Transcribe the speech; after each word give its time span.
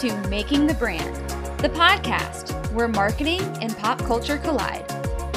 to 0.00 0.16
Making 0.28 0.66
the 0.66 0.72
Brand, 0.72 1.14
the 1.58 1.68
podcast 1.68 2.54
where 2.72 2.88
marketing 2.88 3.42
and 3.60 3.76
pop 3.76 3.98
culture 3.98 4.38
collide. 4.38 4.90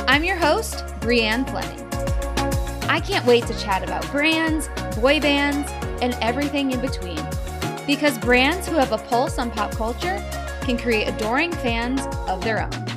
I'm 0.08 0.24
your 0.24 0.38
host, 0.38 0.86
Brianne 1.02 1.46
Fleming. 1.50 2.90
I 2.90 3.02
can't 3.02 3.26
wait 3.26 3.46
to 3.48 3.60
chat 3.60 3.84
about 3.84 4.10
brands, 4.10 4.70
boy 4.96 5.20
bands, 5.20 5.70
and 6.02 6.14
everything 6.22 6.72
in 6.72 6.80
between. 6.80 7.20
Because 7.86 8.18
brands 8.18 8.66
who 8.66 8.78
have 8.78 8.94
a 8.94 9.00
pulse 9.00 9.38
on 9.38 9.52
pop 9.52 9.72
culture 9.72 10.24
can 10.62 10.78
create 10.78 11.10
adoring 11.10 11.52
fans 11.52 12.00
of 12.30 12.42
their 12.42 12.62
own. 12.62 12.93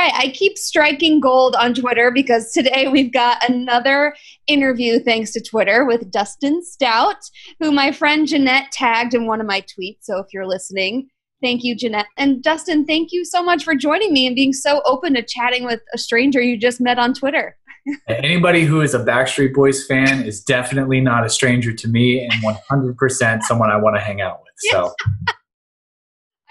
Right, 0.00 0.12
I 0.14 0.30
keep 0.30 0.56
striking 0.56 1.20
gold 1.20 1.54
on 1.56 1.74
Twitter 1.74 2.10
because 2.10 2.52
today 2.52 2.88
we've 2.88 3.12
got 3.12 3.46
another 3.48 4.14
interview 4.46 4.98
thanks 4.98 5.30
to 5.32 5.42
Twitter 5.42 5.84
with 5.84 6.10
Dustin 6.10 6.64
Stout, 6.64 7.16
who 7.58 7.70
my 7.70 7.92
friend 7.92 8.26
Jeanette 8.26 8.72
tagged 8.72 9.14
in 9.14 9.26
one 9.26 9.40
of 9.40 9.46
my 9.46 9.60
tweets. 9.62 9.98
So 10.02 10.18
if 10.18 10.26
you're 10.32 10.46
listening, 10.46 11.08
thank 11.42 11.64
you, 11.64 11.76
Jeanette. 11.76 12.06
And 12.16 12.42
Dustin, 12.42 12.86
thank 12.86 13.12
you 13.12 13.26
so 13.26 13.42
much 13.42 13.62
for 13.62 13.74
joining 13.74 14.12
me 14.12 14.26
and 14.26 14.34
being 14.34 14.54
so 14.54 14.80
open 14.86 15.14
to 15.14 15.22
chatting 15.22 15.64
with 15.64 15.80
a 15.92 15.98
stranger 15.98 16.40
you 16.40 16.58
just 16.58 16.80
met 16.80 16.98
on 16.98 17.12
Twitter. 17.12 17.56
Anybody 18.08 18.64
who 18.64 18.80
is 18.80 18.94
a 18.94 19.04
Backstreet 19.04 19.52
Boys 19.52 19.86
fan 19.86 20.22
is 20.22 20.42
definitely 20.42 21.00
not 21.00 21.26
a 21.26 21.28
stranger 21.28 21.72
to 21.74 21.88
me 21.88 22.26
and 22.26 22.32
100% 22.70 23.42
someone 23.42 23.70
I 23.70 23.76
want 23.76 23.96
to 23.96 24.00
hang 24.00 24.22
out 24.22 24.40
with. 24.40 24.54
So. 24.70 24.94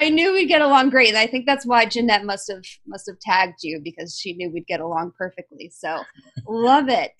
I 0.01 0.09
knew 0.09 0.33
we'd 0.33 0.47
get 0.47 0.61
along 0.61 0.91
great, 0.91 1.09
and 1.09 1.17
I 1.17 1.27
think 1.27 1.45
that's 1.45 1.65
why 1.65 1.85
Jeanette 1.85 2.25
must 2.25 2.49
have 2.49 2.63
must 2.87 3.05
have 3.07 3.19
tagged 3.19 3.59
you 3.63 3.81
because 3.83 4.17
she 4.17 4.33
knew 4.33 4.49
we'd 4.49 4.67
get 4.67 4.79
along 4.79 5.11
perfectly. 5.17 5.71
So, 5.73 6.01
love 6.47 6.87
it. 6.89 7.11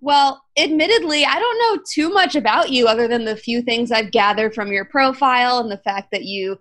Well, 0.00 0.42
admittedly, 0.58 1.24
I 1.24 1.38
don't 1.38 1.58
know 1.58 1.82
too 1.90 2.10
much 2.12 2.36
about 2.36 2.70
you 2.70 2.86
other 2.86 3.08
than 3.08 3.24
the 3.24 3.36
few 3.36 3.62
things 3.62 3.90
I've 3.90 4.10
gathered 4.10 4.54
from 4.54 4.70
your 4.70 4.84
profile 4.84 5.58
and 5.58 5.70
the 5.70 5.78
fact 5.78 6.10
that 6.12 6.24
you 6.24 6.58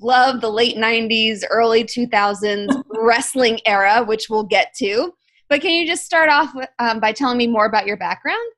love 0.00 0.40
the 0.40 0.50
late 0.50 0.76
90s, 0.76 1.42
early 1.50 1.84
2000s 1.84 2.82
wrestling 2.90 3.58
era, 3.66 4.04
which 4.04 4.28
we'll 4.28 4.44
get 4.44 4.74
to. 4.78 5.12
But 5.48 5.62
can 5.62 5.70
you 5.70 5.86
just 5.86 6.04
start 6.04 6.28
off 6.28 6.54
with, 6.54 6.68
um, 6.78 7.00
by 7.00 7.12
telling 7.12 7.38
me 7.38 7.46
more 7.46 7.66
about 7.66 7.86
your 7.86 7.96
background? 7.96 8.52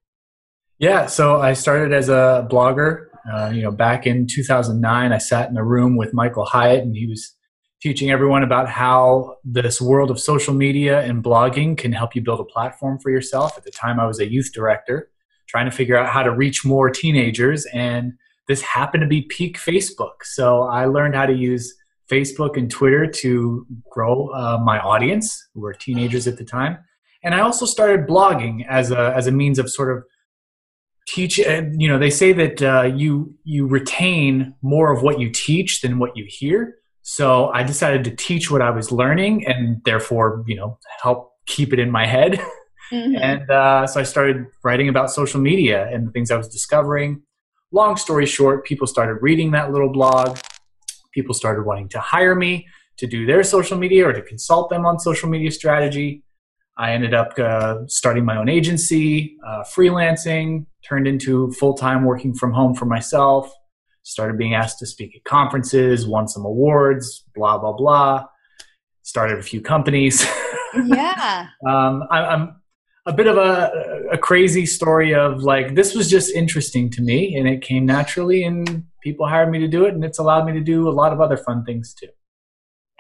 Yeah, 0.79 1.07
so 1.07 1.41
I 1.41 1.53
started 1.53 1.93
as 1.93 2.09
a 2.09 2.49
blogger 2.51 3.10
uh, 3.31 3.51
you 3.53 3.63
know, 3.63 3.71
back 3.71 4.07
in 4.07 4.27
2009, 4.27 5.13
I 5.13 5.19
sat 5.19 5.51
in 5.51 5.57
a 5.57 5.65
room 5.65 5.97
with 5.97 6.15
Michael 6.15 6.45
Hyatt, 6.45 6.83
and 6.83 6.97
he 6.97 7.07
was 7.07 7.35
teaching 7.83 8.11
everyone 8.11 8.43
about 8.43 8.69
how 8.69 9.37
this 9.43 9.81
world 9.81 10.11
of 10.11 10.21
social 10.21 10.53
media 10.53 11.01
and 11.03 11.25
blogging 11.25 11.77
can 11.77 11.93
help 11.93 12.15
you 12.15 12.23
build 12.23 12.41
a 12.41 12.45
platform 12.45 12.99
for 12.99 13.11
yourself. 13.11 13.57
At 13.57 13.65
the 13.65 13.71
time, 13.71 13.99
I 13.99 14.07
was 14.07 14.21
a 14.21 14.31
youth 14.31 14.53
director, 14.53 15.11
trying 15.49 15.65
to 15.65 15.71
figure 15.71 15.97
out 15.97 16.09
how 16.09 16.23
to 16.23 16.31
reach 16.31 16.65
more 16.65 16.91
teenagers, 16.91 17.67
and 17.67 18.13
this 18.49 18.61
happened 18.63 19.03
to 19.03 19.07
be 19.07 19.23
peak 19.23 19.59
Facebook. 19.59 20.25
So 20.25 20.63
I 20.63 20.87
learned 20.87 21.15
how 21.15 21.27
to 21.27 21.35
use 21.35 21.75
Facebook 22.11 22.57
and 22.57 22.71
Twitter 22.71 23.07
to 23.07 23.67
grow 23.91 24.29
uh, 24.29 24.59
my 24.63 24.81
audience, 24.81 25.49
who 25.55 25.61
were 25.61 25.73
teenagers 25.73 26.27
at 26.27 26.37
the 26.37 26.45
time. 26.45 26.79
And 27.23 27.35
I 27.35 27.41
also 27.41 27.67
started 27.67 28.07
blogging 28.07 28.67
as 28.69 28.91
a, 28.91 29.13
as 29.15 29.27
a 29.27 29.33
means 29.33 29.59
of 29.59 29.71
sort 29.71 29.97
of 29.97 30.05
teach 31.15 31.39
and 31.41 31.81
you 31.81 31.89
know 31.89 31.99
they 31.99 32.11
say 32.11 32.33
that 32.33 32.63
uh, 32.63 32.83
you 32.83 33.35
you 33.45 33.67
retain 33.67 34.55
more 34.63 34.93
of 34.93 35.03
what 35.03 35.19
you 35.19 35.31
teach 35.31 35.81
than 35.83 35.99
what 35.99 36.17
you 36.17 36.25
hear. 36.29 36.77
So 37.03 37.49
i 37.49 37.63
decided 37.63 38.05
to 38.05 38.15
teach 38.15 38.51
what 38.51 38.63
i 38.63 38.71
was 38.71 38.93
learning 38.93 39.47
and 39.47 39.83
therefore 39.85 40.45
you 40.47 40.57
know 40.57 40.79
help 41.03 41.33
keep 41.47 41.73
it 41.73 41.79
in 41.79 41.91
my 41.91 42.07
head. 42.07 42.41
Mm-hmm. 42.93 43.23
and 43.23 43.49
uh, 43.49 43.87
so 43.87 44.01
i 44.01 44.03
started 44.03 44.47
writing 44.65 44.89
about 44.89 45.13
social 45.13 45.41
media 45.41 45.89
and 45.93 46.09
the 46.09 46.11
things 46.11 46.33
i 46.33 46.37
was 46.37 46.49
discovering. 46.49 47.23
Long 47.71 47.97
story 47.97 48.27
short 48.27 48.65
people 48.65 48.89
started 48.89 49.19
reading 49.23 49.53
that 49.53 49.71
little 49.71 49.93
blog. 49.93 50.39
People 51.15 51.33
started 51.33 51.63
wanting 51.65 51.89
to 51.91 52.01
hire 52.01 52.35
me 52.35 52.67
to 52.97 53.07
do 53.07 53.27
their 53.27 53.45
social 53.45 53.79
media 53.79 54.09
or 54.09 54.13
to 54.13 54.23
consult 54.23 54.71
them 54.71 54.85
on 54.87 54.99
social 54.99 55.29
media 55.29 55.53
strategy. 55.53 56.25
I 56.77 56.93
ended 56.93 57.15
up 57.15 57.39
uh, 57.39 57.87
starting 57.87 58.25
my 58.25 58.37
own 58.37 58.49
agency, 58.49 59.37
uh, 59.47 59.63
freelancing, 59.63 60.67
turned 60.87 61.07
into 61.07 61.51
full 61.53 61.75
time 61.75 62.05
working 62.05 62.35
from 62.35 62.53
home 62.53 62.75
for 62.75 62.87
myself, 62.87 63.53
started 64.03 64.39
being 64.39 64.55
asked 64.55 64.79
to 64.79 64.87
speak 64.87 65.15
at 65.15 65.25
conferences, 65.25 66.07
won 66.07 66.29
some 66.29 66.45
awards, 66.45 67.25
blah, 67.35 67.59
blah, 67.59 67.73
blah. 67.73 68.25
Started 69.03 69.39
a 69.39 69.43
few 69.43 69.61
companies. 69.61 70.27
Yeah. 70.87 71.49
um, 71.69 72.05
I, 72.13 72.21
I'm 72.27 72.61
a 73.05 73.13
bit 73.13 73.27
of 73.27 73.37
a, 73.37 73.73
a 74.13 74.17
crazy 74.17 74.67
story 74.67 75.13
of 75.13 75.43
like, 75.43 75.75
this 75.75 75.97
was 75.97 76.09
just 76.09 76.33
interesting 76.33 76.89
to 76.91 77.03
me 77.03 77.35
and 77.35 77.49
it 77.49 77.61
came 77.61 77.85
naturally, 77.85 78.45
and 78.45 78.85
people 79.03 79.27
hired 79.27 79.51
me 79.51 79.59
to 79.59 79.67
do 79.67 79.85
it, 79.85 79.95
and 79.95 80.05
it's 80.05 80.21
allowed 80.21 80.45
me 80.47 80.53
to 80.53 80.61
do 80.61 80.89
a 80.89 80.93
lot 80.93 81.13
of 81.13 81.21
other 81.21 81.37
fun 81.37 81.65
things 81.65 81.93
too. 81.93 82.07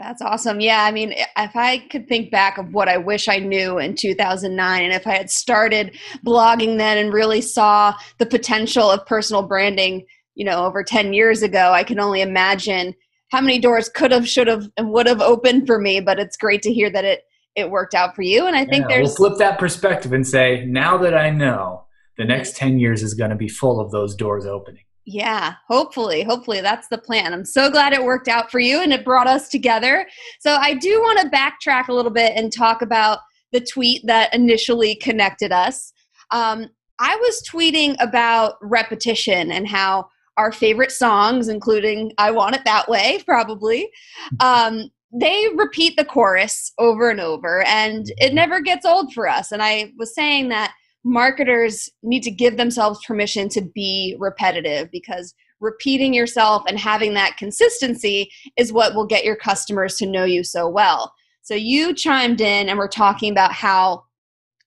That's 0.01 0.23
awesome. 0.23 0.61
Yeah, 0.61 0.83
I 0.85 0.93
mean, 0.93 1.13
if 1.13 1.55
I 1.55 1.79
could 1.91 2.09
think 2.09 2.31
back 2.31 2.57
of 2.57 2.73
what 2.73 2.89
I 2.89 2.97
wish 2.97 3.29
I 3.29 3.37
knew 3.39 3.79
in 3.79 3.95
2009, 3.95 4.83
and 4.83 4.95
if 4.95 5.07
I 5.07 5.15
had 5.15 5.31
started 5.31 5.95
blogging 6.25 6.79
then 6.79 6.97
and 6.97 7.13
really 7.13 7.43
saw 7.43 7.95
the 8.17 8.25
potential 8.25 8.91
of 8.91 9.05
personal 9.05 9.43
branding, 9.43 10.07
you 10.35 10.47
know, 10.47 10.65
over 10.65 10.83
10 10.83 11.13
years 11.13 11.43
ago, 11.43 11.73
I 11.73 11.85
can 11.85 12.01
only 12.01 12.23
imagine 12.23 12.95
how 13.31 13.43
many 13.43 13.59
doors 13.59 13.91
could 13.91 14.11
have, 14.11 14.27
should 14.27 14.47
have, 14.47 14.71
and 14.79 14.91
would 14.91 15.07
have 15.07 15.21
opened 15.21 15.67
for 15.67 15.79
me. 15.79 16.01
But 16.01 16.19
it's 16.19 16.37
great 16.39 16.63
to 16.63 16.73
hear 16.73 16.91
that 16.91 17.05
it 17.05 17.25
it 17.57 17.71
worked 17.71 17.95
out 17.95 18.15
for 18.15 18.23
you. 18.23 18.47
And 18.47 18.57
I 18.57 18.65
think 18.65 18.83
yeah, 18.89 18.97
there's 18.97 19.19
we'll 19.19 19.31
flip 19.31 19.39
that 19.39 19.59
perspective 19.59 20.13
and 20.13 20.27
say, 20.27 20.65
now 20.67 20.97
that 20.99 21.15
I 21.15 21.31
know, 21.31 21.85
the 22.17 22.25
next 22.25 22.57
10 22.57 22.79
years 22.79 23.03
is 23.03 23.15
going 23.15 23.31
to 23.31 23.37
be 23.37 23.49
full 23.49 23.81
of 23.81 23.91
those 23.91 24.15
doors 24.15 24.47
opening. 24.47 24.85
Yeah, 25.13 25.55
hopefully, 25.67 26.23
hopefully 26.23 26.61
that's 26.61 26.87
the 26.87 26.97
plan. 26.97 27.33
I'm 27.33 27.45
so 27.45 27.69
glad 27.69 27.93
it 27.93 28.05
worked 28.05 28.29
out 28.29 28.49
for 28.49 28.61
you 28.61 28.81
and 28.81 28.93
it 28.93 29.05
brought 29.05 29.27
us 29.27 29.49
together. 29.49 30.07
So 30.39 30.55
I 30.55 30.75
do 30.75 31.01
want 31.01 31.19
to 31.19 31.37
backtrack 31.37 31.89
a 31.89 31.93
little 31.93 32.13
bit 32.13 32.35
and 32.37 32.53
talk 32.53 32.81
about 32.81 33.19
the 33.51 33.61
tweet 33.61 34.07
that 34.07 34.33
initially 34.33 34.95
connected 34.95 35.51
us. 35.51 35.93
Um, 36.31 36.69
I 37.01 37.17
was 37.17 37.43
tweeting 37.43 37.97
about 37.99 38.55
repetition 38.63 39.51
and 39.51 39.67
how 39.67 40.09
our 40.37 40.53
favorite 40.53 40.93
songs, 40.93 41.49
including 41.49 42.13
I 42.17 42.31
Want 42.31 42.55
It 42.55 42.65
That 42.65 42.89
Way, 42.89 43.21
probably, 43.27 43.91
um, 44.39 44.91
they 45.13 45.49
repeat 45.57 45.97
the 45.97 46.05
chorus 46.05 46.73
over 46.79 47.11
and 47.11 47.19
over, 47.19 47.65
and 47.65 48.07
it 48.19 48.33
never 48.33 48.61
gets 48.61 48.87
old 48.87 49.13
for 49.13 49.27
us. 49.27 49.51
And 49.51 49.61
I 49.61 49.91
was 49.99 50.15
saying 50.15 50.51
that 50.51 50.73
marketers 51.05 51.89
need 52.03 52.23
to 52.23 52.31
give 52.31 52.57
themselves 52.57 53.05
permission 53.07 53.49
to 53.51 53.63
be 53.63 54.17
repetitive 54.19 54.91
because 54.91 55.35
repeating 55.61 56.15
yourself 56.15 56.63
and 56.67 56.79
having 56.79 57.15
that 57.15 57.37
consistency 57.37 58.31
is 58.57 58.73
what 58.73 58.95
will 58.95 59.07
get 59.07 59.25
your 59.25 59.37
customers 59.37 59.97
to 59.97 60.07
know 60.07 60.25
you 60.25 60.43
so 60.43 60.69
well. 60.69 61.13
So 61.43 61.55
you 61.55 61.95
chimed 61.95 62.41
in 62.41 62.69
and 62.69 62.79
we're 62.79 62.89
talking 62.89 63.31
about 63.33 63.53
how 63.53 64.05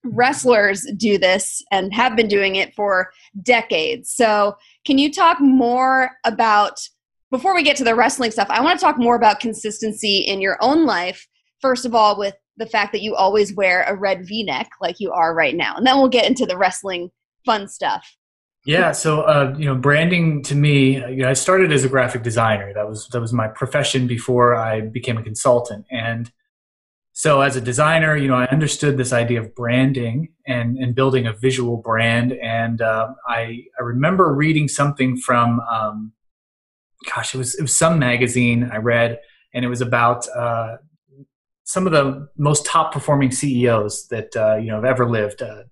wrestlers 0.04 0.86
do 0.96 1.18
this 1.18 1.62
and 1.70 1.92
have 1.94 2.14
been 2.14 2.28
doing 2.28 2.56
it 2.56 2.74
for 2.74 3.10
decades. 3.42 4.12
So 4.12 4.56
can 4.84 4.98
you 4.98 5.12
talk 5.12 5.40
more 5.40 6.10
about 6.24 6.78
before 7.30 7.54
we 7.54 7.64
get 7.64 7.76
to 7.78 7.84
the 7.84 7.96
wrestling 7.96 8.30
stuff, 8.30 8.46
I 8.48 8.62
want 8.62 8.78
to 8.78 8.84
talk 8.84 8.96
more 8.96 9.16
about 9.16 9.40
consistency 9.40 10.18
in 10.18 10.40
your 10.40 10.56
own 10.60 10.86
life. 10.86 11.26
First 11.60 11.84
of 11.84 11.94
all, 11.94 12.16
with 12.16 12.34
the 12.56 12.66
fact 12.66 12.92
that 12.92 13.02
you 13.02 13.14
always 13.14 13.54
wear 13.54 13.82
a 13.82 13.94
red 13.94 14.26
v-neck 14.26 14.70
like 14.80 15.00
you 15.00 15.12
are 15.12 15.34
right 15.34 15.56
now. 15.56 15.74
And 15.76 15.86
then 15.86 15.96
we'll 15.96 16.08
get 16.08 16.28
into 16.28 16.46
the 16.46 16.56
wrestling 16.56 17.10
fun 17.44 17.68
stuff. 17.68 18.16
Yeah 18.66 18.92
so 18.92 19.22
uh, 19.22 19.54
you 19.58 19.66
know 19.66 19.74
branding 19.74 20.42
to 20.44 20.54
me 20.54 20.96
you 20.96 21.16
know 21.16 21.28
i 21.28 21.34
started 21.34 21.70
as 21.70 21.84
a 21.84 21.88
graphic 21.88 22.22
designer. 22.22 22.72
That 22.72 22.88
was 22.88 23.08
that 23.08 23.20
was 23.20 23.32
my 23.32 23.48
profession 23.48 24.06
before 24.06 24.54
i 24.54 24.80
became 24.80 25.18
a 25.18 25.22
consultant. 25.22 25.84
And 25.90 26.32
so 27.12 27.42
as 27.42 27.56
a 27.56 27.60
designer 27.60 28.16
you 28.16 28.26
know 28.26 28.36
i 28.36 28.46
understood 28.46 28.96
this 28.96 29.12
idea 29.12 29.40
of 29.42 29.54
branding 29.54 30.32
and 30.46 30.78
and 30.78 30.94
building 30.94 31.26
a 31.26 31.34
visual 31.34 31.76
brand. 31.76 32.32
And 32.32 32.80
uh, 32.80 33.08
i 33.28 33.64
i 33.78 33.82
remember 33.82 34.32
reading 34.32 34.68
something 34.68 35.18
from 35.18 35.60
um, 35.60 36.12
gosh 37.14 37.34
it 37.34 37.38
was 37.38 37.54
it 37.56 37.62
was 37.62 37.76
some 37.76 37.98
magazine 37.98 38.70
i 38.72 38.78
read. 38.78 39.20
And 39.52 39.64
it 39.64 39.68
was 39.68 39.82
about 39.82 40.26
uh, 40.30 40.78
some 41.64 41.86
of 41.86 41.92
the 41.92 42.28
most 42.36 42.64
top 42.66 42.92
performing 42.92 43.30
CEOs 43.30 44.08
that 44.08 44.36
uh, 44.36 44.56
you 44.56 44.68
know 44.68 44.76
have 44.76 44.84
ever 44.84 45.08
lived, 45.08 45.42
uh, 45.42 45.64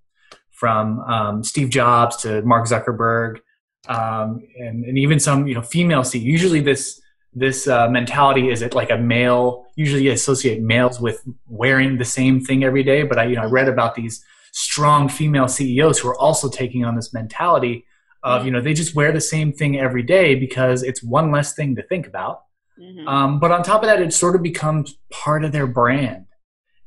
from 0.50 1.00
um, 1.00 1.42
Steve 1.42 1.70
Jobs 1.70 2.16
to 2.18 2.40
Mark 2.42 2.68
Zuckerberg, 2.68 3.40
um, 3.88 4.46
and, 4.56 4.84
and 4.84 4.96
even 4.96 5.18
some 5.18 5.46
you 5.46 5.54
know 5.54 5.62
female 5.62 6.04
CEOs. 6.04 6.24
Usually, 6.24 6.60
this 6.60 7.00
this 7.34 7.66
uh, 7.66 7.88
mentality 7.88 8.48
is 8.48 8.62
it 8.62 8.74
like 8.74 8.90
a 8.90 8.96
male. 8.96 9.66
Usually, 9.76 10.06
associate 10.08 10.62
males 10.62 11.00
with 11.00 11.20
wearing 11.48 11.98
the 11.98 12.04
same 12.04 12.40
thing 12.40 12.62
every 12.62 12.84
day. 12.84 13.02
But 13.02 13.18
I 13.18 13.24
you 13.24 13.34
know 13.34 13.42
I 13.42 13.46
read 13.46 13.68
about 13.68 13.96
these 13.96 14.24
strong 14.52 15.08
female 15.08 15.48
CEOs 15.48 15.98
who 15.98 16.08
are 16.08 16.18
also 16.18 16.48
taking 16.48 16.84
on 16.84 16.94
this 16.94 17.12
mentality 17.12 17.84
of 18.22 18.44
you 18.44 18.52
know 18.52 18.60
they 18.60 18.72
just 18.72 18.94
wear 18.94 19.10
the 19.10 19.20
same 19.20 19.52
thing 19.52 19.80
every 19.80 20.04
day 20.04 20.36
because 20.36 20.84
it's 20.84 21.02
one 21.02 21.32
less 21.32 21.54
thing 21.54 21.74
to 21.74 21.82
think 21.82 22.06
about 22.06 22.44
Mm-hmm. 22.82 23.06
Um, 23.06 23.38
but 23.38 23.52
on 23.52 23.62
top 23.62 23.82
of 23.82 23.88
that, 23.88 24.00
it 24.00 24.12
sort 24.12 24.34
of 24.34 24.42
becomes 24.42 24.96
part 25.10 25.44
of 25.44 25.52
their 25.52 25.66
brand. 25.66 26.26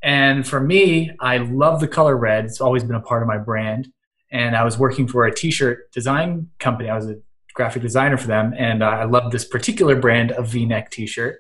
And 0.03 0.47
for 0.47 0.59
me, 0.59 1.11
I 1.19 1.37
love 1.37 1.79
the 1.79 1.87
color 1.87 2.17
red. 2.17 2.45
It's 2.45 2.61
always 2.61 2.83
been 2.83 2.95
a 2.95 3.01
part 3.01 3.21
of 3.23 3.27
my 3.27 3.37
brand. 3.37 3.87
And 4.31 4.55
I 4.55 4.63
was 4.63 4.77
working 4.77 5.07
for 5.07 5.25
a 5.25 5.33
t-shirt 5.33 5.91
design 5.91 6.49
company. 6.59 6.89
I 6.89 6.95
was 6.95 7.09
a 7.09 7.15
graphic 7.55 7.81
designer 7.81 8.17
for 8.17 8.27
them, 8.27 8.53
and 8.57 8.83
uh, 8.83 8.87
I 8.87 9.05
loved 9.05 9.31
this 9.31 9.45
particular 9.45 9.95
brand 9.95 10.31
of 10.33 10.47
V-neck 10.47 10.91
T-shirt. 10.91 11.39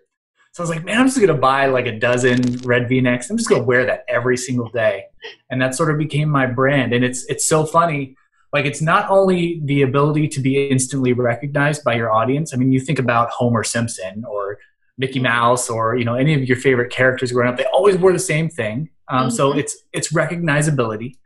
So 0.53 0.63
I 0.63 0.63
was 0.63 0.69
like, 0.69 0.85
man, 0.85 0.97
I'm 0.97 1.05
just 1.05 1.19
gonna 1.19 1.33
buy 1.33 1.67
like 1.67 1.85
a 1.85 1.99
dozen 1.99 2.41
red 2.63 2.87
V-necks. 2.87 3.29
I'm 3.29 3.37
just 3.37 3.49
gonna 3.49 3.63
wear 3.63 3.85
that 3.85 4.05
every 4.07 4.37
single 4.37 4.69
day, 4.69 5.03
and 5.51 5.61
that 5.61 5.75
sort 5.75 5.91
of 5.91 5.97
became 5.97 6.29
my 6.29 6.45
brand. 6.45 6.93
And 6.93 7.03
it's 7.03 7.25
it's 7.25 7.45
so 7.45 7.65
funny. 7.65 8.15
Like 8.55 8.63
it's 8.63 8.81
not 8.81 9.09
only 9.09 9.59
the 9.65 9.81
ability 9.81 10.29
to 10.29 10.39
be 10.39 10.69
instantly 10.69 11.11
recognized 11.11 11.83
by 11.83 11.93
your 11.95 12.13
audience. 12.13 12.53
I 12.53 12.57
mean, 12.57 12.71
you 12.71 12.79
think 12.79 12.99
about 12.99 13.29
Homer 13.29 13.65
Simpson 13.65 14.23
or 14.23 14.59
Mickey 14.97 15.19
Mouse 15.19 15.69
or 15.69 15.97
you 15.97 16.05
know 16.05 16.15
any 16.15 16.33
of 16.35 16.47
your 16.47 16.55
favorite 16.55 16.89
characters 16.89 17.33
growing 17.33 17.49
up. 17.49 17.57
They 17.57 17.65
always 17.65 17.97
wore 17.97 18.13
the 18.13 18.17
same 18.17 18.47
thing. 18.47 18.91
Um, 19.09 19.23
mm-hmm. 19.27 19.35
So 19.35 19.51
it's 19.51 19.75
it's 19.91 20.13
recognizability. 20.13 21.17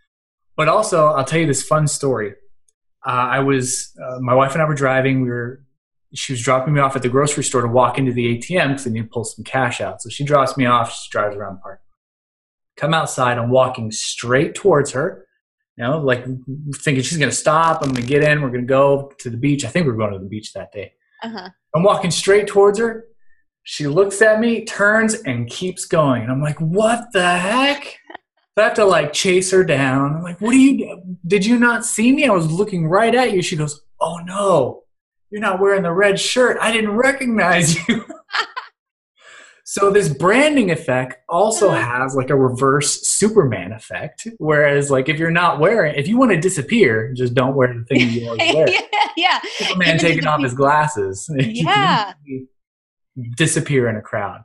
But 0.58 0.70
also, 0.70 1.10
I'll 1.10 1.24
tell 1.24 1.40
you 1.40 1.46
this 1.46 1.62
fun 1.62 1.88
story. 1.88 2.34
Uh, 3.06 3.28
I 3.38 3.42
was 3.42 3.96
uh, 4.04 4.18
my 4.22 4.34
wife 4.34 4.54
and 4.54 4.64
I 4.64 4.66
were 4.66 4.74
driving. 4.74 5.22
We 5.22 5.30
were 5.30 5.64
she 6.16 6.34
was 6.34 6.42
dropping 6.42 6.74
me 6.74 6.82
off 6.82 6.96
at 6.96 7.04
the 7.04 7.10
grocery 7.10 7.44
store 7.44 7.62
to 7.62 7.68
walk 7.68 8.00
into 8.00 8.12
the 8.12 8.40
ATM 8.40 8.70
because 8.70 8.88
I 8.88 8.90
need 8.90 9.04
to 9.04 9.08
pull 9.08 9.24
some 9.24 9.44
cash 9.44 9.82
out. 9.82 10.02
So 10.02 10.10
she 10.10 10.24
drops 10.24 10.58
me 10.58 10.66
off. 10.66 10.92
She 10.92 11.12
drives 11.12 11.36
around 11.36 11.58
the 11.58 11.62
park. 11.62 11.82
Come 12.76 12.96
outside. 12.96 13.38
I'm 13.38 13.52
walking 13.52 13.92
straight 13.92 14.56
towards 14.56 14.94
her. 14.94 15.28
You 15.80 15.86
know, 15.86 16.00
like 16.00 16.26
thinking 16.76 17.04
she's 17.04 17.18
gonna 17.18 17.32
stop. 17.32 17.82
I'm 17.82 17.94
gonna 17.94 18.06
get 18.06 18.24
in. 18.24 18.42
We're 18.42 18.50
gonna 18.50 18.64
go 18.64 19.12
to 19.20 19.30
the 19.30 19.38
beach. 19.38 19.64
I 19.64 19.70
think 19.70 19.86
we 19.86 19.94
are 19.94 19.96
going 19.96 20.14
to 20.14 20.20
the 20.20 20.26
beach 20.26 20.52
that 20.54 20.72
day. 20.72 20.94
Uh-huh. 21.24 21.50
I'm 21.74 21.84
walking 21.84 22.12
straight 22.12 22.48
towards 22.48 22.80
her. 22.80 23.06
She 23.64 23.88
looks 23.88 24.22
at 24.22 24.40
me, 24.40 24.66
turns, 24.66 25.14
and 25.14 25.50
keeps 25.50 25.86
going. 25.86 26.24
And 26.24 26.32
I'm 26.32 26.42
like, 26.42 26.60
what 26.60 27.06
the 27.14 27.38
heck? 27.38 27.98
I 28.58 28.64
have 28.64 28.74
to 28.74 28.84
like 28.86 29.14
chase 29.14 29.52
her 29.52 29.64
down. 29.64 30.18
I'm 30.18 30.24
like, 30.24 30.42
what 30.42 30.52
do 30.52 30.60
you? 30.60 31.18
Did 31.26 31.46
you 31.46 31.58
not 31.58 31.86
see 31.86 32.12
me? 32.12 32.26
I 32.26 32.32
was 32.32 32.52
looking 32.52 32.88
right 32.88 33.16
at 33.16 33.32
you. 33.32 33.42
She 33.42 33.56
goes, 33.56 33.82
oh 34.02 34.18
no 34.26 34.84
you're 35.30 35.42
not 35.42 35.60
wearing 35.60 35.84
the 35.84 35.92
red 35.92 36.20
shirt. 36.20 36.58
I 36.60 36.72
didn't 36.72 36.96
recognize 36.96 37.88
you. 37.88 38.06
so 39.72 39.92
this 39.92 40.10
branding 40.10 40.72
effect 40.72 41.18
also 41.30 41.70
has 41.70 42.16
like 42.16 42.32
a 42.32 42.36
reverse 42.36 43.08
Superman 43.08 43.72
effect. 43.72 44.28
Whereas 44.40 44.90
like 44.90 45.10
if 45.10 45.20
you're 45.20 45.30
not 45.30 45.60
wearing, 45.60 45.94
if 45.94 46.08
you 46.08 46.18
want 46.18 46.32
to 46.32 46.40
disappear, 46.40 47.14
just 47.14 47.36
don't 47.36 47.54
wear 47.54 47.72
the 47.72 47.84
thing 47.86 48.10
you 48.10 48.26
always 48.26 48.40
wear. 48.56 48.68
yeah, 48.68 48.82
yeah. 49.16 49.40
Superman 49.58 50.00
taking 50.00 50.26
off 50.26 50.42
his 50.42 50.56
glasses. 50.56 51.30
Yeah. 51.40 52.14
disappear 53.38 53.88
in 53.90 53.96
a 53.96 54.02
crowd. 54.02 54.42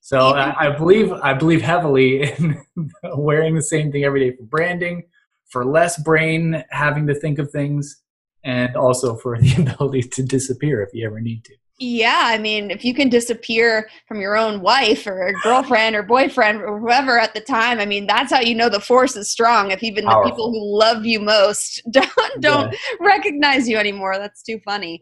So 0.00 0.28
I, 0.28 0.68
I 0.68 0.76
believe 0.76 1.10
I 1.10 1.34
believe 1.34 1.60
heavily 1.60 2.30
in 2.30 2.62
wearing 3.16 3.56
the 3.56 3.62
same 3.62 3.90
thing 3.90 4.04
every 4.04 4.30
day 4.30 4.36
for 4.36 4.44
branding, 4.44 5.02
for 5.50 5.64
less 5.64 6.00
brain 6.00 6.62
having 6.70 7.08
to 7.08 7.16
think 7.16 7.40
of 7.40 7.50
things 7.50 8.00
and 8.44 8.76
also 8.76 9.16
for 9.16 9.40
the 9.40 9.56
ability 9.60 10.02
to 10.02 10.22
disappear 10.22 10.82
if 10.82 10.90
you 10.94 11.04
ever 11.04 11.20
need 11.20 11.44
to. 11.46 11.54
Yeah, 11.80 12.22
I 12.24 12.38
mean, 12.38 12.72
if 12.72 12.84
you 12.84 12.92
can 12.92 13.08
disappear 13.08 13.88
from 14.08 14.20
your 14.20 14.36
own 14.36 14.62
wife 14.62 15.06
or 15.06 15.32
girlfriend 15.44 15.94
or 15.94 16.02
boyfriend 16.02 16.60
or 16.60 16.80
whoever 16.80 17.20
at 17.20 17.34
the 17.34 17.40
time, 17.40 17.78
I 17.78 17.86
mean, 17.86 18.04
that's 18.08 18.32
how 18.32 18.40
you 18.40 18.56
know 18.56 18.68
the 18.68 18.80
force 18.80 19.14
is 19.14 19.30
strong. 19.30 19.70
If 19.70 19.84
even 19.84 20.04
Powerful. 20.04 20.24
the 20.24 20.30
people 20.30 20.50
who 20.50 20.76
love 20.76 21.06
you 21.06 21.20
most 21.20 21.82
don't 21.90 22.40
don't 22.40 22.72
yeah. 22.72 22.78
recognize 23.00 23.68
you 23.68 23.76
anymore, 23.76 24.18
that's 24.18 24.42
too 24.42 24.58
funny. 24.64 25.00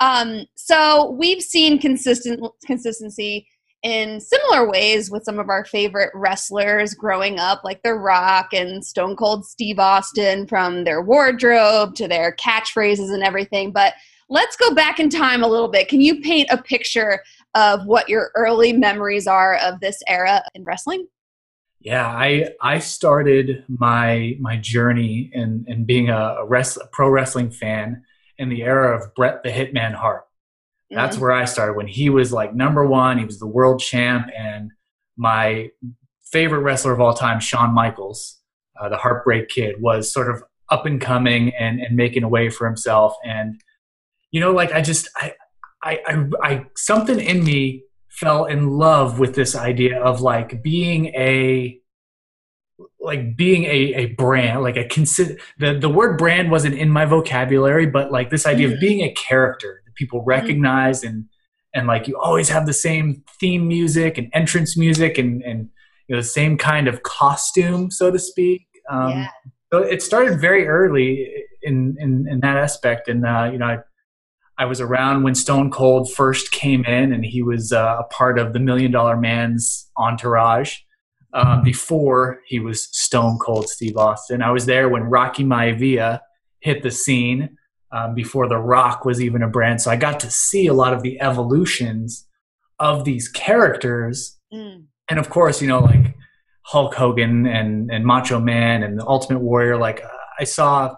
Um, 0.00 0.46
so 0.54 1.10
we've 1.10 1.42
seen 1.42 1.78
consistent 1.78 2.40
consistency 2.64 3.46
in 3.82 4.18
similar 4.18 4.68
ways 4.68 5.10
with 5.10 5.22
some 5.22 5.38
of 5.38 5.50
our 5.50 5.66
favorite 5.66 6.10
wrestlers 6.14 6.94
growing 6.94 7.38
up, 7.38 7.62
like 7.62 7.82
The 7.82 7.92
Rock 7.92 8.48
and 8.54 8.82
Stone 8.82 9.16
Cold 9.16 9.44
Steve 9.44 9.78
Austin, 9.78 10.46
from 10.46 10.84
their 10.84 11.02
wardrobe 11.02 11.94
to 11.96 12.08
their 12.08 12.34
catchphrases 12.34 13.12
and 13.12 13.22
everything. 13.22 13.70
But 13.70 13.92
let's 14.28 14.56
go 14.56 14.74
back 14.74 14.98
in 14.98 15.08
time 15.08 15.42
a 15.42 15.48
little 15.48 15.68
bit. 15.68 15.88
Can 15.88 16.00
you 16.00 16.20
paint 16.20 16.48
a 16.50 16.60
picture 16.60 17.22
of 17.54 17.86
what 17.86 18.08
your 18.08 18.30
early 18.34 18.72
memories 18.72 19.26
are 19.26 19.56
of 19.56 19.80
this 19.80 20.02
era 20.08 20.42
in 20.54 20.64
wrestling? 20.64 21.06
Yeah, 21.80 22.06
I 22.06 22.50
I 22.60 22.80
started 22.80 23.64
my 23.68 24.36
my 24.40 24.56
journey 24.56 25.30
in 25.32 25.64
in 25.68 25.84
being 25.84 26.08
a, 26.10 26.36
a, 26.38 26.46
rest, 26.46 26.78
a 26.78 26.88
pro 26.90 27.08
wrestling 27.08 27.50
fan 27.50 28.02
in 28.38 28.48
the 28.48 28.62
era 28.62 28.96
of 28.96 29.14
Bret 29.14 29.42
the 29.42 29.50
Hitman 29.50 29.94
Hart. 29.94 30.24
That's 30.90 31.16
mm-hmm. 31.16 31.22
where 31.22 31.32
I 31.32 31.44
started 31.44 31.74
when 31.74 31.86
he 31.86 32.10
was 32.10 32.32
like 32.32 32.54
number 32.54 32.84
one. 32.84 33.18
He 33.18 33.24
was 33.24 33.38
the 33.38 33.46
world 33.46 33.80
champ, 33.80 34.28
and 34.36 34.72
my 35.16 35.70
favorite 36.24 36.60
wrestler 36.60 36.92
of 36.92 37.00
all 37.00 37.14
time, 37.14 37.40
Shawn 37.40 37.72
Michaels, 37.72 38.40
uh, 38.80 38.88
the 38.88 38.96
Heartbreak 38.96 39.48
Kid, 39.48 39.80
was 39.80 40.12
sort 40.12 40.28
of 40.28 40.42
up 40.70 40.86
and 40.86 41.00
coming 41.00 41.52
and, 41.58 41.80
and 41.80 41.96
making 41.96 42.24
a 42.24 42.28
way 42.28 42.50
for 42.50 42.66
himself. 42.66 43.14
And 43.24 43.60
you 44.36 44.40
know, 44.40 44.52
like 44.52 44.70
I 44.70 44.82
just 44.82 45.08
I, 45.16 45.32
I 45.82 45.98
I 46.06 46.24
I 46.42 46.64
something 46.76 47.18
in 47.18 47.42
me 47.42 47.84
fell 48.10 48.44
in 48.44 48.68
love 48.68 49.18
with 49.18 49.34
this 49.34 49.56
idea 49.56 49.98
of 49.98 50.20
like 50.20 50.62
being 50.62 51.06
a 51.06 51.80
like 53.00 53.34
being 53.34 53.64
a, 53.64 53.94
a 53.94 54.06
brand 54.18 54.60
like 54.60 54.76
a 54.76 54.84
consider 54.88 55.38
the, 55.58 55.78
the 55.78 55.88
word 55.88 56.18
brand 56.18 56.50
wasn't 56.50 56.74
in 56.74 56.90
my 56.90 57.06
vocabulary 57.06 57.86
but 57.86 58.12
like 58.12 58.28
this 58.28 58.44
idea 58.46 58.70
of 58.70 58.78
being 58.78 59.00
a 59.00 59.10
character 59.14 59.80
that 59.86 59.94
people 59.94 60.20
mm-hmm. 60.20 60.28
recognize 60.28 61.02
and 61.02 61.24
and 61.72 61.86
like 61.86 62.06
you 62.06 62.18
always 62.18 62.50
have 62.50 62.66
the 62.66 62.74
same 62.74 63.22
theme 63.40 63.66
music 63.66 64.18
and 64.18 64.28
entrance 64.34 64.76
music 64.76 65.16
and 65.16 65.42
and 65.44 65.70
you 66.08 66.14
know 66.14 66.20
the 66.20 66.28
same 66.28 66.58
kind 66.58 66.88
of 66.88 67.02
costume 67.04 67.90
so 67.90 68.10
to 68.10 68.18
speak 68.18 68.66
um, 68.90 69.10
yeah. 69.12 69.28
so 69.72 69.78
it 69.78 70.02
started 70.02 70.38
very 70.38 70.68
early 70.68 71.26
in 71.62 71.96
in, 71.98 72.26
in 72.28 72.40
that 72.40 72.58
aspect 72.58 73.08
and 73.08 73.24
uh, 73.24 73.48
you 73.50 73.56
know 73.56 73.66
I, 73.66 73.78
I 74.58 74.64
was 74.64 74.80
around 74.80 75.22
when 75.22 75.34
Stone 75.34 75.70
Cold 75.70 76.12
first 76.12 76.50
came 76.50 76.84
in, 76.84 77.12
and 77.12 77.24
he 77.24 77.42
was 77.42 77.72
uh, 77.72 77.96
a 78.00 78.04
part 78.04 78.38
of 78.38 78.52
the 78.52 78.60
Million 78.60 78.90
Dollar 78.90 79.16
Man's 79.16 79.90
entourage 79.96 80.78
um, 81.34 81.62
before 81.62 82.40
he 82.46 82.58
was 82.58 82.88
Stone 82.96 83.38
Cold 83.38 83.68
Steve 83.68 83.96
Austin. 83.96 84.42
I 84.42 84.50
was 84.50 84.66
there 84.66 84.88
when 84.88 85.02
Rocky 85.02 85.44
Maivia 85.44 86.20
hit 86.60 86.82
the 86.82 86.90
scene, 86.90 87.56
um, 87.92 88.14
before 88.14 88.48
The 88.48 88.58
Rock 88.58 89.04
was 89.04 89.20
even 89.20 89.42
a 89.42 89.48
brand. 89.48 89.80
So 89.80 89.90
I 89.90 89.96
got 89.96 90.20
to 90.20 90.30
see 90.30 90.66
a 90.66 90.74
lot 90.74 90.92
of 90.92 91.02
the 91.02 91.20
evolutions 91.20 92.26
of 92.78 93.04
these 93.04 93.28
characters. 93.28 94.38
Mm. 94.52 94.86
And 95.08 95.18
of 95.18 95.30
course, 95.30 95.62
you 95.62 95.68
know, 95.68 95.80
like 95.80 96.14
Hulk 96.62 96.94
Hogan 96.94 97.46
and, 97.46 97.90
and 97.90 98.04
Macho 98.04 98.40
Man 98.40 98.82
and 98.82 98.98
the 98.98 99.06
Ultimate 99.06 99.40
Warrior, 99.40 99.76
like 99.76 100.02
uh, 100.02 100.08
I 100.38 100.44
saw 100.44 100.96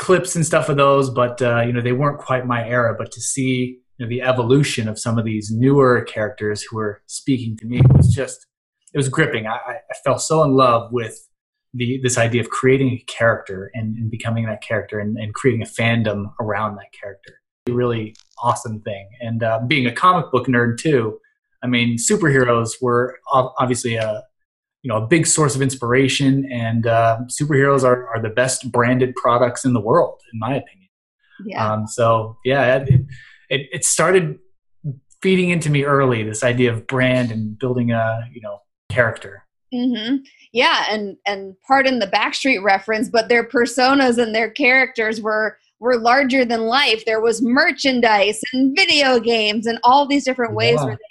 clips 0.00 0.34
and 0.34 0.44
stuff 0.44 0.68
of 0.70 0.78
those, 0.78 1.10
but, 1.10 1.40
uh, 1.42 1.60
you 1.60 1.72
know, 1.72 1.82
they 1.82 1.92
weren't 1.92 2.18
quite 2.18 2.46
my 2.46 2.66
era. 2.66 2.94
But 2.98 3.12
to 3.12 3.20
see 3.20 3.78
you 3.98 4.06
know, 4.06 4.08
the 4.08 4.22
evolution 4.22 4.88
of 4.88 4.98
some 4.98 5.18
of 5.18 5.26
these 5.26 5.50
newer 5.52 6.02
characters 6.02 6.62
who 6.62 6.76
were 6.76 7.02
speaking 7.06 7.56
to 7.58 7.66
me 7.66 7.82
was 7.94 8.12
just, 8.12 8.46
it 8.94 8.96
was 8.96 9.10
gripping. 9.10 9.46
I, 9.46 9.58
I 9.66 9.94
fell 10.02 10.18
so 10.18 10.42
in 10.42 10.52
love 10.52 10.90
with 10.90 11.28
the 11.74 12.00
this 12.02 12.18
idea 12.18 12.40
of 12.40 12.50
creating 12.50 12.88
a 12.88 13.04
character 13.06 13.70
and, 13.74 13.96
and 13.96 14.10
becoming 14.10 14.46
that 14.46 14.62
character 14.62 14.98
and, 14.98 15.16
and, 15.18 15.32
creating 15.34 15.62
a 15.62 15.66
fandom 15.66 16.32
around 16.40 16.74
that 16.76 16.92
character. 16.98 17.34
A 17.68 17.72
really 17.72 18.16
awesome 18.42 18.80
thing. 18.80 19.08
And 19.20 19.44
uh, 19.44 19.60
being 19.68 19.86
a 19.86 19.92
comic 19.92 20.32
book 20.32 20.46
nerd 20.48 20.78
too, 20.78 21.20
I 21.62 21.68
mean, 21.68 21.96
superheroes 21.96 22.70
were 22.80 23.18
obviously 23.32 23.94
a 23.94 24.24
you 24.82 24.88
know 24.88 24.96
a 24.96 25.06
big 25.06 25.26
source 25.26 25.54
of 25.54 25.62
inspiration, 25.62 26.50
and 26.50 26.86
uh, 26.86 27.18
superheroes 27.26 27.84
are, 27.84 28.08
are 28.08 28.20
the 28.20 28.30
best 28.30 28.70
branded 28.72 29.14
products 29.14 29.64
in 29.64 29.72
the 29.72 29.80
world, 29.80 30.20
in 30.32 30.38
my 30.38 30.54
opinion. 30.54 30.88
Yeah. 31.44 31.72
Um, 31.72 31.86
so 31.86 32.36
yeah, 32.44 32.76
it, 32.76 32.88
it, 33.48 33.68
it 33.72 33.84
started 33.84 34.38
feeding 35.22 35.50
into 35.50 35.70
me 35.70 35.84
early 35.84 36.22
this 36.22 36.42
idea 36.42 36.72
of 36.72 36.86
brand 36.86 37.30
and 37.30 37.58
building 37.58 37.90
a 37.92 38.28
you 38.32 38.40
know 38.40 38.58
character. 38.90 39.44
Mm-hmm. 39.72 40.16
Yeah, 40.52 40.86
and 40.90 41.16
and 41.26 41.54
pardon 41.66 41.98
the 41.98 42.06
Backstreet 42.06 42.62
reference, 42.62 43.08
but 43.08 43.28
their 43.28 43.44
personas 43.44 44.18
and 44.18 44.34
their 44.34 44.50
characters 44.50 45.20
were 45.20 45.58
were 45.78 45.96
larger 45.96 46.44
than 46.44 46.62
life. 46.62 47.04
There 47.04 47.20
was 47.20 47.42
merchandise 47.42 48.40
and 48.52 48.76
video 48.76 49.20
games 49.20 49.66
and 49.66 49.78
all 49.82 50.06
these 50.06 50.24
different 50.24 50.54
ways 50.54 50.76
yeah. 50.76 50.84
where 50.84 50.96
they 50.96 51.09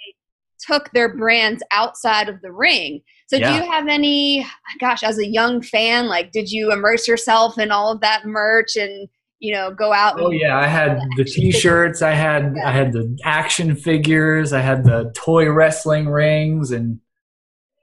took 0.66 0.90
their 0.92 1.14
brands 1.14 1.62
outside 1.72 2.28
of 2.28 2.40
the 2.42 2.52
ring. 2.52 3.00
So 3.28 3.36
yeah. 3.36 3.50
do 3.50 3.64
you 3.64 3.70
have 3.70 3.88
any 3.88 4.46
gosh, 4.80 5.02
as 5.02 5.18
a 5.18 5.26
young 5.26 5.62
fan, 5.62 6.08
like 6.08 6.32
did 6.32 6.50
you 6.50 6.72
immerse 6.72 7.06
yourself 7.06 7.58
in 7.58 7.70
all 7.70 7.92
of 7.92 8.00
that 8.00 8.26
merch 8.26 8.76
and 8.76 9.08
you 9.38 9.54
know 9.54 9.72
go 9.72 9.90
out 9.90 10.20
oh 10.20 10.30
yeah 10.30 10.58
i 10.58 10.66
had 10.66 11.00
the 11.16 11.24
t-shirts 11.24 12.02
i 12.02 12.10
had 12.10 12.52
yeah. 12.54 12.68
i 12.68 12.70
had 12.70 12.92
the 12.92 13.18
action 13.24 13.74
figures 13.74 14.52
i 14.52 14.60
had 14.60 14.84
the 14.84 15.10
toy 15.16 15.50
wrestling 15.50 16.10
rings 16.10 16.70
and 16.70 17.00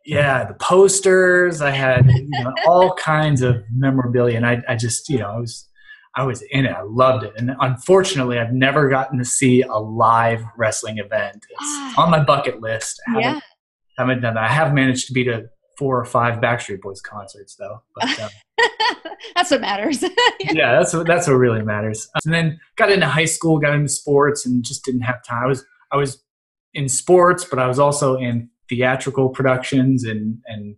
yeah, 0.08 0.46
the 0.46 0.54
posters. 0.54 1.62
I 1.62 1.72
had 1.72 2.10
you 2.10 2.30
know, 2.44 2.54
all 2.66 2.96
kinds 2.96 3.42
of 3.42 3.62
memorabilia, 3.76 4.38
and 4.38 4.48
I, 4.48 4.64
I 4.68 4.78
just 4.78 5.10
you 5.10 5.20
know 5.20 5.30
I 5.30 5.38
was 5.38 5.67
I 6.18 6.24
was 6.24 6.42
in 6.42 6.66
it. 6.66 6.72
I 6.72 6.82
loved 6.82 7.24
it, 7.24 7.34
and 7.38 7.52
unfortunately, 7.62 8.40
I've 8.40 8.52
never 8.52 8.90
gotten 8.90 9.20
to 9.20 9.26
see 9.26 9.62
a 9.62 9.76
live 9.78 10.44
wrestling 10.58 10.98
event. 10.98 11.46
It's 11.48 11.60
ah. 11.62 12.04
on 12.04 12.10
my 12.10 12.24
bucket 12.24 12.60
list. 12.60 13.00
I 13.08 13.12
haven't, 13.12 13.24
yeah. 13.24 13.40
haven't 14.00 14.22
done 14.22 14.34
that. 14.34 14.44
I 14.44 14.52
have 14.52 14.74
managed 14.74 15.08
to 15.08 15.14
be 15.14 15.24
to 15.26 15.48
four 15.78 16.00
or 16.00 16.06
five 16.06 16.40
Backstreet 16.40 16.82
Boys 16.82 17.02
concerts 17.02 17.56
though. 17.56 17.84
But, 17.96 18.20
um, 18.20 18.30
that's 19.36 19.52
what 19.52 19.62
matters. 19.62 20.02
yeah, 20.40 20.72
that's 20.72 20.94
what 20.94 21.06
that's 21.06 21.28
what 21.28 21.36
really 21.36 21.62
matters. 21.62 22.10
And 22.26 22.34
then 22.34 22.60
got 22.76 22.92
into 22.92 23.06
high 23.06 23.26
school, 23.26 23.60
got 23.60 23.74
into 23.74 23.90
sports, 23.90 24.46
and 24.46 24.64
just 24.64 24.84
didn't 24.84 25.02
have 25.02 25.24
time. 25.24 25.44
I 25.44 25.48
was 25.48 25.66
I 25.92 25.98
was 25.98 26.24
in 26.74 26.90
sports, 26.90 27.46
but 27.46 27.60
I 27.60 27.68
was 27.68 27.80
also 27.80 28.16
in 28.16 28.50
theatrical 28.70 29.30
productions 29.30 30.04
and 30.04 30.40
and 30.48 30.76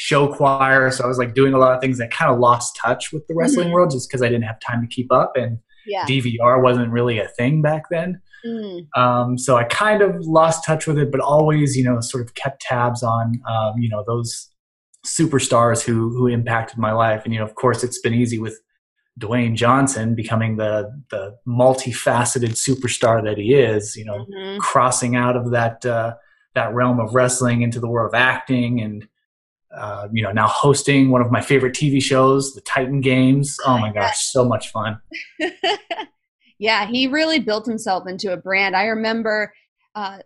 show 0.00 0.32
choir. 0.32 0.90
So 0.90 1.04
I 1.04 1.06
was 1.06 1.18
like 1.18 1.34
doing 1.34 1.52
a 1.52 1.58
lot 1.58 1.74
of 1.74 1.80
things 1.82 1.98
that 1.98 2.10
kind 2.10 2.32
of 2.32 2.38
lost 2.38 2.74
touch 2.74 3.12
with 3.12 3.26
the 3.26 3.34
wrestling 3.34 3.66
mm-hmm. 3.66 3.74
world 3.74 3.90
just 3.90 4.08
because 4.08 4.22
I 4.22 4.30
didn't 4.30 4.44
have 4.44 4.58
time 4.58 4.80
to 4.80 4.86
keep 4.86 5.12
up 5.12 5.36
and 5.36 5.58
yeah. 5.86 6.06
DVR 6.06 6.62
wasn't 6.62 6.90
really 6.90 7.18
a 7.18 7.28
thing 7.28 7.60
back 7.60 7.82
then. 7.90 8.18
Mm. 8.46 8.86
Um, 8.96 9.36
so 9.36 9.58
I 9.58 9.64
kind 9.64 10.00
of 10.00 10.16
lost 10.20 10.64
touch 10.64 10.86
with 10.86 10.96
it, 10.96 11.12
but 11.12 11.20
always, 11.20 11.76
you 11.76 11.84
know, 11.84 12.00
sort 12.00 12.24
of 12.24 12.34
kept 12.34 12.62
tabs 12.62 13.02
on, 13.02 13.42
um, 13.46 13.74
you 13.76 13.90
know, 13.90 14.02
those 14.06 14.48
superstars 15.04 15.82
who 15.82 16.08
who 16.16 16.26
impacted 16.26 16.78
my 16.78 16.92
life. 16.92 17.26
And 17.26 17.34
you 17.34 17.40
know, 17.40 17.44
of 17.44 17.54
course, 17.56 17.84
it's 17.84 18.00
been 18.00 18.14
easy 18.14 18.38
with 18.38 18.58
Dwayne 19.20 19.54
Johnson 19.54 20.14
becoming 20.14 20.56
the 20.56 20.90
the 21.10 21.36
multifaceted 21.46 22.52
superstar 22.52 23.22
that 23.22 23.36
he 23.36 23.52
is. 23.52 23.96
You 23.96 24.06
know, 24.06 24.24
mm-hmm. 24.24 24.60
crossing 24.60 25.14
out 25.14 25.36
of 25.36 25.50
that 25.50 25.84
uh, 25.84 26.14
that 26.54 26.72
realm 26.72 27.00
of 27.00 27.14
wrestling 27.14 27.60
into 27.60 27.80
the 27.80 27.88
world 27.88 28.14
of 28.14 28.18
acting 28.18 28.80
and. 28.80 29.06
Uh, 29.76 30.08
you 30.12 30.22
know, 30.22 30.32
now 30.32 30.48
hosting 30.48 31.10
one 31.10 31.20
of 31.20 31.30
my 31.30 31.40
favorite 31.40 31.74
TV 31.74 32.02
shows, 32.02 32.54
The 32.54 32.60
Titan 32.62 33.00
Games. 33.00 33.56
Oh 33.64 33.78
my 33.78 33.92
gosh, 33.92 34.26
so 34.26 34.44
much 34.44 34.70
fun. 34.70 34.98
yeah, 36.58 36.86
he 36.86 37.06
really 37.06 37.38
built 37.38 37.66
himself 37.66 38.08
into 38.08 38.32
a 38.32 38.36
brand. 38.36 38.74
I 38.74 38.86
remember 38.86 39.52
uh, 39.94 40.18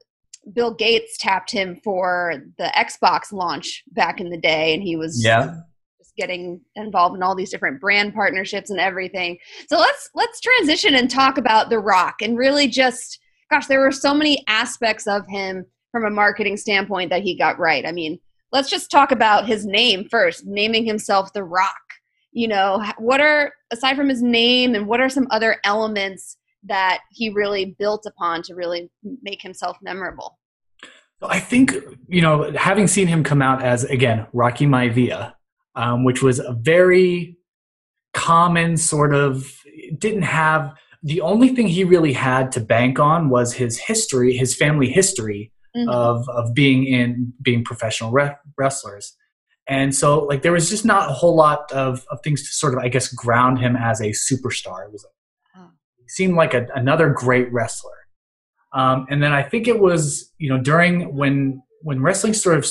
Bill 0.53 0.73
Gates 0.73 1.19
tapped 1.19 1.51
him 1.51 1.79
for 1.85 2.43
the 2.59 2.73
Xbox 2.75 3.33
launch 3.33 3.83
back 3.93 4.21
in 4.21 4.31
the 4.31 4.39
day, 4.39 4.73
and 4.75 4.83
he 4.83 4.97
was 4.97 5.23
yeah 5.23 5.57
just 5.99 6.17
getting 6.17 6.61
involved 6.75 7.17
in 7.17 7.23
all 7.23 7.35
these 7.35 7.51
different 7.51 7.81
brand 7.81 8.15
partnerships 8.15 8.71
and 8.71 8.81
everything. 8.81 9.39
So 9.69 9.79
let's 9.79 10.11
let's 10.15 10.41
transition 10.41 10.95
and 10.95 11.11
talk 11.11 11.39
about 11.39 11.71
The 11.71 11.79
Rock 11.79 12.17
and 12.23 12.39
really 12.39 12.69
just 12.69 13.19
gosh, 13.51 13.67
there 13.67 13.81
were 13.81 13.93
so 13.93 14.15
many 14.15 14.43
aspects 14.49 15.07
of 15.07 15.27
him 15.29 15.67
from 15.93 16.05
a 16.05 16.11
marketing 16.11 16.57
standpoint 16.57 17.11
that 17.11 17.23
he 17.23 17.37
got 17.37 17.59
right. 17.59 17.87
I 17.87 17.93
mean, 17.93 18.19
let's 18.55 18.71
just 18.71 18.89
talk 18.91 19.11
about 19.11 19.47
his 19.47 19.67
name 19.67 20.09
first, 20.09 20.47
naming 20.47 20.87
himself 20.87 21.33
The 21.35 21.43
Rock. 21.43 21.75
You 22.33 22.49
know, 22.49 22.83
what 22.99 23.21
are 23.21 23.53
aside 23.73 23.97
from 23.97 24.09
his 24.09 24.23
name 24.23 24.75
and 24.75 24.87
what 24.87 25.01
are 25.01 25.09
some 25.09 25.27
other 25.31 25.59
elements 25.65 26.39
that 26.63 27.01
he 27.11 27.29
really 27.31 27.77
built 27.79 28.07
upon 28.07 28.43
to 28.43 28.55
really 28.55 28.91
make 29.23 29.43
himself 29.43 29.77
memorable? 29.83 30.39
I 31.21 31.41
think, 31.41 31.75
you 32.09 32.23
know, 32.23 32.53
having 32.53 32.87
seen 32.87 33.07
him 33.09 33.25
come 33.25 33.43
out 33.43 33.63
as, 33.63 33.85
again, 33.85 34.27
Rocky 34.33 34.67
Maivia, 34.67 35.35
um, 35.75 36.05
which 36.05 36.23
was 36.23 36.39
a 36.39 36.53
very 36.53 37.37
common 38.13 38.77
sort 38.77 39.15
of, 39.15 39.59
didn't 39.99 40.23
have, 40.23 40.75
the 41.03 41.21
only 41.21 41.49
thing 41.49 41.67
he 41.67 41.85
really 41.85 42.13
had 42.13 42.53
to 42.53 42.61
bank 42.61 42.99
on 42.99 43.31
was 43.31 43.53
his 43.53 43.79
history, 43.79 44.37
his 44.37 44.55
family 44.55 44.89
history 44.89 45.53
mm-hmm. 45.77 45.89
of, 45.89 46.29
of 46.29 46.55
being 46.55 46.87
in, 46.87 47.33
being 47.43 47.65
professional 47.65 48.11
re- 48.11 48.37
wrestlers. 48.59 49.17
And 49.67 49.95
so, 49.95 50.21
like, 50.25 50.43
there 50.43 50.53
was 50.53 50.69
just 50.69 50.85
not 50.85 51.11
a 51.11 51.13
whole 51.13 51.35
lot 51.35 51.73
of, 51.73 52.05
of 52.11 52.21
things 52.23 52.43
to 52.43 52.49
sort 52.49 52.75
of, 52.75 52.81
I 52.81 52.89
guess, 52.89 53.09
ground 53.09 53.59
him 53.59 53.77
as 53.77 54.01
a 54.01 54.11
superstar. 54.11 54.85
It 54.85 54.93
was 54.93 55.05
like, 55.05 55.15
he 56.05 56.09
seemed 56.09 56.37
like 56.37 56.53
a, 56.53 56.67
another 56.75 57.11
great 57.11 57.51
wrestler. 57.53 57.93
Um, 58.75 59.07
and 59.09 59.23
then 59.23 59.33
I 59.33 59.43
think 59.43 59.69
it 59.69 59.81
was 59.81 60.33
you 60.39 60.51
know 60.51 60.61
during 60.61 61.15
when 61.15 61.63
when 61.83 62.03
wrestling 62.03 62.35
sort 62.35 62.59
of 62.59 62.67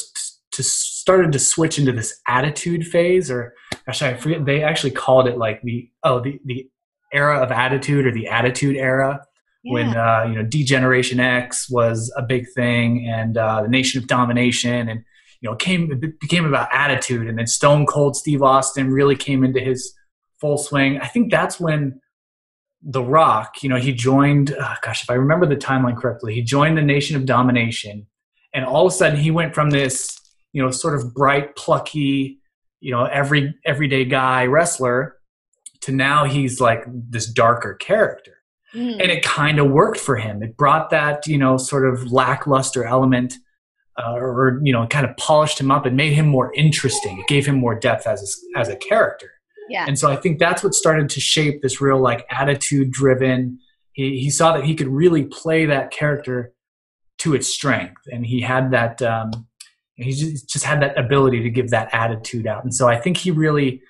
to 0.51 0.63
started 0.63 1.31
to 1.31 1.39
switch 1.39 1.79
into 1.79 1.93
this 1.93 2.19
attitude 2.27 2.85
phase, 2.85 3.31
or 3.31 3.55
actually 3.87 4.11
I 4.11 4.17
forget 4.17 4.45
they 4.45 4.63
actually 4.63 4.91
called 4.91 5.27
it 5.27 5.37
like 5.37 5.61
the 5.63 5.89
oh 6.03 6.19
the 6.19 6.39
the 6.45 6.69
era 7.13 7.41
of 7.41 7.51
attitude 7.51 8.05
or 8.05 8.11
the 8.11 8.27
attitude 8.27 8.75
era. 8.75 9.25
Yeah. 9.63 9.73
When 9.73 9.97
uh, 9.97 10.25
you 10.27 10.35
know 10.35 10.43
D-Generation 10.43 11.19
X 11.19 11.69
was 11.69 12.13
a 12.17 12.21
big 12.21 12.47
thing, 12.53 13.07
and 13.07 13.37
uh, 13.37 13.61
the 13.61 13.69
Nation 13.69 14.01
of 14.01 14.07
Domination, 14.07 14.89
and 14.89 15.03
you 15.41 15.49
know 15.49 15.55
came 15.55 15.91
it 15.91 16.19
became 16.19 16.45
about 16.45 16.67
attitude, 16.71 17.27
and 17.27 17.37
then 17.37 17.47
Stone 17.47 17.85
Cold 17.85 18.15
Steve 18.17 18.41
Austin 18.41 18.91
really 18.91 19.15
came 19.15 19.43
into 19.43 19.59
his 19.59 19.93
full 20.41 20.57
swing. 20.57 20.99
I 20.99 21.07
think 21.07 21.31
that's 21.31 21.59
when 21.59 22.01
the 22.83 23.01
Rock, 23.01 23.63
you 23.63 23.69
know, 23.69 23.77
he 23.77 23.93
joined, 23.93 24.53
oh 24.59 24.75
gosh, 24.81 25.03
if 25.03 25.09
I 25.09 25.13
remember 25.13 25.45
the 25.45 25.55
timeline 25.55 25.97
correctly, 25.97 26.33
he 26.33 26.41
joined 26.41 26.77
the 26.77 26.81
Nation 26.81 27.15
of 27.15 27.25
Domination. 27.25 28.07
And 28.53 28.65
all 28.65 28.85
of 28.85 28.91
a 28.91 28.95
sudden 28.95 29.17
he 29.17 29.31
went 29.31 29.55
from 29.55 29.69
this, 29.69 30.19
you 30.51 30.61
know, 30.61 30.69
sort 30.69 30.95
of 30.95 31.13
bright, 31.13 31.55
plucky, 31.55 32.39
you 32.81 32.91
know, 32.91 33.05
every 33.05 33.55
everyday 33.65 34.03
guy 34.03 34.45
wrestler 34.45 35.15
to 35.81 35.91
now 35.91 36.25
he's 36.25 36.59
like 36.59 36.83
this 36.87 37.25
darker 37.25 37.73
character. 37.75 38.42
Mm. 38.75 38.93
And 38.93 39.11
it 39.11 39.23
kind 39.23 39.59
of 39.59 39.69
worked 39.69 39.99
for 39.99 40.15
him. 40.15 40.41
It 40.41 40.57
brought 40.57 40.89
that, 40.89 41.27
you 41.27 41.37
know, 41.37 41.57
sort 41.57 41.87
of 41.87 42.11
lackluster 42.11 42.83
element 42.83 43.35
uh, 43.97 44.13
or, 44.13 44.59
you 44.63 44.73
know, 44.73 44.87
kind 44.87 45.05
of 45.05 45.15
polished 45.17 45.59
him 45.59 45.69
up 45.69 45.85
and 45.85 45.95
made 45.95 46.13
him 46.13 46.25
more 46.25 46.51
interesting. 46.55 47.19
It 47.19 47.27
gave 47.27 47.45
him 47.45 47.55
more 47.55 47.77
depth 47.77 48.07
as 48.07 48.21
a, 48.55 48.59
as 48.59 48.69
a 48.69 48.75
character. 48.75 49.29
Yeah. 49.69 49.85
And 49.87 49.97
so 49.97 50.11
I 50.11 50.15
think 50.15 50.39
that's 50.39 50.63
what 50.63 50.73
started 50.73 51.09
to 51.09 51.19
shape 51.19 51.61
this 51.61 51.79
real 51.79 51.99
like 51.99 52.25
attitude 52.31 52.91
driven. 52.91 53.59
He, 53.93 54.19
he 54.19 54.29
saw 54.29 54.53
that 54.53 54.65
he 54.65 54.75
could 54.75 54.87
really 54.87 55.25
play 55.25 55.65
that 55.65 55.91
character 55.91 56.53
to 57.19 57.35
its 57.35 57.47
strength. 57.47 58.01
And 58.11 58.25
he 58.25 58.41
had 58.41 58.71
that, 58.71 59.01
um, 59.03 59.47
he 59.95 60.11
just, 60.11 60.49
just 60.49 60.65
had 60.65 60.81
that 60.81 60.97
ability 60.97 61.43
to 61.43 61.49
give 61.51 61.69
that 61.69 61.93
attitude 61.93 62.47
out. 62.47 62.63
And 62.63 62.73
so 62.73 62.87
I 62.87 62.99
think 62.99 63.17
he 63.17 63.29
really 63.29 63.83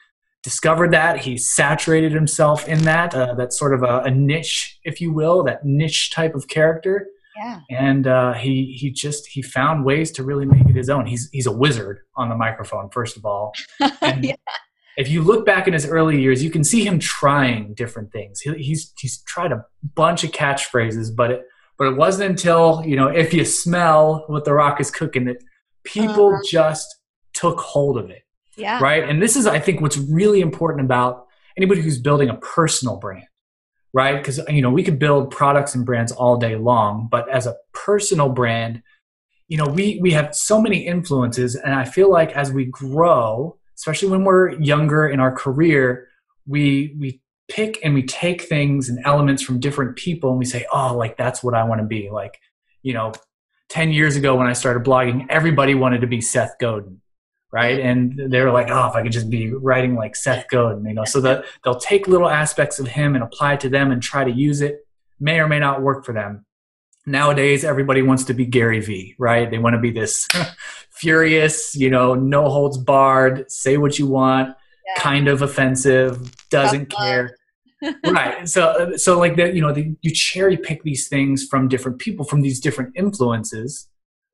discovered 0.43 0.91
that. 0.91 1.21
He 1.21 1.37
saturated 1.37 2.11
himself 2.11 2.67
in 2.67 2.83
that, 2.83 3.15
uh, 3.15 3.33
that 3.35 3.53
sort 3.53 3.73
of 3.73 3.83
a, 3.83 4.01
a, 4.01 4.11
niche, 4.11 4.79
if 4.83 4.99
you 4.99 5.11
will, 5.11 5.43
that 5.43 5.65
niche 5.65 6.11
type 6.11 6.35
of 6.35 6.47
character. 6.47 7.07
Yeah. 7.37 7.59
And 7.71 8.05
uh, 8.05 8.33
he 8.33 8.77
he 8.79 8.91
just 8.91 9.25
he 9.25 9.41
found 9.41 9.85
ways 9.85 10.11
to 10.11 10.23
really 10.23 10.45
make 10.45 10.69
it 10.69 10.75
his 10.75 10.87
own. 10.87 11.07
He's 11.07 11.29
he's 11.31 11.47
a 11.47 11.51
wizard 11.51 12.01
on 12.15 12.29
the 12.29 12.35
microphone, 12.35 12.89
first 12.91 13.17
of 13.17 13.25
all. 13.25 13.53
And, 14.01 14.23
yeah 14.23 14.35
if 14.97 15.09
you 15.09 15.21
look 15.21 15.45
back 15.45 15.67
in 15.67 15.73
his 15.73 15.87
early 15.87 16.21
years, 16.21 16.43
you 16.43 16.49
can 16.49 16.63
see 16.63 16.85
him 16.85 16.99
trying 16.99 17.73
different 17.73 18.11
things. 18.11 18.41
He, 18.41 18.53
he's 18.53 18.93
he's 18.99 19.21
tried 19.23 19.51
a 19.51 19.65
bunch 19.95 20.23
of 20.23 20.31
catchphrases, 20.31 21.15
but 21.15 21.31
it 21.31 21.41
but 21.77 21.87
it 21.87 21.97
wasn't 21.97 22.31
until 22.31 22.83
you 22.85 22.95
know 22.95 23.07
if 23.07 23.33
you 23.33 23.45
smell 23.45 24.25
what 24.27 24.45
the 24.45 24.53
Rock 24.53 24.79
is 24.79 24.91
cooking 24.91 25.25
that 25.25 25.37
people 25.83 26.35
uh 26.35 26.39
just 26.47 26.95
took 27.33 27.59
hold 27.59 27.97
of 27.97 28.09
it. 28.09 28.23
Yeah. 28.55 28.79
Right. 28.81 29.07
And 29.07 29.21
this 29.21 29.35
is 29.35 29.47
I 29.47 29.59
think 29.59 29.81
what's 29.81 29.97
really 29.97 30.41
important 30.41 30.85
about 30.85 31.27
anybody 31.57 31.81
who's 31.81 31.99
building 31.99 32.29
a 32.29 32.35
personal 32.35 32.97
brand. 32.97 33.25
Right. 33.93 34.17
Because 34.17 34.39
you 34.49 34.61
know 34.61 34.71
we 34.71 34.83
could 34.83 34.99
build 34.99 35.31
products 35.31 35.75
and 35.75 35.85
brands 35.85 36.11
all 36.11 36.37
day 36.37 36.55
long, 36.55 37.07
but 37.11 37.29
as 37.29 37.45
a 37.45 37.55
personal 37.73 38.29
brand, 38.29 38.81
you 39.47 39.57
know 39.57 39.65
we 39.65 39.99
we 40.01 40.11
have 40.11 40.35
so 40.35 40.61
many 40.61 40.85
influences, 40.85 41.55
and 41.55 41.75
I 41.75 41.85
feel 41.85 42.09
like 42.09 42.31
as 42.31 42.51
we 42.51 42.65
grow 42.65 43.57
especially 43.75 44.09
when 44.09 44.23
we're 44.23 44.51
younger 44.61 45.07
in 45.07 45.19
our 45.19 45.31
career, 45.31 46.07
we 46.47 46.95
we 46.99 47.21
pick 47.49 47.79
and 47.83 47.93
we 47.93 48.03
take 48.03 48.41
things 48.41 48.89
and 48.89 48.99
elements 49.05 49.43
from 49.43 49.59
different 49.59 49.97
people 49.97 50.29
and 50.29 50.39
we 50.39 50.45
say, 50.45 50.65
oh, 50.71 50.95
like 50.95 51.17
that's 51.17 51.43
what 51.43 51.53
I 51.53 51.63
want 51.63 51.81
to 51.81 51.87
be. 51.87 52.09
Like, 52.09 52.39
you 52.81 52.93
know, 52.93 53.11
10 53.69 53.91
years 53.91 54.15
ago 54.15 54.35
when 54.35 54.47
I 54.47 54.53
started 54.53 54.83
blogging, 54.83 55.25
everybody 55.29 55.75
wanted 55.75 56.01
to 56.01 56.07
be 56.07 56.21
Seth 56.21 56.55
Godin, 56.59 57.01
right? 57.53 57.79
And 57.79 58.19
they 58.29 58.41
were 58.41 58.51
like, 58.51 58.69
oh, 58.69 58.87
if 58.87 58.95
I 58.95 59.03
could 59.03 59.13
just 59.13 59.29
be 59.29 59.53
writing 59.53 59.95
like 59.95 60.17
Seth 60.17 60.49
Godin, 60.49 60.85
you 60.85 60.93
know, 60.93 61.05
so 61.05 61.21
that 61.21 61.45
they'll 61.63 61.79
take 61.79 62.07
little 62.07 62.29
aspects 62.29 62.79
of 62.79 62.87
him 62.87 63.15
and 63.15 63.23
apply 63.23 63.53
it 63.53 63.59
to 63.61 63.69
them 63.69 63.91
and 63.91 64.01
try 64.01 64.25
to 64.25 64.31
use 64.31 64.59
it. 64.59 64.85
May 65.19 65.39
or 65.39 65.47
may 65.47 65.59
not 65.59 65.81
work 65.81 66.03
for 66.03 66.11
them 66.11 66.45
nowadays 67.05 67.63
everybody 67.63 68.01
wants 68.01 68.23
to 68.25 68.33
be 68.33 68.45
Gary 68.45 68.79
Vee, 68.79 69.15
right? 69.17 69.49
They 69.49 69.57
want 69.57 69.73
to 69.75 69.79
be 69.79 69.91
this 69.91 70.27
furious, 70.91 71.75
you 71.75 71.89
know, 71.89 72.15
no 72.15 72.49
holds 72.49 72.77
barred, 72.77 73.51
say 73.51 73.77
what 73.77 73.99
you 73.99 74.07
want, 74.07 74.49
yeah. 74.49 75.01
kind 75.01 75.27
of 75.27 75.41
offensive, 75.41 76.31
doesn't 76.49 76.87
care. 76.87 77.35
right. 78.05 78.47
So 78.47 78.93
so 78.95 79.19
like 79.19 79.35
that, 79.35 79.55
you 79.55 79.61
know, 79.61 79.73
the, 79.73 79.95
you 80.01 80.11
cherry 80.11 80.55
pick 80.55 80.83
these 80.83 81.07
things 81.07 81.45
from 81.45 81.67
different 81.67 81.99
people, 81.99 82.25
from 82.25 82.41
these 82.41 82.59
different 82.59 82.93
influences, 82.95 83.89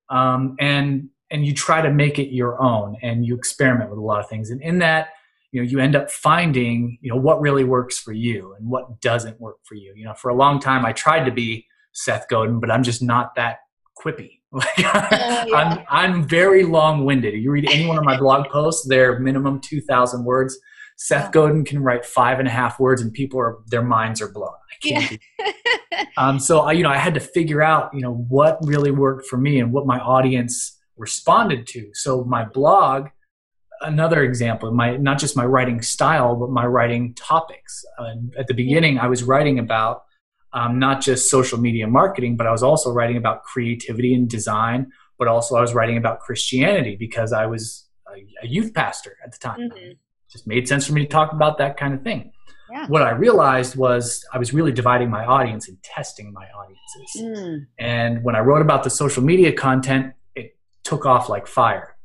um, 0.10 0.56
and 0.60 1.10
and 1.32 1.46
you 1.46 1.54
try 1.54 1.82
to 1.82 1.92
make 1.92 2.20
it 2.20 2.34
your 2.34 2.62
own, 2.62 2.98
and 3.02 3.26
you 3.26 3.36
experiment 3.36 3.90
with 3.90 4.00
a 4.00 4.04
lot 4.04 4.20
of 4.20 4.30
things, 4.30 4.50
and 4.50 4.62
in 4.62 4.80
that. 4.80 5.10
You 5.52 5.64
know, 5.64 5.68
you 5.68 5.80
end 5.80 5.96
up 5.96 6.12
finding, 6.12 7.00
you 7.02 7.10
know, 7.10 7.20
what 7.20 7.42
really 7.42 7.64
works 7.64 7.98
for 7.98 8.14
you 8.14 8.54
and 8.54 8.70
what 8.70 9.02
doesn't 9.02 9.42
work 9.42 9.56
for 9.64 9.74
you. 9.74 9.96
You 9.96 10.06
know, 10.06 10.14
for 10.14 10.30
a 10.30 10.36
long 10.36 10.60
time, 10.60 10.86
I 10.86 10.94
tried 10.94 11.26
to 11.26 11.32
be 11.32 11.66
Seth 11.92 12.28
Godin, 12.30 12.60
but 12.60 12.70
I'm 12.70 12.84
just 12.84 13.02
not 13.02 13.34
that 13.36 13.58
quippy. 13.98 14.36
Like, 14.52 14.80
uh, 14.80 15.46
yeah. 15.48 15.56
I'm 15.56 15.86
I'm 15.90 16.28
very 16.28 16.64
long 16.64 17.06
winded. 17.06 17.36
You 17.36 17.52
read 17.52 17.70
any 17.70 17.86
one 17.86 18.00
of 18.00 18.04
my 18.04 18.18
blog 18.18 18.50
posts, 18.50 18.88
they're 18.88 19.20
minimum 19.20 19.62
two 19.62 19.80
thousand 19.80 20.26
words. 20.26 20.58
Seth 20.98 21.26
yeah. 21.26 21.32
Godin 21.32 21.64
can 21.64 21.84
write 21.84 22.04
five 22.04 22.40
and 22.40 22.48
a 22.48 22.52
half 22.52 22.80
words, 22.80 23.00
and 23.00 23.14
people 23.14 23.40
are 23.40 23.60
their 23.68 23.84
minds 23.84 24.24
are 24.24 24.32
blown. 24.32 24.50
I 24.50 24.88
can't. 24.88 25.22
Yeah. 25.40 26.04
um, 26.18 26.40
so 26.40 26.62
I, 26.62 26.72
you 26.72 26.82
know, 26.82 26.90
I 26.90 26.98
had 26.98 27.14
to 27.14 27.20
figure 27.20 27.62
out, 27.62 27.94
you 27.94 28.02
know, 28.02 28.16
what 28.16 28.58
really 28.64 28.90
worked 28.90 29.28
for 29.28 29.38
me 29.38 29.60
and 29.60 29.72
what 29.72 29.86
my 29.86 30.00
audience 30.00 30.79
responded 31.00 31.66
to. 31.68 31.90
So 31.94 32.24
my 32.24 32.46
blog 32.46 33.10
another 33.82 34.24
example, 34.24 34.72
my 34.72 34.98
not 34.98 35.20
just 35.20 35.36
my 35.36 35.46
writing 35.46 35.82
style, 35.82 36.36
but 36.36 36.50
my 36.50 36.66
writing 36.66 37.14
topics. 37.14 37.86
Uh, 37.98 38.16
at 38.38 38.48
the 38.48 38.54
beginning, 38.54 39.00
I 39.00 39.08
was 39.08 39.24
writing 39.24 39.60
about 39.60 40.04
um, 40.54 40.80
not 40.80 41.02
just 41.02 41.30
social 41.30 41.60
media 41.60 41.88
marketing, 41.88 42.36
but 42.38 42.48
I 42.48 42.52
was 42.52 42.64
also 42.64 42.92
writing 42.92 43.18
about 43.18 43.44
creativity 43.44 44.14
and 44.14 44.30
design. 44.30 44.92
But 45.18 45.28
also, 45.28 45.56
I 45.56 45.62
was 45.62 45.74
writing 45.74 45.98
about 45.98 46.22
Christianity 46.22 46.96
because 46.96 47.34
I 47.34 47.46
was 47.46 47.88
a, 48.08 48.46
a 48.46 48.48
youth 48.48 48.74
pastor 48.74 49.18
at 49.24 49.32
the 49.32 49.38
time. 49.38 49.60
Mm-hmm. 49.60 49.78
It 49.78 49.98
just 50.32 50.48
made 50.48 50.68
sense 50.68 50.88
for 50.88 50.94
me 50.94 51.02
to 51.02 51.08
talk 51.08 51.34
about 51.34 51.58
that 51.58 51.78
kind 51.78 51.94
of 51.94 52.02
thing. 52.04 52.32
Yeah. 52.72 52.88
What 52.88 53.02
I 53.02 53.12
realized 53.12 53.76
was 53.76 54.24
I 54.32 54.38
was 54.38 54.54
really 54.54 54.72
dividing 54.72 55.10
my 55.10 55.26
audience 55.26 55.68
and 55.68 55.82
testing 55.82 56.32
my 56.32 56.46
audiences. 56.52 57.42
Mm. 57.42 57.66
And 57.80 58.24
when 58.24 58.36
I 58.36 58.42
wrote 58.42 58.62
about 58.62 58.84
the 58.84 58.92
social 58.92 59.24
media 59.24 59.52
content, 59.52 60.14
took 60.90 61.06
off 61.06 61.30
like 61.30 61.46
fire. 61.48 61.96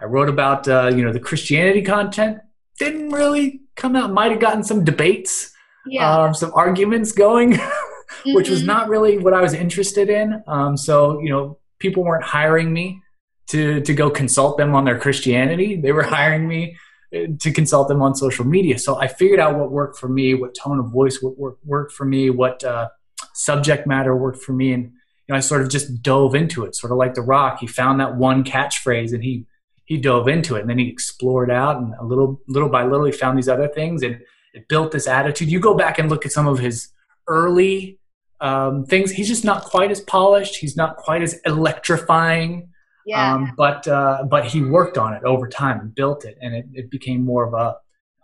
I 0.00 0.06
wrote 0.06 0.28
about 0.28 0.66
uh, 0.66 0.90
you 0.94 1.04
know 1.04 1.12
the 1.12 1.20
Christianity 1.20 1.82
content, 1.82 2.38
didn't 2.78 3.10
really 3.10 3.60
come 3.76 3.94
out. 3.94 4.12
Might 4.12 4.32
have 4.32 4.40
gotten 4.40 4.64
some 4.64 4.84
debates, 4.84 5.52
yeah. 5.86 6.24
um, 6.24 6.34
some 6.34 6.52
arguments 6.54 7.12
going, 7.12 7.52
mm-hmm. 7.52 8.34
which 8.34 8.48
was 8.48 8.60
mm-hmm. 8.60 8.66
not 8.66 8.88
really 8.88 9.18
what 9.18 9.32
I 9.32 9.40
was 9.40 9.54
interested 9.54 10.10
in. 10.10 10.42
Um, 10.48 10.76
so 10.76 11.20
you 11.20 11.30
know 11.30 11.58
people 11.78 12.02
weren't 12.04 12.24
hiring 12.24 12.72
me 12.72 13.00
to 13.48 13.80
to 13.80 13.94
go 13.94 14.10
consult 14.10 14.58
them 14.58 14.74
on 14.74 14.84
their 14.84 14.98
Christianity. 14.98 15.76
They 15.76 15.92
were 15.92 16.02
hiring 16.02 16.48
me 16.48 16.76
to 17.12 17.52
consult 17.52 17.88
them 17.88 18.00
on 18.00 18.14
social 18.14 18.44
media. 18.44 18.78
So 18.78 18.96
I 18.96 19.06
figured 19.06 19.38
out 19.38 19.58
what 19.58 19.70
worked 19.70 19.98
for 19.98 20.08
me, 20.08 20.34
what 20.34 20.54
tone 20.54 20.78
of 20.78 20.86
voice 20.90 21.20
would 21.22 21.36
work, 21.36 21.58
worked 21.62 21.92
for 21.92 22.06
me, 22.06 22.30
what 22.30 22.64
uh, 22.64 22.88
subject 23.34 23.86
matter 23.86 24.16
worked 24.16 24.42
for 24.42 24.54
me, 24.54 24.72
and 24.72 24.92
you 25.26 25.32
know 25.32 25.36
I 25.36 25.40
sort 25.40 25.62
of 25.62 25.70
just 25.70 26.02
dove 26.02 26.34
into 26.34 26.64
it, 26.64 26.74
sort 26.74 26.92
of 26.92 26.98
like 26.98 27.14
The 27.14 27.22
Rock. 27.22 27.58
He 27.60 27.66
found 27.66 28.00
that 28.00 28.16
one 28.16 28.44
catchphrase 28.44 29.12
and 29.12 29.22
he 29.22 29.46
he 29.84 29.96
dove 29.96 30.28
into 30.28 30.56
it, 30.56 30.60
and 30.60 30.70
then 30.70 30.78
he 30.78 30.88
explored 30.88 31.50
out, 31.50 31.76
and 31.76 31.94
a 31.98 32.04
little 32.04 32.40
little 32.48 32.68
by 32.68 32.84
little 32.84 33.06
he 33.06 33.12
found 33.12 33.36
these 33.36 33.48
other 33.48 33.68
things, 33.68 34.02
and 34.02 34.20
it 34.54 34.68
built 34.68 34.92
this 34.92 35.06
attitude. 35.06 35.50
You 35.50 35.60
go 35.60 35.74
back 35.74 35.98
and 35.98 36.08
look 36.08 36.24
at 36.26 36.32
some 36.32 36.46
of 36.46 36.58
his 36.58 36.88
early 37.26 37.98
um, 38.40 38.84
things. 38.84 39.10
He's 39.10 39.28
just 39.28 39.44
not 39.44 39.64
quite 39.64 39.90
as 39.90 40.00
polished. 40.00 40.56
He's 40.56 40.76
not 40.76 40.96
quite 40.96 41.22
as 41.22 41.40
electrifying 41.44 42.68
yeah. 43.04 43.34
Um, 43.34 43.52
but 43.56 43.86
uh, 43.88 44.24
but 44.24 44.46
he 44.46 44.62
worked 44.62 44.98
on 44.98 45.14
it 45.14 45.24
over 45.24 45.48
time 45.48 45.80
and 45.80 45.94
built 45.94 46.24
it, 46.24 46.38
and 46.40 46.54
it, 46.54 46.66
it 46.72 46.90
became 46.90 47.24
more 47.24 47.46
of 47.46 47.54
a 47.54 47.76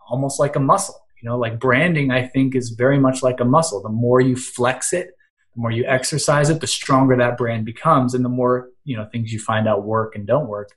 almost 0.09 0.39
like 0.39 0.57
a 0.57 0.61
muscle. 0.61 1.01
You 1.21 1.29
know, 1.29 1.37
like 1.37 1.59
branding, 1.59 2.11
I 2.11 2.27
think 2.27 2.55
is 2.55 2.71
very 2.71 2.99
much 2.99 3.23
like 3.23 3.41
a 3.41 3.45
muscle. 3.45 3.83
The 3.83 3.89
more 3.89 4.21
you 4.21 4.37
flex 4.37 4.93
it, 4.93 5.11
the 5.59 5.63
more 5.63 5.71
you 5.73 5.85
exercise 5.87 6.51
it, 6.51 6.61
the 6.61 6.67
stronger 6.67 7.17
that 7.17 7.37
brand 7.37 7.65
becomes, 7.65 8.15
and 8.15 8.25
the 8.25 8.29
more 8.29 8.71
you 8.85 8.97
know 8.97 9.07
things 9.13 9.33
you 9.33 9.41
find 9.41 9.67
out 9.67 9.85
work 9.85 10.15
and 10.15 10.27
don't 10.27 10.49
work. 10.49 10.71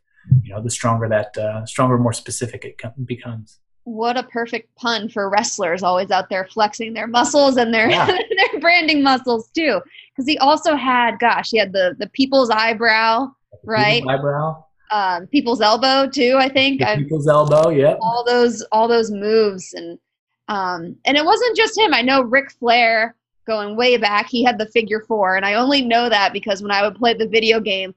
You 0.43 0.53
know, 0.53 0.61
the 0.61 0.69
stronger 0.69 1.07
that 1.09 1.37
uh, 1.37 1.65
stronger, 1.65 1.97
more 1.97 2.13
specific 2.13 2.65
it 2.65 2.81
becomes 3.05 3.59
what 3.83 4.15
a 4.15 4.21
perfect 4.21 4.75
pun 4.75 5.09
for 5.09 5.27
wrestlers 5.27 5.81
always 5.81 6.11
out 6.11 6.29
there 6.29 6.45
flexing 6.45 6.93
their 6.93 7.07
muscles 7.07 7.57
and 7.57 7.73
their 7.73 7.89
yeah. 7.89 8.05
their 8.51 8.59
branding 8.59 9.01
muscles 9.01 9.49
too 9.55 9.81
because 10.11 10.27
he 10.27 10.37
also 10.37 10.75
had 10.75 11.17
gosh 11.17 11.49
he 11.49 11.57
had 11.57 11.73
the 11.73 11.95
the 11.97 12.07
people's 12.09 12.51
eyebrow 12.51 13.27
right? 13.63 14.03
eyebrow. 14.07 14.65
Um, 14.91 15.27
people's 15.27 15.61
elbow 15.61 16.09
too. 16.09 16.35
I 16.37 16.49
think 16.49 16.81
people's 16.97 17.27
elbow. 17.27 17.69
Yeah. 17.69 17.95
All 18.01 18.23
those 18.25 18.61
all 18.71 18.87
those 18.87 19.11
moves 19.11 19.73
and 19.73 19.97
um, 20.47 20.97
and 21.05 21.15
it 21.15 21.23
wasn't 21.23 21.55
just 21.55 21.77
him. 21.77 21.93
I 21.93 22.01
know 22.01 22.23
Ric 22.23 22.51
Flair 22.51 23.15
going 23.51 23.75
way 23.75 23.97
back. 23.97 24.29
He 24.29 24.43
had 24.43 24.57
the 24.57 24.67
figure 24.67 25.03
four, 25.07 25.35
and 25.35 25.45
I 25.45 25.55
only 25.55 25.81
know 25.81 26.09
that 26.09 26.33
because 26.33 26.61
when 26.61 26.71
I 26.71 26.81
would 26.83 26.95
play 26.95 27.13
the 27.13 27.27
video 27.27 27.59
game, 27.59 27.93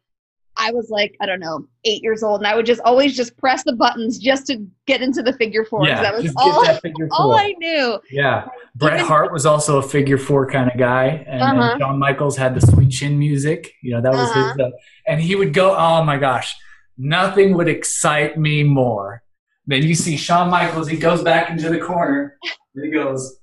I 0.57 0.71
was 0.71 0.89
like, 0.89 1.17
I 1.21 1.27
don't 1.27 1.41
know, 1.41 1.67
eight 1.85 2.03
years 2.03 2.23
old, 2.23 2.41
and 2.41 2.47
I 2.47 2.55
would 2.55 2.67
just 2.67 2.81
always 2.85 3.17
just 3.17 3.37
press 3.37 3.65
the 3.65 3.73
buttons 3.73 4.19
just 4.19 4.47
to 4.49 4.65
get 4.87 5.03
into 5.03 5.23
the 5.23 5.33
figure 5.33 5.65
four. 5.65 5.87
Yeah, 5.87 6.01
that 6.01 6.15
was 6.15 6.33
all, 6.37 6.65
all 7.11 7.35
I 7.37 7.55
knew. 7.59 7.99
Yeah. 8.11 8.47
Bret 8.77 9.01
Hart 9.01 9.33
was 9.33 9.47
also 9.47 9.79
a 9.79 9.83
figure 9.83 10.19
four 10.19 10.47
kind 10.49 10.71
of 10.71 10.79
guy, 10.79 11.25
and, 11.27 11.43
uh-huh. 11.43 11.79
Shawn 11.79 11.99
Michaels 11.99 12.37
had 12.37 12.55
the 12.55 12.61
sweet 12.61 12.91
chin 12.91 13.19
music. 13.19 13.73
You 13.83 13.95
know, 13.95 14.03
that 14.03 14.13
was 14.13 14.31
uh-huh. 14.31 14.53
his. 14.53 14.61
Uh, 14.61 14.71
and 15.07 15.21
he 15.21 15.35
would 15.35 15.53
go, 15.55 15.77
oh 15.77 16.05
my 16.05 16.19
gosh, 16.19 16.55
nothing 16.99 17.55
would 17.57 17.69
excite 17.69 18.39
me 18.39 18.63
more 18.63 19.23
than 19.67 19.83
you 19.83 19.95
see 19.95 20.17
Shawn 20.17 20.51
Michaels. 20.51 20.89
He 20.89 20.97
goes 20.97 21.23
back 21.23 21.51
into 21.51 21.69
the 21.69 21.79
corner, 21.79 22.37
and 22.75 22.85
he 22.85 22.91
goes, 22.91 23.39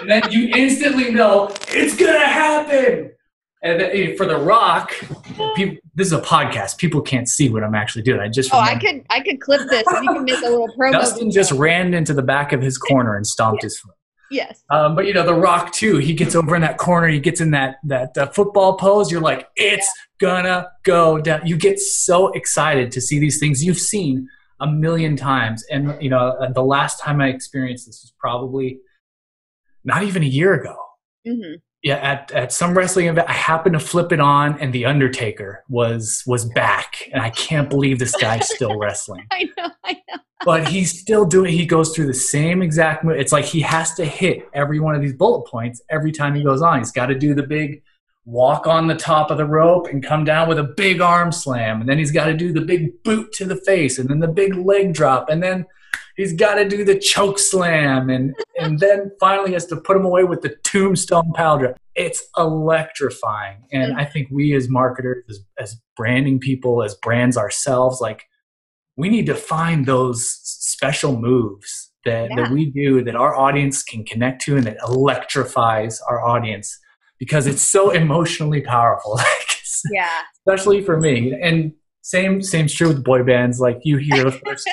and 0.00 0.10
then 0.10 0.30
you 0.30 0.48
instantly 0.54 1.10
know 1.10 1.54
it's 1.68 1.96
gonna 1.96 2.18
happen. 2.18 3.12
And 3.60 3.80
then, 3.80 4.16
for 4.16 4.24
The 4.24 4.38
Rock, 4.38 4.94
people, 5.56 5.78
this 5.96 6.06
is 6.06 6.12
a 6.12 6.20
podcast. 6.20 6.78
People 6.78 7.00
can't 7.00 7.28
see 7.28 7.48
what 7.48 7.64
I'm 7.64 7.74
actually 7.74 8.02
doing. 8.02 8.20
I 8.20 8.28
just 8.28 8.54
oh, 8.54 8.58
I 8.58 8.78
could 8.78 9.04
I 9.10 9.20
could 9.20 9.40
clip 9.40 9.68
this. 9.68 9.84
and 9.88 10.04
You 10.04 10.12
can 10.12 10.24
make 10.24 10.38
a 10.38 10.48
little 10.48 10.68
promo. 10.78 10.92
Dustin 10.92 11.30
just 11.32 11.50
ran 11.52 11.92
into 11.92 12.14
the 12.14 12.22
back 12.22 12.52
of 12.52 12.62
his 12.62 12.78
corner 12.78 13.16
and 13.16 13.26
stomped 13.26 13.64
his 13.64 13.78
foot. 13.78 13.94
Yes. 14.30 14.62
Um, 14.70 14.94
but 14.94 15.06
you 15.06 15.14
know, 15.14 15.24
The 15.24 15.34
Rock 15.34 15.72
too. 15.72 15.96
He 15.96 16.14
gets 16.14 16.34
over 16.34 16.54
in 16.54 16.62
that 16.62 16.78
corner. 16.78 17.08
He 17.08 17.18
gets 17.18 17.40
in 17.40 17.50
that 17.52 17.76
that 17.84 18.16
uh, 18.16 18.26
football 18.28 18.76
pose. 18.76 19.10
You're 19.10 19.20
like, 19.20 19.48
it's 19.56 19.90
yeah. 20.20 20.42
gonna 20.42 20.68
go 20.84 21.18
down. 21.18 21.46
You 21.46 21.56
get 21.56 21.80
so 21.80 22.28
excited 22.28 22.92
to 22.92 23.00
see 23.00 23.18
these 23.18 23.40
things 23.40 23.64
you've 23.64 23.78
seen 23.78 24.28
a 24.60 24.66
million 24.66 25.16
times. 25.16 25.64
And 25.70 26.00
you 26.00 26.10
know, 26.10 26.18
uh, 26.18 26.52
the 26.52 26.62
last 26.62 27.00
time 27.00 27.20
I 27.20 27.28
experienced 27.28 27.86
this 27.86 28.02
was 28.02 28.12
probably 28.18 28.78
not 29.88 30.04
even 30.04 30.22
a 30.22 30.26
year 30.26 30.54
ago. 30.54 30.76
Mm-hmm 31.26 31.54
yeah, 31.82 31.96
at, 31.96 32.32
at 32.32 32.52
some 32.52 32.76
wrestling 32.76 33.06
event, 33.06 33.28
I 33.28 33.32
happened 33.32 33.74
to 33.74 33.80
flip 33.80 34.10
it 34.10 34.18
on, 34.18 34.58
and 34.60 34.72
the 34.72 34.84
Undertaker 34.84 35.64
was 35.68 36.24
was 36.26 36.44
back, 36.44 37.08
and 37.12 37.22
I 37.22 37.30
can't 37.30 37.70
believe 37.70 37.98
this 37.98 38.16
guy's 38.16 38.48
still 38.48 38.76
wrestling. 38.80 39.26
I 39.30 39.48
know, 39.56 39.70
I 39.84 39.92
know. 39.92 40.16
but 40.44 40.66
he's 40.66 40.98
still 40.98 41.24
doing. 41.24 41.52
He 41.52 41.66
goes 41.66 41.94
through 41.94 42.06
the 42.06 42.14
same 42.14 42.62
exact 42.62 43.04
move. 43.04 43.16
It's 43.16 43.32
like 43.32 43.44
he 43.44 43.60
has 43.60 43.94
to 43.94 44.04
hit 44.04 44.48
every 44.52 44.80
one 44.80 44.96
of 44.96 45.02
these 45.02 45.14
bullet 45.14 45.48
points 45.48 45.80
every 45.88 46.10
time 46.10 46.34
he 46.34 46.42
goes 46.42 46.62
on. 46.62 46.78
He's 46.78 46.90
got 46.90 47.06
to 47.06 47.14
do 47.14 47.32
the 47.32 47.44
big 47.44 47.82
walk 48.24 48.66
on 48.66 48.88
the 48.88 48.96
top 48.96 49.30
of 49.30 49.38
the 49.38 49.46
rope 49.46 49.86
and 49.86 50.04
come 50.04 50.24
down 50.24 50.48
with 50.48 50.58
a 50.58 50.64
big 50.64 51.00
arm 51.00 51.30
slam, 51.30 51.80
and 51.80 51.88
then 51.88 51.98
he's 51.98 52.12
got 52.12 52.26
to 52.26 52.34
do 52.34 52.52
the 52.52 52.60
big 52.60 53.04
boot 53.04 53.30
to 53.34 53.44
the 53.44 53.56
face, 53.56 54.00
and 54.00 54.08
then 54.08 54.18
the 54.18 54.26
big 54.26 54.56
leg 54.56 54.92
drop, 54.92 55.28
and 55.28 55.40
then 55.44 55.64
he's 56.16 56.32
got 56.32 56.54
to 56.54 56.68
do 56.68 56.84
the 56.84 56.98
choke 56.98 57.38
slam 57.38 58.10
and 58.10 58.34
and 58.58 58.78
then 58.80 59.10
finally 59.20 59.52
has 59.52 59.66
to 59.66 59.76
put 59.76 59.96
him 59.96 60.04
away 60.04 60.24
with 60.24 60.42
the 60.42 60.54
tombstone 60.64 61.32
powder. 61.34 61.76
It's 61.94 62.22
electrifying 62.36 63.64
and 63.72 63.98
i 63.98 64.04
think 64.04 64.28
we 64.30 64.54
as 64.54 64.68
marketers 64.68 65.24
as, 65.28 65.40
as 65.58 65.80
branding 65.96 66.38
people 66.38 66.84
as 66.84 66.94
brands 66.94 67.36
ourselves 67.36 68.00
like 68.00 68.22
we 68.96 69.08
need 69.08 69.26
to 69.26 69.34
find 69.34 69.86
those 69.86 70.38
special 70.44 71.18
moves 71.18 71.90
that, 72.04 72.30
yeah. 72.30 72.36
that 72.36 72.50
we 72.52 72.66
do 72.70 73.02
that 73.02 73.16
our 73.16 73.34
audience 73.34 73.82
can 73.82 74.04
connect 74.04 74.42
to 74.42 74.56
and 74.56 74.66
that 74.66 74.76
electrifies 74.88 76.00
our 76.08 76.24
audience 76.24 76.78
because 77.18 77.46
it's 77.46 77.62
so 77.62 77.90
emotionally 77.90 78.60
powerful. 78.60 79.18
Like 79.78 79.92
yeah. 79.92 80.22
especially 80.44 80.82
for 80.82 80.98
me. 80.98 81.32
And 81.40 81.72
same 82.02 82.42
same's 82.42 82.74
true 82.74 82.88
with 82.88 83.04
boy 83.04 83.22
bands. 83.22 83.60
Like 83.60 83.78
you 83.84 83.98
hear 83.98 84.24
the 84.24 84.32
first 84.44 84.68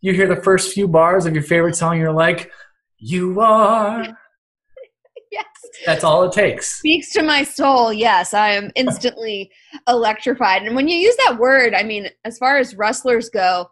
you 0.00 0.12
hear 0.12 0.28
the 0.28 0.42
first 0.42 0.72
few 0.72 0.88
bars 0.88 1.26
of 1.26 1.34
your 1.34 1.42
favorite 1.42 1.76
song, 1.76 1.98
you're 1.98 2.12
like, 2.12 2.50
you 2.98 3.40
are. 3.40 4.02
yes. 5.32 5.44
That's 5.84 6.04
all 6.04 6.24
it 6.24 6.32
takes. 6.32 6.78
Speaks 6.78 7.12
to 7.12 7.22
my 7.22 7.42
soul. 7.42 7.92
Yes, 7.92 8.34
I 8.34 8.50
am 8.50 8.70
instantly 8.74 9.50
electrified. 9.88 10.62
And 10.62 10.74
when 10.74 10.88
you 10.88 10.96
use 10.96 11.16
that 11.26 11.38
word, 11.38 11.74
I 11.74 11.82
mean, 11.82 12.08
as 12.24 12.38
far 12.38 12.58
as 12.58 12.76
wrestlers 12.76 13.28
go, 13.28 13.66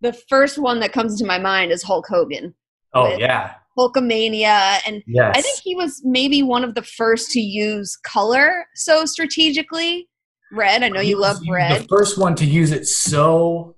the 0.00 0.12
first 0.28 0.58
one 0.58 0.80
that 0.80 0.92
comes 0.92 1.18
to 1.18 1.26
my 1.26 1.38
mind 1.38 1.72
is 1.72 1.82
Hulk 1.82 2.06
Hogan. 2.08 2.54
Oh, 2.94 3.16
yeah. 3.16 3.54
Hulkamania. 3.76 4.78
And 4.86 5.02
yes. 5.06 5.32
I 5.36 5.40
think 5.40 5.58
he 5.62 5.74
was 5.74 6.00
maybe 6.04 6.42
one 6.42 6.64
of 6.64 6.74
the 6.74 6.82
first 6.82 7.30
to 7.32 7.40
use 7.40 7.96
color 8.04 8.66
so 8.74 9.04
strategically. 9.04 10.08
Red. 10.50 10.82
I 10.82 10.88
know 10.88 11.00
you 11.00 11.20
love 11.20 11.38
red. 11.48 11.82
The 11.82 11.88
first 11.88 12.18
one 12.18 12.34
to 12.36 12.46
use 12.46 12.72
it 12.72 12.86
so 12.86 13.76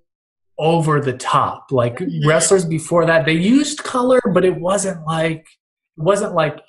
over 0.60 1.00
the 1.00 1.14
top. 1.14 1.72
Like 1.72 2.00
wrestlers 2.24 2.64
before 2.64 3.06
that, 3.06 3.24
they 3.24 3.32
used 3.32 3.82
color, 3.82 4.20
but 4.32 4.44
it 4.44 4.60
wasn't 4.60 5.04
like 5.06 5.40
it 5.96 6.02
wasn't 6.02 6.34
like 6.34 6.60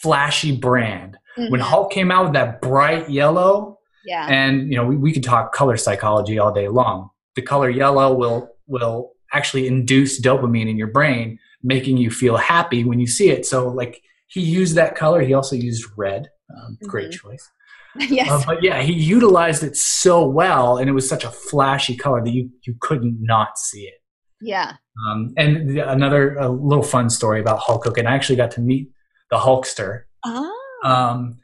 flashy 0.00 0.54
brand. 0.54 1.16
Mm-hmm. 1.38 1.52
When 1.52 1.60
Hulk 1.60 1.92
came 1.92 2.10
out 2.10 2.24
with 2.24 2.32
that 2.34 2.60
bright 2.60 3.08
yellow, 3.08 3.78
yeah, 4.04 4.26
and 4.28 4.70
you 4.70 4.76
know 4.76 4.84
we, 4.84 4.96
we 4.96 5.12
could 5.12 5.22
talk 5.22 5.54
color 5.54 5.76
psychology 5.76 6.38
all 6.38 6.52
day 6.52 6.68
long. 6.68 7.10
The 7.36 7.42
color 7.42 7.70
yellow 7.70 8.12
will 8.12 8.50
will 8.66 9.12
actually 9.32 9.68
induce 9.68 10.20
dopamine 10.20 10.68
in 10.68 10.76
your 10.76 10.88
brain, 10.88 11.38
making 11.62 11.96
you 11.96 12.10
feel 12.10 12.36
happy 12.36 12.82
when 12.82 12.98
you 12.98 13.06
see 13.06 13.30
it. 13.30 13.46
So 13.46 13.68
like 13.68 14.02
he 14.26 14.40
used 14.40 14.74
that 14.74 14.96
color. 14.96 15.20
He 15.20 15.34
also 15.34 15.54
used 15.54 15.86
red. 15.96 16.28
Um, 16.50 16.74
mm-hmm. 16.74 16.88
Great 16.88 17.12
choice. 17.12 17.48
yes. 18.08 18.30
Uh, 18.30 18.42
but 18.46 18.62
yeah, 18.62 18.82
he 18.82 18.92
utilized 18.92 19.62
it 19.62 19.76
so 19.76 20.26
well, 20.26 20.78
and 20.78 20.88
it 20.88 20.92
was 20.92 21.08
such 21.08 21.24
a 21.24 21.30
flashy 21.30 21.96
color 21.96 22.22
that 22.22 22.32
you 22.32 22.50
you 22.64 22.74
couldn't 22.80 23.18
not 23.20 23.58
see 23.58 23.82
it. 23.82 23.94
Yeah. 24.40 24.74
Um, 25.06 25.32
and 25.36 25.68
the, 25.70 25.90
another 25.90 26.48
little 26.48 26.82
fun 26.82 27.10
story 27.10 27.40
about 27.40 27.58
Hulk 27.58 27.84
Hogan. 27.84 28.06
I 28.06 28.14
actually 28.14 28.36
got 28.36 28.50
to 28.52 28.60
meet 28.60 28.90
the 29.30 29.36
Hulkster. 29.36 30.02
Oh. 30.24 30.56
Um, 30.84 31.38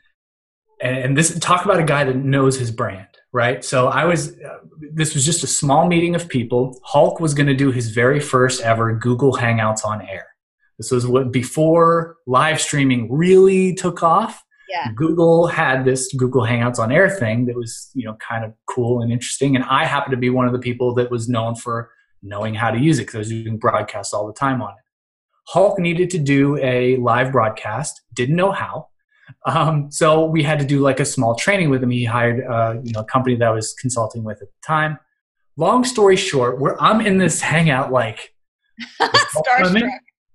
and, 0.81 0.99
and 0.99 1.17
this 1.17 1.39
talk 1.39 1.65
about 1.65 1.79
a 1.79 1.85
guy 1.85 2.05
that 2.05 2.17
knows 2.17 2.59
his 2.59 2.71
brand, 2.71 3.09
right? 3.33 3.65
So 3.65 3.89
I 3.89 4.05
was, 4.05 4.33
uh, 4.39 4.59
this 4.93 5.15
was 5.15 5.25
just 5.25 5.45
a 5.45 5.47
small 5.47 5.87
meeting 5.87 6.15
of 6.15 6.29
people. 6.29 6.79
Hulk 6.85 7.21
was 7.21 7.35
going 7.35 7.47
to 7.47 7.55
do 7.55 7.71
his 7.71 7.91
very 7.91 8.21
first 8.21 8.63
ever 8.63 8.95
Google 8.95 9.33
Hangouts 9.33 9.85
on 9.85 10.03
air. 10.03 10.27
This 10.79 10.91
was 10.91 11.07
what 11.07 11.33
before 11.33 12.17
live 12.27 12.61
streaming 12.61 13.11
really 13.11 13.75
took 13.75 14.03
off. 14.03 14.43
Yeah. 14.69 14.91
Google 14.95 15.47
had 15.47 15.85
this 15.85 16.13
Google 16.13 16.43
Hangouts 16.43 16.79
on 16.79 16.91
air 16.91 17.09
thing 17.09 17.47
that 17.47 17.55
was, 17.55 17.91
you 17.95 18.05
know, 18.05 18.15
kind 18.15 18.45
of 18.45 18.53
cool 18.69 19.01
and 19.01 19.13
interesting. 19.13 19.55
And 19.55 19.65
I 19.65 19.85
happened 19.85 20.13
to 20.13 20.17
be 20.17 20.31
one 20.31 20.47
of 20.47 20.53
the 20.53 20.59
people 20.59 20.95
that 20.95 21.11
was 21.11 21.29
known 21.29 21.55
for 21.55 21.91
knowing 22.23 22.55
how 22.55 22.71
to 22.71 22.79
use 22.79 22.99
it 22.99 23.03
because 23.03 23.15
I 23.15 23.19
was 23.19 23.29
doing 23.29 23.59
broadcasts 23.59 24.13
all 24.13 24.27
the 24.27 24.33
time 24.33 24.61
on 24.61 24.71
it. 24.71 24.83
Hulk 25.49 25.79
needed 25.79 26.11
to 26.11 26.19
do 26.19 26.57
a 26.59 26.97
live 26.97 27.31
broadcast, 27.31 28.03
didn't 28.13 28.35
know 28.37 28.51
how. 28.51 28.89
Um, 29.45 29.91
so 29.91 30.25
we 30.25 30.43
had 30.43 30.59
to 30.59 30.65
do 30.65 30.81
like 30.81 31.01
a 31.01 31.05
small 31.05 31.35
training 31.35 31.71
with 31.71 31.83
him. 31.83 31.91
He 31.91 32.05
hired 32.05 32.45
uh, 32.45 32.77
you 32.83 32.93
know 32.93 33.01
a 33.01 33.05
company 33.05 33.37
that 33.37 33.47
I 33.47 33.51
was 33.51 33.75
consulting 33.75 34.25
with 34.25 34.43
at 34.43 34.49
the 34.49 34.67
time. 34.67 34.99
Long 35.57 35.85
story 35.85 36.17
short, 36.17 36.61
where 36.61 36.81
I'm 36.83 37.01
in 37.01 37.19
this 37.19 37.41
hangout 37.53 37.93
like 37.93 38.35
starstruck. 39.01 39.89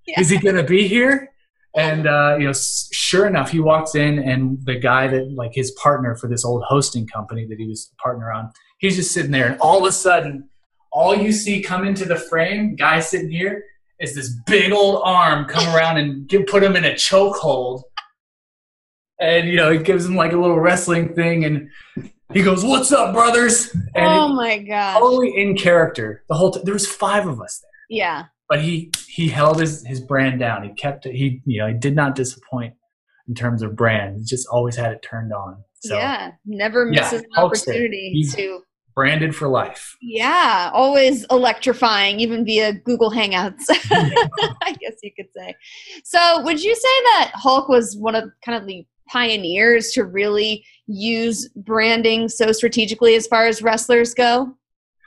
Yeah. 0.07 0.19
Is 0.19 0.29
he 0.29 0.37
going 0.37 0.55
to 0.55 0.63
be 0.63 0.87
here? 0.87 1.31
And 1.75 2.05
uh, 2.05 2.35
you 2.37 2.47
know, 2.47 2.53
sure 2.53 3.27
enough, 3.27 3.51
he 3.51 3.59
walks 3.59 3.95
in, 3.95 4.19
and 4.19 4.57
the 4.65 4.75
guy 4.75 5.07
that 5.07 5.31
like 5.31 5.51
his 5.53 5.71
partner 5.71 6.15
for 6.15 6.27
this 6.27 6.43
old 6.43 6.63
hosting 6.67 7.07
company 7.07 7.45
that 7.47 7.57
he 7.57 7.67
was 7.67 7.91
a 7.93 8.01
partner 8.01 8.31
on, 8.31 8.51
he's 8.79 8.97
just 8.97 9.13
sitting 9.13 9.31
there, 9.31 9.47
and 9.47 9.59
all 9.61 9.79
of 9.79 9.85
a 9.85 9.91
sudden, 9.91 10.49
all 10.91 11.15
you 11.15 11.31
see 11.31 11.61
come 11.61 11.87
into 11.87 12.03
the 12.03 12.17
frame, 12.17 12.75
guy 12.75 12.99
sitting 12.99 13.31
here, 13.31 13.63
is 14.01 14.15
this 14.15 14.35
big 14.45 14.73
old 14.73 15.01
arm 15.05 15.45
come 15.45 15.65
around 15.75 15.97
and 15.97 16.27
give, 16.27 16.45
put 16.47 16.61
him 16.63 16.75
in 16.75 16.83
a 16.83 16.91
chokehold. 16.91 17.83
And 19.21 19.47
you 19.47 19.55
know 19.55 19.71
it 19.71 19.85
gives 19.85 20.05
him 20.05 20.15
like 20.15 20.33
a 20.33 20.37
little 20.37 20.59
wrestling 20.59 21.13
thing 21.13 21.45
and 21.45 21.69
he 22.33 22.41
goes 22.41 22.65
what's 22.65 22.91
up 22.91 23.13
brothers? 23.13 23.69
And 23.93 24.07
oh 24.07 24.29
my 24.29 24.57
god 24.57 24.99
totally 24.99 25.31
in 25.37 25.55
character 25.55 26.23
the 26.27 26.33
whole 26.33 26.49
time 26.49 26.63
there 26.65 26.73
was 26.73 26.87
five 26.87 27.27
of 27.27 27.39
us 27.39 27.59
there. 27.59 27.97
Yeah 27.99 28.25
but 28.51 28.61
he 28.61 28.91
he 29.07 29.29
held 29.29 29.61
his 29.61 29.85
his 29.87 30.01
brand 30.01 30.41
down. 30.41 30.61
He 30.63 30.73
kept 30.73 31.05
it. 31.05 31.15
He 31.15 31.41
you 31.45 31.61
know 31.61 31.69
he 31.69 31.73
did 31.73 31.95
not 31.95 32.15
disappoint 32.15 32.73
in 33.29 33.33
terms 33.33 33.63
of 33.63 33.77
brand. 33.77 34.17
He 34.17 34.25
just 34.25 34.45
always 34.51 34.75
had 34.75 34.91
it 34.91 35.01
turned 35.01 35.31
on. 35.31 35.63
So 35.75 35.95
yeah 35.95 36.31
never 36.45 36.85
misses 36.85 37.21
yeah, 37.21 37.41
an 37.41 37.45
opportunity 37.45 38.25
to 38.31 38.59
branded 38.93 39.33
for 39.33 39.47
life. 39.47 39.95
Yeah 40.01 40.69
always 40.73 41.25
electrifying 41.31 42.19
even 42.19 42.43
via 42.43 42.73
google 42.73 43.09
hangouts 43.09 43.63
i 43.69 44.75
guess 44.81 44.97
you 45.01 45.11
could 45.15 45.29
say. 45.33 45.55
So 46.03 46.41
would 46.43 46.61
you 46.61 46.75
say 46.75 46.81
that 47.05 47.31
hulk 47.35 47.69
was 47.69 47.95
one 47.95 48.15
of 48.15 48.25
kind 48.43 48.61
of 48.61 48.67
the 48.67 48.85
pioneers 49.07 49.91
to 49.91 50.03
really 50.03 50.65
use 50.87 51.47
branding 51.55 52.27
so 52.27 52.51
strategically 52.51 53.15
as 53.15 53.27
far 53.27 53.47
as 53.47 53.61
wrestlers 53.61 54.13
go? 54.13 54.53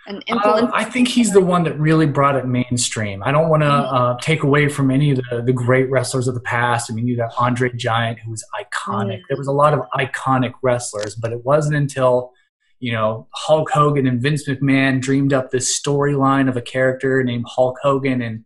And 0.06 0.22
uh, 0.28 0.70
I 0.74 0.84
think 0.84 1.08
he's 1.08 1.32
the 1.32 1.40
one 1.40 1.64
that 1.64 1.78
really 1.78 2.06
brought 2.06 2.36
it 2.36 2.46
mainstream. 2.46 3.22
I 3.22 3.32
don't 3.32 3.48
want 3.48 3.62
to 3.62 3.68
mm-hmm. 3.68 3.94
uh, 3.94 4.16
take 4.20 4.42
away 4.42 4.68
from 4.68 4.90
any 4.90 5.12
of 5.12 5.20
the, 5.30 5.42
the 5.42 5.52
great 5.52 5.90
wrestlers 5.90 6.28
of 6.28 6.34
the 6.34 6.40
past. 6.40 6.90
I 6.90 6.94
mean, 6.94 7.06
you 7.06 7.16
got 7.16 7.32
Andre 7.38 7.72
Giant, 7.72 8.18
who 8.18 8.30
was 8.30 8.44
iconic. 8.54 9.18
Mm. 9.18 9.22
There 9.28 9.38
was 9.38 9.46
a 9.46 9.52
lot 9.52 9.72
of 9.72 9.80
iconic 9.94 10.52
wrestlers, 10.62 11.14
but 11.14 11.32
it 11.32 11.44
wasn't 11.44 11.76
until 11.76 12.32
you 12.80 12.92
know 12.92 13.28
Hulk 13.32 13.70
Hogan 13.70 14.06
and 14.06 14.20
Vince 14.20 14.46
McMahon 14.46 15.00
dreamed 15.00 15.32
up 15.32 15.50
this 15.50 15.80
storyline 15.80 16.48
of 16.48 16.56
a 16.56 16.62
character 16.62 17.22
named 17.24 17.46
Hulk 17.48 17.78
Hogan, 17.82 18.20
and 18.20 18.44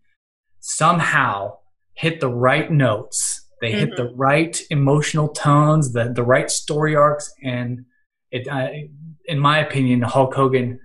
somehow 0.61 1.57
hit 1.95 2.21
the 2.21 2.29
right 2.29 2.71
notes 2.71 3.49
they 3.61 3.71
mm-hmm. 3.71 3.79
hit 3.79 3.97
the 3.97 4.13
right 4.15 4.61
emotional 4.71 5.29
tones, 5.29 5.93
the 5.93 6.13
the 6.13 6.23
right 6.23 6.51
story 6.51 6.95
arcs, 6.95 7.33
and 7.43 7.85
it, 8.31 8.47
uh, 8.49 8.69
in 9.25 9.39
my 9.39 9.59
opinion, 9.59 10.03
Hulk 10.03 10.35
Hogan 10.35 10.79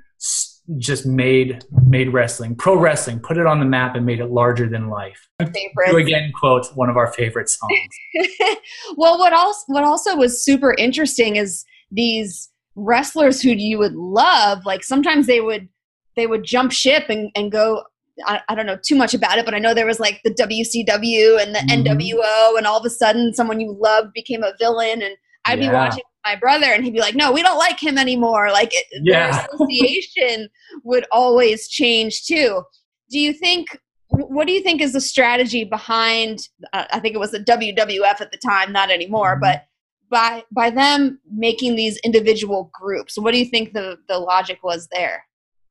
just 0.78 1.06
made 1.06 1.64
made 1.86 2.14
wrestling, 2.14 2.56
pro 2.56 2.76
wrestling, 2.76 3.20
put 3.20 3.38
it 3.38 3.46
on 3.46 3.60
the 3.60 3.66
map 3.66 3.96
and 3.96 4.06
made 4.06 4.20
it 4.20 4.28
larger 4.28 4.68
than 4.68 4.90
life. 4.90 5.28
Favorite. 5.40 6.04
again 6.04 6.32
quote 6.40 6.66
one 6.76 6.90
of 6.90 6.98
our 6.98 7.12
favorite 7.12 7.50
songs. 7.50 7.90
well, 8.98 9.20
what 9.20 9.34
also 9.34 9.64
what 9.68 9.84
also 9.84 10.16
was 10.16 10.44
super 10.44 10.74
interesting 10.78 11.36
is 11.36 11.66
these 11.92 12.50
wrestlers 12.76 13.42
who 13.42 13.52
you 13.52 13.78
would 13.78 13.94
love. 13.94 14.66
Like 14.66 14.84
sometimes 14.84 15.28
they 15.28 15.42
would 15.42 15.68
they 16.16 16.28
would 16.28 16.44
jump 16.44 16.72
ship 16.72 17.06
and, 17.10 17.32
and 17.36 17.52
go 17.52 17.84
I, 18.26 18.42
I, 18.48 18.56
don't 18.56 18.68
know 18.68 18.78
too 18.78 18.96
much 18.96 19.16
about 19.16 19.40
it, 19.40 19.46
but 19.46 19.56
I 19.56 19.60
know 19.60 19.74
there 19.74 19.88
was 19.88 20.00
like 20.00 20.22
the 20.24 20.34
WCW 20.34 21.42
and 21.42 21.56
the 21.56 21.60
mm-hmm. 21.60 21.88
NWO, 21.88 22.58
and 22.58 22.68
all 22.68 22.80
of 22.80 22.86
a 22.86 22.90
sudden 22.90 23.34
someone 23.34 23.60
you 23.60 23.76
loved 23.80 24.14
became 24.14 24.44
a 24.44 24.54
villain, 24.60 25.02
and 25.02 25.18
I'd 25.46 25.60
yeah. 25.60 25.70
be 25.70 25.74
watching 25.74 26.04
my 26.26 26.36
brother, 26.36 26.68
and 26.68 26.84
he'd 26.84 26.94
be 26.94 27.00
like, 27.00 27.16
"No, 27.16 27.32
we 27.32 27.42
don't 27.42 27.58
like 27.58 27.82
him 27.82 27.98
anymore." 27.98 28.52
Like 28.52 28.72
it, 28.74 28.86
yeah. 29.04 29.32
their 29.32 29.48
association 29.54 30.50
would 30.84 31.06
always 31.12 31.68
change 31.68 32.26
too. 32.26 32.64
Do 33.10 33.20
you 33.20 33.34
think? 33.34 33.78
What 34.10 34.46
do 34.46 34.54
you 34.54 34.62
think 34.62 34.80
is 34.80 34.94
the 34.94 35.02
strategy 35.02 35.64
behind? 35.64 36.48
Uh, 36.72 36.86
I 36.92 37.00
think 37.00 37.16
it 37.16 37.20
was 37.20 37.32
the 37.32 37.40
WWF 37.40 38.22
at 38.22 38.32
the 38.32 38.38
time, 38.38 38.72
not 38.72 38.92
anymore, 38.92 39.34
mm-hmm. 39.34 39.42
but 39.42 39.66
by 40.14 40.44
by 40.52 40.70
them 40.70 41.20
making 41.30 41.76
these 41.76 41.98
individual 42.06 42.72
groups, 42.80 43.18
what 43.18 43.32
do 43.32 43.40
you 43.40 43.46
think 43.46 43.74
the 43.74 43.98
the 44.08 44.20
logic 44.20 44.60
was 44.64 44.88
there? 44.92 45.26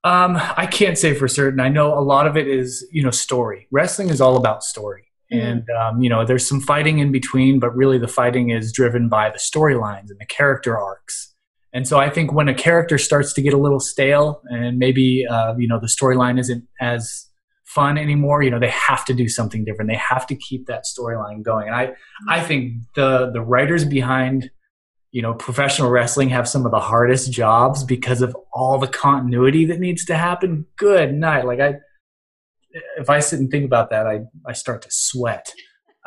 Um, 0.05 0.37
I 0.37 0.67
can't 0.67 0.99
say 0.99 1.15
for 1.15 1.29
certain. 1.29 1.61
I 1.61 1.69
know 1.69 1.97
a 1.97 2.03
lot 2.03 2.27
of 2.27 2.37
it 2.37 2.49
is, 2.49 2.85
you 2.91 3.05
know, 3.05 3.13
story. 3.13 3.69
Wrestling 3.71 4.11
is 4.11 4.21
all 4.21 4.37
about 4.37 4.65
story. 4.65 5.12
Mm-hmm. 5.33 5.47
And, 5.47 5.71
um, 5.71 6.03
you 6.03 6.09
know, 6.09 6.25
there's 6.25 6.47
some 6.47 6.61
fighting 6.61 6.99
in 6.99 7.13
between, 7.13 7.59
but 7.59 7.75
really 7.75 7.99
the 7.99 8.09
fighting 8.09 8.51
is 8.51 8.73
driven 8.73 9.09
by 9.09 9.31
the 9.31 9.39
storylines 9.39 10.11
and 10.11 10.21
the 10.21 10.27
character 10.27 10.79
arcs. 10.79 11.35
And 11.73 11.89
so 11.89 11.99
I 11.99 12.11
think 12.11 12.33
when 12.33 12.49
a 12.49 12.55
character 12.55 12.99
starts 12.99 13.33
to 13.35 13.43
get 13.43 13.55
a 13.55 13.59
little 13.59 13.81
stale 13.81 14.43
and 14.47 14.79
maybe, 14.79 15.25
uh, 15.29 15.55
you 15.57 15.67
know, 15.67 15.81
the 15.81 15.87
storyline 15.87 16.39
isn't 16.39 16.65
as 16.81 17.27
fun 17.65 17.97
anymore, 17.97 18.43
you 18.43 18.51
know, 18.51 18.59
they 18.59 18.69
have 18.69 19.07
to 19.07 19.15
do 19.15 19.27
something 19.29 19.65
different. 19.65 19.91
They 19.91 19.97
have 19.97 20.27
to 20.27 20.37
keep 20.37 20.67
that 20.67 20.85
storyline 20.85 21.43
going. 21.43 21.69
And 21.69 21.75
I, 21.75 21.93
I 22.29 22.41
think 22.41 22.75
the, 22.95 23.31
the 23.33 23.41
writers 23.41 23.87
behind 23.87 24.51
you 25.13 25.21
know, 25.21 25.35
professional 25.35 25.91
wrestling 25.91 26.31
have 26.31 26.49
some 26.49 26.65
of 26.65 26.73
the 26.73 26.81
hardest 26.81 27.31
jobs 27.31 27.85
because 27.85 28.23
of 28.23 28.35
all 28.53 28.79
the 28.79 28.89
continuity 28.89 29.67
that 29.67 29.79
needs 29.79 30.07
to 30.07 30.17
happen. 30.17 30.65
Good 30.77 31.13
night. 31.13 31.45
Like 31.45 31.61
I, 31.61 31.75
if 32.99 33.11
I 33.11 33.21
sit 33.21 33.41
and 33.41 33.51
think 33.51 33.65
about 33.65 33.91
that, 33.91 34.07
I, 34.07 34.21
I 34.47 34.53
start 34.53 34.83
to 34.83 34.89
sweat. 34.91 35.53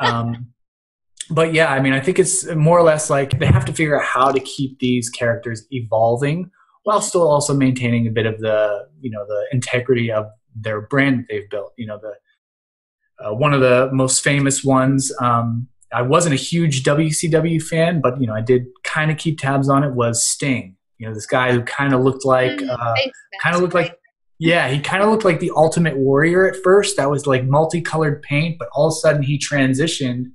Um, 0.00 0.48
but 1.30 1.54
yeah, 1.54 1.72
I 1.72 1.80
mean, 1.80 1.92
I 1.92 2.00
think 2.00 2.18
it's 2.18 2.46
more 2.54 2.78
or 2.78 2.82
less 2.82 3.10
like 3.10 3.38
they 3.38 3.46
have 3.46 3.64
to 3.66 3.72
figure 3.72 4.00
out 4.00 4.06
how 4.06 4.30
to 4.30 4.40
keep 4.40 4.78
these 4.78 5.10
characters 5.10 5.66
evolving 5.70 6.50
while 6.84 7.00
still 7.00 7.28
also 7.28 7.52
maintaining 7.52 8.06
a 8.06 8.10
bit 8.10 8.26
of 8.26 8.38
the, 8.38 8.86
you 9.00 9.10
know, 9.10 9.26
the 9.26 9.44
integrity 9.50 10.10
of 10.10 10.26
their 10.54 10.82
brand 10.82 11.18
that 11.18 11.26
they've 11.28 11.50
built. 11.50 11.72
You 11.76 11.86
know, 11.86 11.98
the, 12.00 13.24
uh, 13.24 13.34
one 13.34 13.52
of 13.52 13.60
the 13.60 13.90
most 13.92 14.22
famous 14.22 14.62
ones, 14.62 15.12
um, 15.20 15.68
I 15.92 16.02
wasn't 16.02 16.34
a 16.34 16.38
huge 16.38 16.82
WCW 16.84 17.62
fan, 17.62 18.00
but 18.00 18.20
you 18.20 18.26
know, 18.26 18.34
I 18.34 18.40
did 18.40 18.66
kind 18.84 19.10
of 19.10 19.18
keep 19.18 19.38
tabs 19.38 19.68
on 19.68 19.82
it. 19.84 19.94
Was 19.94 20.24
Sting? 20.24 20.76
You 20.98 21.08
know, 21.08 21.14
this 21.14 21.26
guy 21.26 21.52
who 21.52 21.62
kind 21.62 21.92
of 21.92 22.02
looked 22.02 22.24
like, 22.24 22.52
mm, 22.52 22.70
uh, 22.70 22.94
kind 23.42 23.54
of 23.54 23.62
looked 23.62 23.74
like, 23.74 23.98
yeah, 24.38 24.68
he 24.68 24.80
kind 24.80 25.02
of 25.02 25.08
looked 25.08 25.24
like 25.24 25.40
the 25.40 25.52
Ultimate 25.54 25.96
Warrior 25.96 26.46
at 26.48 26.62
first. 26.62 26.96
That 26.96 27.10
was 27.10 27.26
like 27.26 27.44
multicolored 27.44 28.22
paint, 28.22 28.58
but 28.58 28.68
all 28.72 28.88
of 28.88 28.92
a 28.92 28.96
sudden 28.96 29.22
he 29.22 29.38
transitioned. 29.38 30.26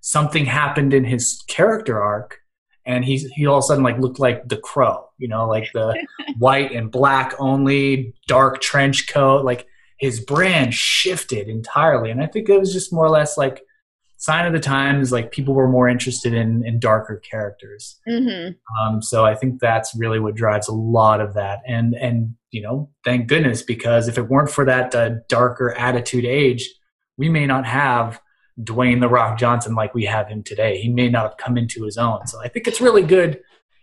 Something 0.00 0.46
happened 0.46 0.94
in 0.94 1.04
his 1.04 1.42
character 1.46 2.02
arc, 2.02 2.38
and 2.86 3.04
he's 3.04 3.26
he 3.32 3.46
all 3.46 3.58
of 3.58 3.64
a 3.64 3.66
sudden 3.66 3.84
like 3.84 3.98
looked 3.98 4.18
like 4.18 4.48
the 4.48 4.56
Crow. 4.56 5.06
You 5.18 5.28
know, 5.28 5.46
like 5.46 5.70
the 5.74 5.94
white 6.38 6.72
and 6.72 6.90
black 6.90 7.34
only, 7.38 8.14
dark 8.26 8.62
trench 8.62 9.08
coat. 9.08 9.44
Like 9.44 9.66
his 9.98 10.20
brand 10.20 10.72
shifted 10.72 11.48
entirely, 11.48 12.10
and 12.10 12.22
I 12.22 12.26
think 12.26 12.48
it 12.48 12.58
was 12.58 12.72
just 12.72 12.94
more 12.94 13.04
or 13.04 13.10
less 13.10 13.36
like 13.36 13.62
sign 14.16 14.46
of 14.46 14.52
the 14.52 14.60
times 14.60 15.12
like 15.12 15.32
people 15.32 15.54
were 15.54 15.68
more 15.68 15.88
interested 15.88 16.34
in 16.34 16.62
in 16.66 16.78
darker 16.78 17.16
characters 17.16 17.98
mm-hmm. 18.06 18.52
um, 18.78 19.00
so 19.00 19.24
i 19.24 19.34
think 19.34 19.58
that's 19.58 19.96
really 19.96 20.20
what 20.20 20.34
drives 20.34 20.68
a 20.68 20.74
lot 20.74 21.22
of 21.22 21.32
that 21.32 21.60
and 21.66 21.94
and 21.94 22.34
you 22.50 22.60
know 22.60 22.90
thank 23.04 23.26
goodness 23.26 23.62
because 23.62 24.08
if 24.08 24.18
it 24.18 24.28
weren't 24.28 24.50
for 24.50 24.64
that 24.64 24.94
uh, 24.94 25.10
darker 25.28 25.72
attitude 25.76 26.24
age 26.24 26.68
we 27.16 27.28
may 27.28 27.46
not 27.46 27.66
have 27.66 28.20
dwayne 28.62 29.00
the 29.00 29.08
rock 29.08 29.38
johnson 29.38 29.74
like 29.74 29.94
we 29.94 30.04
have 30.04 30.28
him 30.28 30.42
today. 30.42 30.80
He 30.80 30.88
may 30.88 31.08
not 31.08 31.22
have 31.22 31.36
come 31.36 31.56
into 31.56 31.84
his 31.84 31.96
own. 31.96 32.26
So 32.26 32.40
i 32.42 32.48
think 32.48 32.66
it's 32.66 32.80
really 32.80 33.02
good 33.02 33.40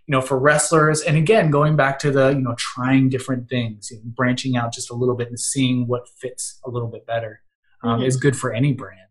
you 0.08 0.12
know 0.12 0.22
for 0.22 0.40
wrestlers. 0.40 1.02
And 1.02 1.18
again 1.18 1.50
going 1.50 1.76
back 1.76 2.00
to 2.00 2.12
the 2.12 2.30
you 2.30 2.42
know 2.42 2.56
trying 2.58 3.10
different 3.10 3.50
things 3.50 3.92
you 3.92 3.98
know, 3.98 4.04
branching 4.16 4.56
out 4.56 4.74
just 4.74 4.92
a 4.92 4.96
little 4.96 5.16
bit 5.16 5.30
and 5.30 5.40
seeing 5.40 5.88
what 5.88 6.08
fits 6.10 6.60
a 6.66 6.70
little 6.70 6.90
bit 6.90 7.06
better 7.06 7.42
um, 7.84 8.00
mm-hmm. 8.00 8.08
is 8.08 8.18
good 8.18 8.38
for 8.38 8.54
any 8.54 8.74
brand. 8.74 9.02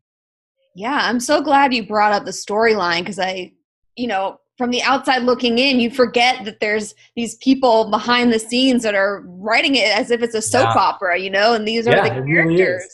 Yeah, 0.75 1.01
I'm 1.03 1.21
so 1.21 1.41
glad 1.41 1.73
you 1.73 1.87
brought 1.87 2.13
up 2.13 2.25
the 2.25 2.33
storyline 2.33 3.01
because 3.01 3.19
I, 3.19 3.53
you 3.97 4.07
know, 4.07 4.41
from 4.57 4.71
the 4.71 4.83
outside 4.83 5.23
looking 5.23 5.59
in, 5.59 5.81
you 5.81 5.91
forget 5.91 6.45
that 6.45 6.61
there's 6.61 6.95
these 7.15 7.37
people 7.37 7.91
behind 7.91 8.33
the 8.33 8.39
scenes 8.39 8.83
that 8.83 8.95
are 8.95 9.23
writing 9.27 9.75
it 9.75 9.97
as 9.97 10.11
if 10.11 10.23
it's 10.23 10.35
a 10.35 10.43
soap 10.43 10.75
yeah. 10.75 10.81
opera, 10.81 11.19
you 11.19 11.31
know, 11.31 11.53
and 11.55 11.69
these 11.69 11.87
are 11.87 11.91
yeah, 11.91 12.03
the 12.03 12.09
characters. 12.09 12.59
Really 12.59 12.87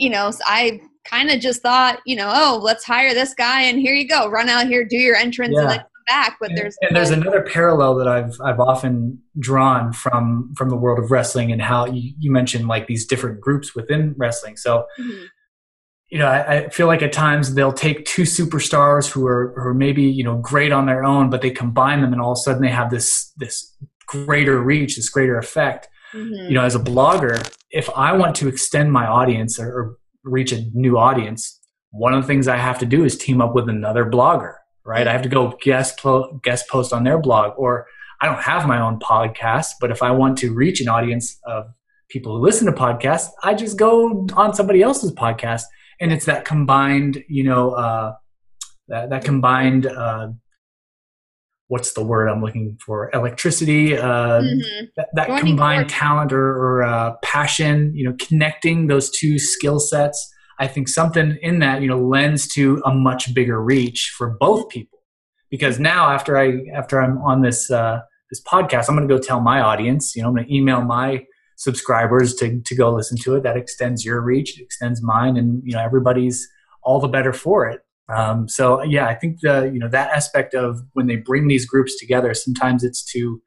you 0.00 0.08
know, 0.08 0.30
so 0.30 0.40
I 0.46 0.80
kind 1.04 1.30
of 1.30 1.40
just 1.40 1.62
thought, 1.62 2.00
you 2.06 2.16
know, 2.16 2.30
oh, 2.34 2.58
let's 2.62 2.84
hire 2.84 3.14
this 3.14 3.34
guy 3.34 3.62
and 3.62 3.78
here 3.78 3.94
you 3.94 4.08
go. 4.08 4.28
Run 4.28 4.48
out 4.48 4.66
here, 4.66 4.84
do 4.84 4.96
your 4.96 5.16
entrance, 5.16 5.54
yeah. 5.54 5.60
and 5.60 5.70
then 5.70 5.78
come 5.78 6.04
back, 6.06 6.36
but 6.40 6.50
and, 6.50 6.58
there's 6.58 6.76
and 6.80 6.96
there's 6.96 7.10
another 7.10 7.42
parallel 7.42 7.94
that 7.96 8.08
I've 8.08 8.40
I've 8.40 8.58
often 8.58 9.20
drawn 9.38 9.92
from 9.92 10.52
from 10.56 10.70
the 10.70 10.76
world 10.76 10.98
of 10.98 11.10
wrestling 11.10 11.52
and 11.52 11.60
how 11.60 11.86
you, 11.86 12.14
you 12.18 12.32
mentioned 12.32 12.66
like 12.66 12.86
these 12.86 13.06
different 13.06 13.40
groups 13.40 13.74
within 13.74 14.14
wrestling. 14.16 14.56
So. 14.56 14.86
Mhm. 14.98 15.26
You 16.10 16.18
know, 16.18 16.26
I, 16.26 16.56
I 16.56 16.68
feel 16.70 16.88
like 16.88 17.02
at 17.02 17.12
times 17.12 17.54
they'll 17.54 17.72
take 17.72 18.04
two 18.04 18.22
superstars 18.22 19.08
who 19.08 19.26
are, 19.26 19.52
who 19.56 19.68
are 19.68 19.74
maybe 19.74 20.02
you 20.02 20.24
know 20.24 20.36
great 20.38 20.72
on 20.72 20.86
their 20.86 21.04
own, 21.04 21.30
but 21.30 21.40
they 21.40 21.50
combine 21.50 22.00
them, 22.00 22.12
and 22.12 22.20
all 22.20 22.32
of 22.32 22.36
a 22.38 22.40
sudden 22.40 22.62
they 22.62 22.68
have 22.68 22.90
this 22.90 23.32
this 23.36 23.76
greater 24.06 24.60
reach, 24.60 24.96
this 24.96 25.08
greater 25.08 25.38
effect. 25.38 25.88
Mhm. 26.12 26.48
you 26.48 26.54
know 26.54 26.64
as 26.64 26.74
a 26.74 26.80
blogger 26.80 27.38
if 27.70 27.88
i 27.90 28.12
want 28.12 28.34
to 28.34 28.48
extend 28.48 28.90
my 28.90 29.06
audience 29.06 29.60
or, 29.60 29.68
or 29.68 29.96
reach 30.24 30.50
a 30.50 30.60
new 30.74 30.98
audience 30.98 31.60
one 31.92 32.12
of 32.12 32.20
the 32.20 32.26
things 32.26 32.48
i 32.48 32.56
have 32.56 32.80
to 32.80 32.84
do 32.86 33.04
is 33.04 33.16
team 33.16 33.40
up 33.40 33.54
with 33.54 33.68
another 33.68 34.04
blogger 34.04 34.54
right 34.84 35.06
i 35.06 35.12
have 35.12 35.22
to 35.22 35.28
go 35.28 35.56
guest 35.62 36.00
po- 36.00 36.40
guest 36.42 36.68
post 36.68 36.92
on 36.92 37.04
their 37.04 37.16
blog 37.16 37.52
or 37.56 37.86
i 38.20 38.26
don't 38.26 38.42
have 38.42 38.66
my 38.66 38.80
own 38.80 38.98
podcast 38.98 39.74
but 39.80 39.92
if 39.92 40.02
i 40.02 40.10
want 40.10 40.36
to 40.36 40.52
reach 40.52 40.80
an 40.80 40.88
audience 40.88 41.38
of 41.46 41.66
people 42.08 42.36
who 42.36 42.42
listen 42.42 42.66
to 42.66 42.72
podcasts 42.72 43.28
i 43.44 43.54
just 43.54 43.78
go 43.78 44.26
on 44.34 44.52
somebody 44.52 44.82
else's 44.82 45.12
podcast 45.12 45.62
and 46.00 46.12
it's 46.12 46.24
that 46.26 46.44
combined 46.44 47.22
you 47.28 47.44
know 47.44 47.70
uh, 47.72 48.14
that, 48.88 49.10
that 49.10 49.24
combined 49.24 49.86
uh, 49.86 50.28
what's 51.68 51.92
the 51.92 52.02
word 52.04 52.28
i'm 52.28 52.42
looking 52.42 52.76
for 52.84 53.10
electricity 53.14 53.96
uh, 53.96 54.40
Mhm. 54.40 54.88
that, 54.96 55.08
that 55.14 55.28
combined 55.40 55.88
talent 55.88 56.32
or, 56.32 56.48
or 56.64 56.82
uh, 56.82 57.14
passion 57.22 57.92
you 57.94 58.04
know 58.08 58.14
connecting 58.18 58.86
those 58.88 59.10
two 59.10 59.38
skill 59.38 59.78
sets 59.78 60.18
i 60.58 60.66
think 60.66 60.88
something 60.88 61.38
in 61.42 61.60
that 61.60 61.80
you 61.82 61.88
know 61.88 61.98
lends 62.00 62.48
to 62.48 62.82
a 62.84 62.92
much 62.94 63.32
bigger 63.34 63.62
reach 63.62 64.12
for 64.16 64.36
both 64.40 64.68
people 64.68 64.98
because 65.50 65.78
now 65.78 66.10
after 66.10 66.36
i 66.38 66.58
after 66.74 67.00
i'm 67.00 67.18
on 67.18 67.42
this 67.42 67.70
uh, 67.70 68.00
this 68.30 68.42
podcast 68.42 68.88
i'm 68.88 68.96
going 68.96 69.06
to 69.08 69.14
go 69.14 69.20
tell 69.20 69.40
my 69.40 69.60
audience 69.60 70.16
you 70.16 70.22
know 70.22 70.28
i'm 70.28 70.34
going 70.34 70.46
to 70.46 70.54
email 70.54 70.80
my 70.82 71.24
subscribers 71.60 72.34
to, 72.36 72.60
to 72.60 72.74
go 72.74 72.92
listen 72.92 73.18
to 73.18 73.36
it. 73.36 73.42
That 73.42 73.56
extends 73.56 74.04
your 74.04 74.20
reach 74.20 74.58
it 74.58 74.62
extends 74.62 75.02
mine 75.02 75.36
and 75.36 75.62
you 75.64 75.72
know 75.74 75.82
everybody's 75.82 76.48
all 76.82 77.00
the 77.00 77.08
better 77.08 77.32
for 77.32 77.68
it. 77.68 77.80
Um, 78.08 78.48
so 78.48 78.82
yeah 78.82 79.06
i 79.06 79.14
think 79.14 79.38
the 79.40 79.70
you 79.72 79.78
know 79.78 79.88
that 79.88 80.10
aspect 80.10 80.52
of 80.52 80.80
when 80.94 81.06
they 81.06 81.14
bring 81.14 81.46
these 81.46 81.64
groups 81.64 81.96
together 81.96 82.34
sometimes 82.34 82.82
it's 82.82 83.04
to 83.12 83.40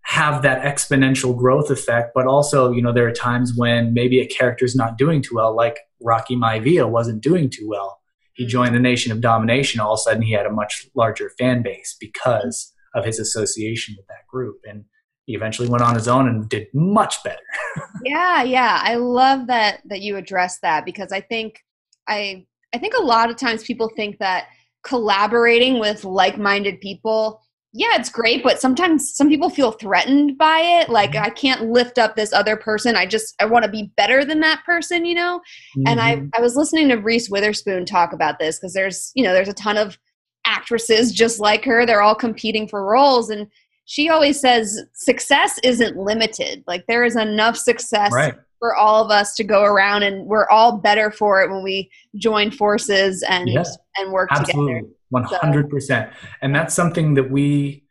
have 0.00 0.40
that 0.40 0.62
exponential 0.62 1.36
growth 1.36 1.68
effect 1.68 2.12
but 2.14 2.26
also 2.26 2.72
you 2.72 2.80
know 2.80 2.90
there 2.90 3.06
are 3.06 3.12
times 3.12 3.52
when 3.54 3.92
maybe 3.92 4.18
a 4.18 4.26
character's 4.26 4.74
not 4.74 4.96
doing 4.96 5.20
too 5.20 5.34
well 5.34 5.54
like 5.54 5.76
rocky 6.00 6.36
maivia 6.36 6.88
wasn't 6.88 7.22
doing 7.22 7.50
too 7.50 7.68
well. 7.68 8.00
He 8.34 8.46
joined 8.46 8.74
the 8.74 8.80
nation 8.80 9.12
of 9.12 9.20
domination 9.20 9.80
all 9.80 9.94
of 9.94 9.98
a 9.98 10.02
sudden 10.02 10.22
he 10.22 10.32
had 10.32 10.46
a 10.46 10.50
much 10.50 10.86
larger 10.94 11.30
fan 11.38 11.62
base 11.62 11.96
because 11.98 12.72
of 12.94 13.04
his 13.04 13.18
association 13.18 13.94
with 13.96 14.06
that 14.08 14.26
group. 14.28 14.56
And 14.64 14.84
he 15.26 15.34
eventually 15.34 15.68
went 15.68 15.82
on 15.82 15.94
his 15.94 16.08
own 16.08 16.28
and 16.28 16.48
did 16.48 16.66
much 16.72 17.22
better 17.22 17.42
yeah 18.04 18.42
yeah 18.42 18.80
i 18.82 18.94
love 18.94 19.46
that 19.48 19.80
that 19.84 20.00
you 20.00 20.16
address 20.16 20.58
that 20.60 20.84
because 20.84 21.12
i 21.12 21.20
think 21.20 21.62
i 22.08 22.44
i 22.74 22.78
think 22.78 22.94
a 22.94 23.02
lot 23.02 23.28
of 23.28 23.36
times 23.36 23.62
people 23.64 23.90
think 23.96 24.18
that 24.18 24.46
collaborating 24.84 25.78
with 25.78 26.04
like-minded 26.04 26.80
people 26.80 27.40
yeah 27.72 27.96
it's 27.98 28.08
great 28.08 28.42
but 28.44 28.60
sometimes 28.60 29.14
some 29.14 29.28
people 29.28 29.50
feel 29.50 29.72
threatened 29.72 30.38
by 30.38 30.60
it 30.60 30.88
like 30.88 31.12
Mhm. 31.12 31.22
i 31.22 31.28
can't 31.30 31.70
lift 31.70 31.98
up 31.98 32.14
this 32.14 32.32
other 32.32 32.56
person 32.56 32.94
i 32.96 33.04
just 33.04 33.34
i 33.40 33.44
want 33.44 33.64
to 33.64 33.70
be 33.70 33.92
better 33.96 34.24
than 34.24 34.40
that 34.40 34.62
person 34.64 35.04
you 35.04 35.14
know 35.14 35.40
and 35.86 36.00
I, 36.00 36.16
Mhm. 36.16 36.30
I 36.36 36.40
was 36.40 36.56
listening 36.56 36.88
to 36.88 36.96
reese 36.96 37.28
witherspoon 37.28 37.84
talk 37.84 38.12
about 38.12 38.38
this 38.38 38.58
because 38.58 38.72
there's 38.72 39.10
you 39.14 39.24
know 39.24 39.34
there's 39.34 39.48
a 39.48 39.52
ton 39.54 39.76
of 39.76 39.98
actresses 40.46 41.12
just 41.12 41.40
like 41.40 41.64
her 41.64 41.84
they're 41.84 42.00
all 42.02 42.14
competing 42.14 42.68
for 42.68 42.86
roles 42.86 43.28
and 43.30 43.48
she 43.86 44.08
always 44.08 44.38
says 44.38 44.84
success 44.92 45.58
isn't 45.62 45.96
limited. 45.96 46.62
Like 46.66 46.84
there 46.88 47.04
is 47.04 47.16
enough 47.16 47.56
success 47.56 48.12
right. 48.12 48.34
for 48.58 48.74
all 48.74 49.02
of 49.02 49.12
us 49.12 49.34
to 49.36 49.44
go 49.44 49.62
around 49.62 50.02
and 50.02 50.26
we're 50.26 50.48
all 50.48 50.78
better 50.78 51.10
for 51.10 51.40
it 51.40 51.50
when 51.50 51.62
we 51.62 51.90
join 52.16 52.50
forces 52.50 53.22
and 53.28 53.48
Yeah. 53.48 53.62
and 53.96 54.12
work 54.12 54.28
together. 54.30 54.50
Absolutely. 54.50 54.90
100% 55.14 56.10
and 56.42 56.52
that's 56.52 56.74
something 56.74 57.14
that 57.14 57.30
we 57.30 57.84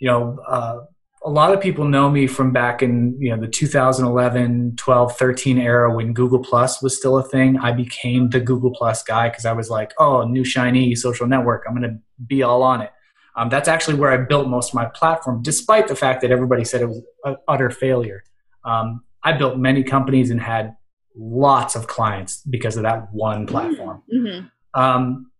you 0.00 0.08
know 0.08 0.36
uh, 0.48 0.80
a 1.24 1.30
lot 1.30 1.54
of 1.54 1.60
people 1.60 1.84
know 1.84 2.10
me 2.10 2.26
from 2.26 2.52
back 2.52 2.82
in 2.82 3.16
you 3.20 3.30
know 3.30 3.40
the 3.40 3.46
2011 3.46 4.74
12 4.76 5.16
13 5.16 5.58
era 5.58 5.94
when 5.94 6.12
google 6.12 6.40
plus 6.40 6.82
was 6.82 6.96
still 6.96 7.16
a 7.16 7.22
thing. 7.22 7.56
I 7.58 7.70
became 7.70 8.30
the 8.30 8.40
google 8.40 8.72
plus 8.74 9.04
guy 9.04 9.28
because 9.28 9.46
i 9.46 9.52
was 9.52 9.70
like 9.70 9.92
oh 10.00 10.24
new 10.24 10.44
shiny 10.44 10.96
social 10.96 11.28
network. 11.28 11.62
I'm 11.68 11.76
going 11.76 11.88
to 11.88 12.24
be 12.26 12.42
all 12.42 12.64
on 12.64 12.80
it 12.80 12.90
um, 13.38 13.48
that's 13.48 13.68
actually 13.68 13.94
where 13.94 14.10
i 14.10 14.16
built 14.16 14.48
most 14.48 14.70
of 14.70 14.74
my 14.74 14.84
platform 14.86 15.42
despite 15.42 15.88
the 15.88 15.96
fact 15.96 16.20
that 16.20 16.30
everybody 16.30 16.64
said 16.64 16.82
it 16.82 16.88
was 16.88 17.02
an 17.24 17.36
utter 17.46 17.70
failure 17.70 18.22
um, 18.64 19.02
i 19.22 19.32
built 19.32 19.56
many 19.56 19.82
companies 19.82 20.30
and 20.30 20.40
had 20.40 20.74
lots 21.16 21.74
of 21.74 21.86
clients 21.86 22.42
because 22.50 22.76
of 22.76 22.82
that 22.82 23.12
one 23.12 23.46
platform 23.46 24.02
hmm 24.10 24.40
um, 24.74 25.30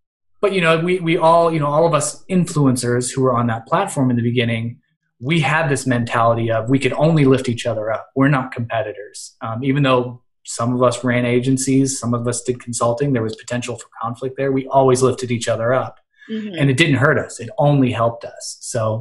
but 0.41 0.53
you 0.53 0.61
know, 0.61 0.79
we 0.79 1.01
we 1.01 1.17
all 1.17 1.53
you 1.53 1.61
know 1.61 1.67
all 1.67 1.87
of 1.87 1.95
us 1.95 2.25
influencers 2.27 3.13
who 3.13 3.23
were 3.23 3.37
on 3.37 3.47
that 3.49 3.67
platform 3.67 4.11
in 4.11 4.17
the 4.17 4.23
beginning, 4.23 4.81
we 5.21 5.41
had 5.41 5.69
this 5.69 5.87
mentality 5.87 6.51
of 6.51 6.69
we 6.69 6.79
could 6.79 6.93
only 6.93 7.25
lift 7.25 7.49
each 7.49 7.67
other 7.67 7.91
up. 7.91 8.09
We're 8.15 8.29
not 8.29 8.53
competitors, 8.53 9.37
um, 9.41 9.65
even 9.65 9.83
though 9.83 10.23
some 10.45 10.75
of 10.75 10.83
us 10.83 11.05
ran 11.05 11.27
agencies, 11.27 11.99
some 11.99 12.15
of 12.15 12.27
us 12.27 12.43
did 12.43 12.61
consulting. 12.61 13.13
There 13.13 13.23
was 13.23 13.37
potential 13.37 13.77
for 13.77 13.89
conflict 14.01 14.37
there. 14.37 14.53
We 14.53 14.67
always 14.69 15.03
lifted 15.03 15.31
each 15.31 15.49
other 15.49 15.75
up, 15.75 15.99
hmm 16.29 16.55
and 16.59 16.71
it 16.71 16.77
didn't 16.77 16.97
hurt 16.97 17.19
us. 17.19 17.41
It 17.41 17.51
only 17.59 17.93
helped 17.93 18.25
us. 18.25 18.59
So, 18.61 19.01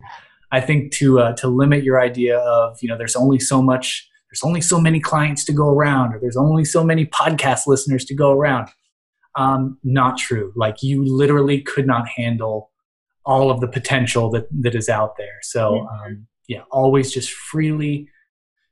I 0.51 0.61
think 0.61 0.93
to 0.93 1.19
uh, 1.19 1.33
to 1.33 1.47
limit 1.47 1.83
your 1.83 1.99
idea 2.01 2.39
of 2.39 2.77
you 2.81 2.89
know 2.89 2.97
there's 2.97 3.15
only 3.15 3.39
so 3.39 3.61
much, 3.61 4.07
there's 4.29 4.43
only 4.43 4.61
so 4.61 4.79
many 4.79 4.99
clients 4.99 5.43
to 5.45 5.53
go 5.53 5.69
around, 5.69 6.13
or 6.13 6.19
there's 6.19 6.37
only 6.37 6.65
so 6.65 6.83
many 6.83 7.05
podcast 7.05 7.67
listeners 7.67 8.05
to 8.05 8.15
go 8.15 8.31
around 8.31 8.69
um, 9.37 9.77
not 9.83 10.17
true. 10.17 10.51
Like 10.55 10.83
you 10.83 11.05
literally 11.05 11.61
could 11.61 11.87
not 11.87 12.07
handle 12.09 12.71
all 13.25 13.51
of 13.51 13.61
the 13.61 13.67
potential 13.67 14.29
that 14.31 14.47
that 14.61 14.75
is 14.75 14.89
out 14.89 15.15
there. 15.17 15.39
So 15.43 15.87
um, 15.87 16.27
yeah, 16.47 16.63
always 16.71 17.11
just 17.13 17.31
freely 17.31 18.09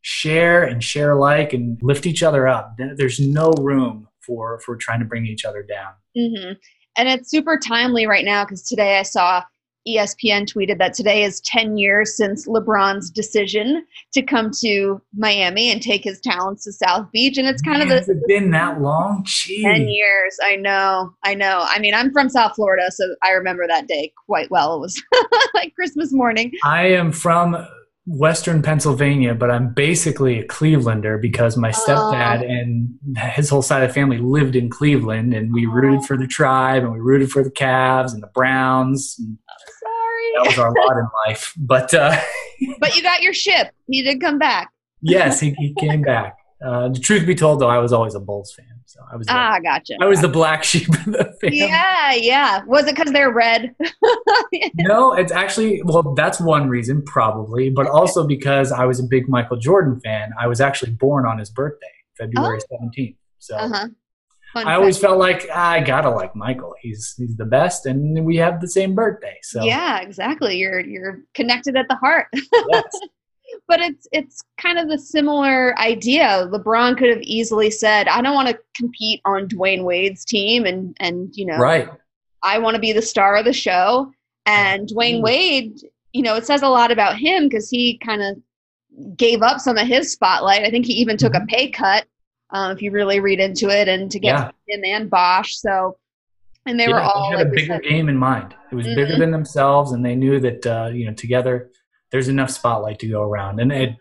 share 0.01 0.63
and 0.63 0.83
share 0.83 1.11
alike 1.11 1.53
and 1.53 1.77
lift 1.81 2.05
each 2.05 2.23
other 2.23 2.47
up. 2.47 2.75
There's 2.77 3.19
no 3.19 3.51
room 3.51 4.07
for 4.21 4.59
for 4.59 4.75
trying 4.75 4.99
to 4.99 5.05
bring 5.05 5.25
each 5.25 5.45
other 5.45 5.63
down. 5.63 5.93
hmm 6.17 6.53
And 6.97 7.09
it's 7.09 7.29
super 7.29 7.57
timely 7.57 8.07
right 8.07 8.25
now 8.25 8.45
because 8.45 8.63
today 8.63 8.99
I 8.99 9.03
saw 9.03 9.43
ESPN 9.87 10.51
tweeted 10.51 10.79
that 10.79 10.95
today 10.95 11.23
is 11.23 11.41
10 11.41 11.77
years 11.77 12.17
since 12.17 12.47
LeBron's 12.47 13.11
decision 13.11 13.85
to 14.13 14.23
come 14.23 14.49
to 14.61 14.99
Miami 15.15 15.71
and 15.71 15.81
take 15.81 16.03
his 16.03 16.19
talents 16.19 16.63
to 16.63 16.71
South 16.71 17.11
Beach. 17.11 17.37
And 17.37 17.47
it's 17.47 17.61
kind 17.61 17.79
Man, 17.79 17.91
of 17.91 17.97
has 17.99 18.09
it 18.09 18.17
been 18.27 18.49
that 18.51 18.81
long? 18.81 19.25
10 19.45 19.87
years. 19.87 20.37
I 20.43 20.55
know. 20.55 21.13
I 21.23 21.35
know. 21.35 21.65
I 21.67 21.77
mean, 21.79 21.93
I'm 21.93 22.11
from 22.11 22.29
South 22.29 22.55
Florida, 22.55 22.89
so 22.89 23.03
I 23.23 23.31
remember 23.31 23.67
that 23.67 23.87
day 23.87 24.11
quite 24.25 24.49
well. 24.49 24.75
It 24.75 24.79
was 24.79 25.01
like 25.53 25.75
Christmas 25.75 26.11
morning. 26.11 26.51
I 26.63 26.87
am 26.87 27.11
from 27.11 27.55
Western 28.07 28.61
Pennsylvania, 28.61 29.33
but 29.33 29.49
I'm 29.49 29.73
basically 29.73 30.39
a 30.39 30.45
Clevelander 30.47 31.19
because 31.19 31.57
my 31.57 31.71
stepdad 31.71 32.43
Oh. 32.43 32.47
and 32.47 32.97
his 33.33 33.49
whole 33.49 33.63
side 33.63 33.81
of 33.81 33.89
the 33.89 33.93
family 33.93 34.19
lived 34.19 34.55
in 34.55 34.69
Cleveland, 34.69 35.33
and 35.33 35.51
we 35.53 35.65
rooted 35.65 36.05
for 36.05 36.15
the 36.15 36.27
tribe, 36.27 36.83
and 36.83 36.91
we 36.93 36.99
rooted 36.99 37.31
for 37.31 37.43
the 37.43 37.49
Cavs 37.49 38.13
and 38.13 38.21
the 38.21 38.29
Browns. 38.35 39.15
And 39.17 39.37
that 39.47 40.45
Sorry. 40.45 40.47
was 40.49 40.59
our 40.59 40.71
lot 40.87 40.97
in 40.97 41.07
life. 41.27 41.53
But 41.57 41.93
uh, 41.95 42.15
But 42.79 42.95
you 42.95 43.01
got 43.01 43.21
your 43.23 43.33
ship. 43.33 43.69
He 43.87 44.03
did 44.03 44.21
come 44.21 44.37
back. 44.37 44.69
yes, 45.01 45.39
he, 45.39 45.51
he 45.57 45.73
came 45.79 46.01
back. 46.01 46.35
Uh, 46.65 46.89
the 46.89 46.99
truth 46.99 47.25
be 47.25 47.35
told, 47.35 47.59
though, 47.59 47.69
I 47.69 47.79
was 47.79 47.91
always 47.91 48.13
a 48.15 48.19
Bulls 48.19 48.53
fan, 48.53 48.74
so 48.85 48.99
I 49.11 49.15
was 49.15 49.27
the, 49.27 49.33
Ah, 49.33 49.59
gotcha. 49.63 49.95
I 50.01 50.05
was 50.05 50.21
the 50.21 50.27
black 50.29 50.63
sheep 50.63 50.87
of 50.89 51.05
the 51.05 51.35
family. 51.41 51.57
Yeah, 51.59 52.13
yeah. 52.13 52.63
Was 52.65 52.85
it 52.87 52.95
because 52.95 53.11
they're 53.11 53.31
red? 53.31 53.75
No, 54.75 55.13
it's 55.13 55.31
actually 55.31 55.81
well, 55.83 56.13
that's 56.15 56.39
one 56.39 56.69
reason 56.69 57.01
probably, 57.03 57.69
but 57.69 57.87
also 57.87 58.25
because 58.27 58.71
I 58.71 58.85
was 58.85 58.99
a 58.99 59.03
big 59.03 59.27
Michael 59.27 59.57
Jordan 59.57 59.99
fan. 60.01 60.31
I 60.39 60.47
was 60.47 60.61
actually 60.61 60.91
born 60.91 61.25
on 61.25 61.37
his 61.39 61.49
birthday, 61.49 61.87
February 62.17 62.59
seventeenth. 62.69 63.17
So 63.39 63.55
Uh 63.55 63.69
huh. 63.69 63.87
I 64.57 64.75
always 64.75 64.97
felt 64.97 65.17
like 65.17 65.47
"Ah, 65.53 65.71
I 65.71 65.79
gotta 65.81 66.09
like 66.09 66.33
Michael. 66.35 66.73
He's 66.81 67.13
he's 67.17 67.35
the 67.35 67.45
best, 67.45 67.85
and 67.85 68.25
we 68.25 68.37
have 68.37 68.61
the 68.61 68.67
same 68.69 68.95
birthday. 68.95 69.37
So 69.43 69.63
Yeah, 69.63 69.99
exactly. 70.01 70.57
You're 70.57 70.79
you're 70.79 71.19
connected 71.33 71.75
at 71.75 71.87
the 71.89 71.95
heart. 71.95 72.27
yes. 72.33 72.83
but 73.67 73.79
it's 73.79 74.07
it's 74.11 74.43
kind 74.59 74.77
of 74.77 74.87
the 74.89 74.97
similar 74.97 75.77
idea. 75.79 76.47
LeBron 76.51 76.97
could 76.97 77.09
have 77.09 77.21
easily 77.21 77.71
said, 77.71 78.07
"I 78.07 78.21
don't 78.21 78.35
want 78.35 78.49
to 78.49 78.59
compete 78.75 79.21
on 79.25 79.47
Dwyane 79.47 79.83
Wade's 79.83 80.23
team," 80.25 80.65
and 80.65 80.95
and 80.99 81.35
you 81.35 81.45
know, 81.45 81.57
right. 81.57 81.89
I 82.43 82.59
want 82.59 82.75
to 82.75 82.81
be 82.81 82.93
the 82.93 83.01
star 83.01 83.35
of 83.37 83.45
the 83.45 83.53
show. 83.53 84.11
And 84.45 84.87
Dwyane 84.87 85.19
Mm. 85.19 85.23
Wade, 85.23 85.79
you 86.13 86.21
know, 86.21 86.35
it 86.35 86.45
says 86.45 86.61
a 86.61 86.69
lot 86.69 86.91
about 86.91 87.17
him 87.17 87.45
because 87.49 87.69
he 87.69 87.97
kind 87.97 88.21
of 88.21 89.17
gave 89.17 89.41
up 89.41 89.59
some 89.59 89.77
of 89.77 89.87
his 89.87 90.11
spotlight. 90.11 90.63
I 90.63 90.69
think 90.69 90.85
he 90.85 90.93
even 90.93 91.17
took 91.17 91.33
a 91.33 91.39
Mhm. 91.39 91.47
pay 91.47 91.69
cut, 91.69 92.05
uh, 92.51 92.71
if 92.75 92.81
you 92.81 92.91
really 92.91 93.19
read 93.19 93.39
into 93.39 93.69
it, 93.69 93.87
and 93.87 94.11
to 94.11 94.19
get 94.19 94.35
Yeah. 94.35 94.51
him 94.67 94.83
and 94.85 95.09
Bosh. 95.09 95.57
So 95.57 95.97
And 96.67 96.79
they 96.79 96.87
yeah, 96.87 96.93
were 96.93 97.01
all 97.01 97.31
they 97.31 97.37
had 97.37 97.45
like 97.45 97.47
a 97.47 97.55
bigger 97.55 97.73
said, 97.73 97.83
game 97.83 98.09
in 98.09 98.17
mind. 98.17 98.55
It 98.71 98.75
was 98.75 98.85
mm-hmm. 98.85 98.95
bigger 98.95 99.17
than 99.17 99.31
themselves, 99.31 99.91
and 99.91 100.05
they 100.05 100.15
knew 100.15 100.39
that 100.39 100.65
uh, 100.65 100.89
you 100.93 101.05
know 101.05 101.13
together 101.13 101.71
there's 102.15 102.29
enough 102.29 102.49
spotlight 102.49 102.97
to 102.97 103.09
go 103.09 103.21
around. 103.21 103.59
And 103.59 103.73
it, 103.73 103.93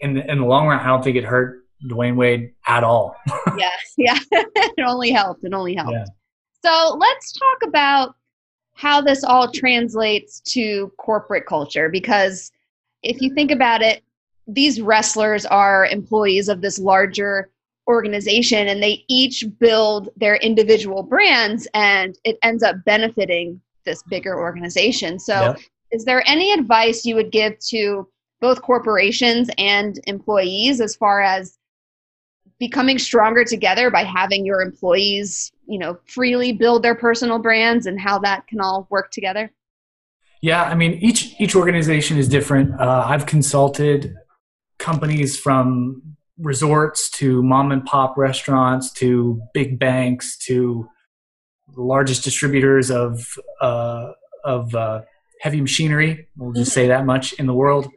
in 0.00 0.16
in 0.16 0.38
the 0.38 0.46
long 0.46 0.68
run, 0.68 0.80
I 0.80 0.86
don't 0.86 1.04
think 1.04 1.18
it 1.18 1.24
hurt 1.24 1.66
Dwyane 1.84 2.16
Wade 2.16 2.54
at 2.66 2.82
all. 2.82 3.14
yeah, 3.58 3.68
yeah, 3.98 4.18
it 4.32 4.84
only 4.86 5.10
helped. 5.10 5.44
It 5.44 5.52
only 5.52 5.74
helped. 5.74 5.92
Yeah. 5.92 6.06
So 6.64 6.96
let's 6.98 7.32
talk 7.32 7.68
about 7.68 8.14
how 8.72 9.02
this 9.02 9.22
all 9.22 9.52
translates 9.52 10.40
to 10.52 10.90
corporate 10.96 11.44
culture 11.44 11.90
because 11.90 12.50
if 13.02 13.20
you 13.20 13.34
think 13.34 13.50
about 13.50 13.82
it, 13.82 14.02
these 14.46 14.80
wrestlers 14.80 15.44
are 15.44 15.84
employees 15.84 16.48
of 16.48 16.62
this 16.62 16.78
larger 16.78 17.50
organization 17.86 18.68
and 18.68 18.82
they 18.82 19.04
each 19.08 19.44
build 19.58 20.08
their 20.16 20.36
individual 20.36 21.02
brands 21.02 21.68
and 21.74 22.16
it 22.24 22.38
ends 22.42 22.62
up 22.62 22.76
benefiting 22.86 23.60
this 23.84 24.02
bigger 24.04 24.38
organization. 24.38 25.18
So, 25.18 25.34
yep. 25.34 25.58
Is 25.90 26.04
there 26.04 26.22
any 26.26 26.52
advice 26.52 27.04
you 27.04 27.14
would 27.14 27.32
give 27.32 27.58
to 27.70 28.08
both 28.40 28.62
corporations 28.62 29.50
and 29.58 30.00
employees 30.06 30.80
as 30.80 30.94
far 30.94 31.20
as 31.20 31.58
becoming 32.58 32.98
stronger 32.98 33.44
together 33.44 33.90
by 33.90 34.02
having 34.02 34.44
your 34.44 34.60
employees, 34.60 35.52
you 35.66 35.78
know, 35.78 35.98
freely 36.06 36.52
build 36.52 36.82
their 36.82 36.94
personal 36.94 37.38
brands 37.38 37.86
and 37.86 38.00
how 38.00 38.18
that 38.18 38.46
can 38.46 38.60
all 38.60 38.86
work 38.90 39.10
together? 39.10 39.52
Yeah, 40.40 40.62
I 40.62 40.74
mean, 40.74 40.92
each 40.94 41.34
each 41.40 41.56
organization 41.56 42.16
is 42.16 42.28
different. 42.28 42.78
Uh, 42.80 43.04
I've 43.08 43.26
consulted 43.26 44.14
companies 44.78 45.38
from 45.38 46.16
resorts 46.38 47.10
to 47.10 47.42
mom 47.42 47.72
and 47.72 47.84
pop 47.84 48.16
restaurants 48.16 48.92
to 48.92 49.42
big 49.52 49.78
banks 49.80 50.36
to 50.38 50.88
the 51.74 51.82
largest 51.82 52.22
distributors 52.22 52.90
of 52.90 53.26
uh, 53.60 54.12
of 54.44 54.72
uh, 54.74 55.02
heavy 55.40 55.60
machinery. 55.60 56.28
We'll 56.36 56.52
just 56.52 56.72
say 56.72 56.88
that 56.88 57.06
much 57.06 57.32
in 57.34 57.46
the 57.46 57.54
world. 57.54 57.88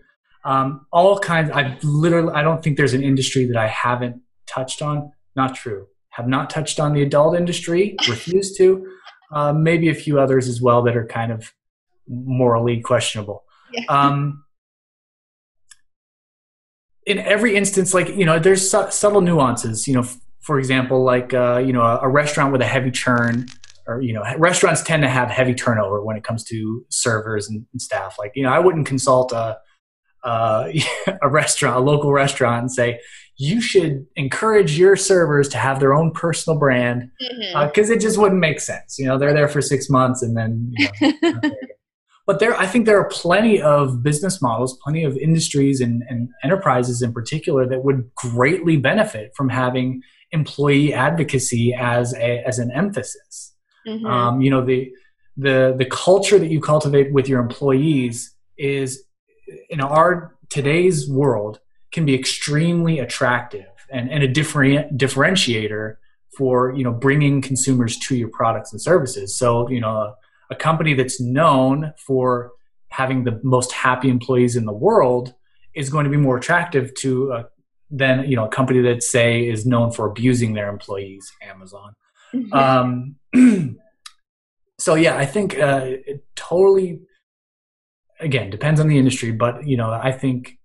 Um, 0.44 0.86
all 0.92 1.20
kinds. 1.20 1.52
I 1.52 1.78
literally. 1.84 2.34
I 2.34 2.42
don't 2.42 2.64
think 2.64 2.78
there's 2.78 2.94
an 2.94 3.04
industry 3.04 3.46
that 3.46 3.58
I 3.58 3.68
haven't 3.68 4.22
touched 4.48 4.82
on. 4.82 5.12
Not 5.36 5.56
true. 5.56 5.88
Have 6.10 6.28
not 6.28 6.50
touched 6.50 6.80
on 6.80 6.94
the 6.94 7.02
adult 7.04 7.38
industry. 7.38 7.96
Refuse 8.10 8.56
to. 8.58 8.88
Uh, 9.34 9.54
maybe 9.54 9.88
a 9.90 9.94
few 9.94 10.20
others 10.20 10.48
as 10.48 10.62
well 10.62 10.82
that 10.84 10.98
are 10.98 11.06
kind 11.06 11.32
of 11.32 11.54
morally 12.08 12.82
questionable. 12.82 13.44
Yeah. 13.72 13.86
Um, 13.88 14.44
in 17.06 17.20
every 17.20 17.56
instance, 17.56 17.94
like 17.94 18.10
you 18.10 18.26
know, 18.26 18.40
there's 18.40 18.70
su- 18.70 18.92
subtle 18.92 19.22
nuances. 19.22 19.88
You 19.88 19.96
know, 19.96 20.02
f- 20.02 20.18
for 20.42 20.60
example, 20.60 21.04
like 21.04 21.34
uh, 21.34 21.62
you 21.66 21.74
know, 21.74 21.82
a, 21.82 22.00
a, 22.02 22.10
restaurant 22.10 22.52
with 22.52 22.62
a 22.62 22.66
heavy 22.66 22.92
churn, 22.92 23.48
or 23.92 24.02
you 24.02 24.14
know, 24.14 24.24
restaurants 24.38 24.82
tend 24.82 25.04
to 25.04 25.10
have 25.10 25.30
heavy 25.30 25.54
turnover 25.54 26.04
when 26.04 26.18
it 26.18 26.24
comes 26.24 26.44
to 26.46 26.86
servers 26.90 27.50
and, 27.50 27.66
and 27.72 27.82
staff. 27.82 28.16
Like 28.18 28.32
you 28.36 28.44
know, 28.44 28.52
I 28.52 28.60
wouldn't 28.60 28.88
consult 28.88 29.32
a 29.32 29.58
uh, 30.24 30.70
a 31.22 31.30
restaurant, 31.30 31.78
a 31.78 31.80
local 31.80 32.12
restaurant, 32.12 32.62
and 32.62 32.72
say 32.72 33.00
you 33.38 33.62
should 33.62 34.06
encourage 34.16 34.78
your 34.78 34.96
servers 34.96 35.50
to 35.50 35.58
have 35.58 35.80
their 35.80 35.94
own 35.94 36.12
personal 36.12 36.60
brand 36.60 37.10
because 37.20 37.88
mm-hmm. 37.88 37.92
uh, 37.92 37.96
it 37.96 38.00
just 38.00 38.18
wouldn't 38.18 38.40
make 38.40 38.60
sense. 38.60 38.98
You 39.00 39.08
know, 39.08 39.18
they're 39.18 39.34
there 39.34 39.48
for 39.48 39.62
six 39.62 39.90
months 39.90 40.22
and 40.22 40.38
then. 40.38 40.72
You 40.80 41.14
know, 41.22 41.42
but 42.28 42.40
there 42.40 42.56
i 42.56 42.66
think 42.66 42.86
there 42.86 43.00
are 43.00 43.10
plenty 43.10 43.62
of 43.62 44.04
business 44.04 44.42
models 44.42 44.78
plenty 44.84 45.04
of 45.04 45.18
industries 45.18 45.82
and, 45.82 46.04
and, 46.08 46.30
enterprises 46.44 47.02
in 47.02 47.12
particular 47.12 47.68
that 47.68 47.84
would 47.84 48.10
greatly 48.16 48.78
benefit 48.78 49.32
from 49.36 49.50
having 49.50 50.02
employee 50.32 50.94
advocacy 50.94 51.74
as 51.74 52.14
a, 52.16 52.42
as 52.48 52.58
an 52.60 52.72
emphasis 52.72 53.51
mm-hmm. 53.88 54.06
um, 54.06 54.42
you 54.42 54.50
know 54.50 54.64
the 54.64 54.92
the 55.38 55.76
the 55.78 55.86
culture 55.86 56.38
that 56.38 56.50
you 56.50 56.60
cultivate 56.60 57.14
with 57.14 57.28
your 57.28 57.40
employees 57.40 58.36
is 58.58 59.04
in 59.70 59.82
our 59.82 60.36
today's 60.50 61.10
world 61.10 61.60
can 61.92 62.06
be 62.06 62.16
extremely 62.16 63.00
attractive 63.00 63.66
and, 63.90 64.10
and 64.12 64.24
a 64.24 64.28
different 64.28 64.98
differentiator 64.98 65.96
for 66.38 66.74
you 66.74 66.84
know 66.84 66.92
bringing 66.92 67.42
consumers 67.42 67.98
to 67.98 68.16
your 68.16 68.30
products 68.30 68.72
and 68.72 68.82
services 68.82 69.36
so 69.36 69.70
you 69.70 69.80
know 69.80 70.14
a 70.50 70.56
company 70.56 70.94
that's 70.94 71.20
known 71.20 71.94
for 71.98 72.52
having 72.90 73.24
the 73.24 73.40
most 73.44 73.72
happy 73.72 74.10
employees 74.10 74.56
in 74.56 74.66
the 74.66 74.74
world 74.74 75.34
is 75.74 75.90
going 75.90 76.04
to 76.04 76.10
be 76.10 76.18
more 76.18 76.38
attractive 76.38 76.94
to 76.96 77.32
uh, 77.32 77.44
than 77.90 78.30
you 78.30 78.36
know 78.36 78.46
a 78.46 78.50
company 78.50 78.82
that 78.82 79.04
say 79.04 79.48
is 79.48 79.66
known 79.66 79.92
for 79.92 80.06
abusing 80.06 80.54
their 80.54 80.70
employees 80.70 81.32
amazon 81.42 81.94
um, 82.52 83.16
so 84.80 84.96
yeah 84.96 85.18
i 85.18 85.26
think 85.26 85.58
uh, 85.58 85.82
it 85.84 86.26
totally 86.36 87.00
again 88.20 88.50
depends 88.50 88.80
on 88.80 88.88
the 88.88 88.98
industry 88.98 89.32
but 89.32 89.66
you 89.66 89.78
know 89.78 89.92
i 89.92 90.12
think 90.12 90.58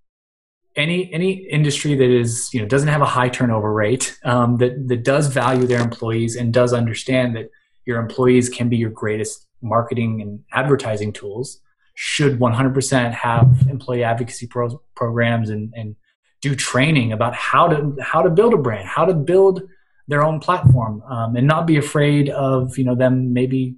any 0.75 1.11
any 1.11 1.31
industry 1.49 1.95
that 1.95 2.09
is 2.09 2.49
you 2.53 2.61
know 2.61 2.67
doesn't 2.67 2.87
have 2.87 3.01
a 3.01 3.05
high 3.05 3.29
turnover 3.29 3.73
rate 3.73 4.17
um, 4.23 4.57
that 4.57 4.87
that 4.87 5.03
does 5.03 5.27
value 5.27 5.65
their 5.65 5.81
employees 5.81 6.35
and 6.35 6.53
does 6.53 6.73
understand 6.73 7.35
that 7.35 7.49
your 7.85 7.99
employees 7.99 8.49
can 8.49 8.69
be 8.69 8.77
your 8.77 8.91
greatest 8.91 9.47
marketing 9.61 10.21
and 10.21 10.39
advertising 10.53 11.11
tools 11.11 11.61
should 11.95 12.37
100% 12.37 13.11
have 13.11 13.65
employee 13.69 14.03
advocacy 14.03 14.45
pro- 14.45 14.79
programs 14.95 15.49
and, 15.49 15.73
and 15.75 15.95
do 16.41 16.55
training 16.55 17.11
about 17.11 17.33
how 17.33 17.67
to 17.67 17.95
how 17.99 18.21
to 18.21 18.29
build 18.29 18.53
a 18.53 18.57
brand, 18.57 18.87
how 18.87 19.03
to 19.03 19.15
build 19.15 19.63
their 20.07 20.23
own 20.23 20.39
platform, 20.39 21.01
um, 21.09 21.35
and 21.35 21.47
not 21.47 21.67
be 21.67 21.77
afraid 21.77 22.29
of 22.29 22.77
you 22.77 22.83
know 22.83 22.95
them 22.95 23.33
maybe 23.33 23.75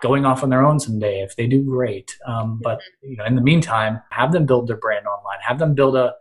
going 0.00 0.24
off 0.24 0.42
on 0.42 0.50
their 0.50 0.64
own 0.64 0.78
someday. 0.78 1.22
If 1.22 1.36
they 1.36 1.46
do, 1.46 1.62
great. 1.62 2.16
Um, 2.26 2.60
but 2.62 2.80
you 3.02 3.16
know, 3.16 3.24
in 3.24 3.34
the 3.34 3.42
meantime, 3.42 4.00
have 4.10 4.32
them 4.32 4.46
build 4.46 4.68
their 4.68 4.76
brand 4.76 5.06
online. 5.06 5.38
Have 5.46 5.58
them 5.58 5.74
build 5.74 5.96
a 5.96 6.14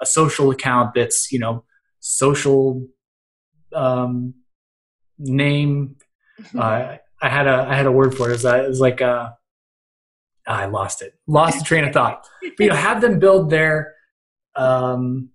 a 0.00 0.06
social 0.06 0.50
account 0.50 0.94
that's 0.94 1.30
you 1.30 1.38
know 1.38 1.64
social 2.00 2.86
um, 3.74 4.34
name. 5.18 5.96
Uh, 6.56 6.96
I 7.22 7.28
had 7.28 7.46
a 7.46 7.66
I 7.68 7.74
had 7.74 7.86
a 7.86 7.92
word 7.92 8.16
for 8.16 8.28
it. 8.28 8.30
It 8.30 8.32
was, 8.32 8.44
uh, 8.46 8.62
it 8.64 8.68
was 8.68 8.80
like 8.80 9.02
uh, 9.02 9.30
I 10.46 10.66
lost 10.66 11.02
it, 11.02 11.14
lost 11.26 11.58
the 11.58 11.64
train 11.64 11.84
of 11.84 11.92
thought. 11.92 12.26
But 12.42 12.64
you 12.64 12.68
know, 12.70 12.76
have 12.76 13.00
them 13.00 13.18
build 13.18 13.50
their 13.50 13.94
um, 14.56 15.30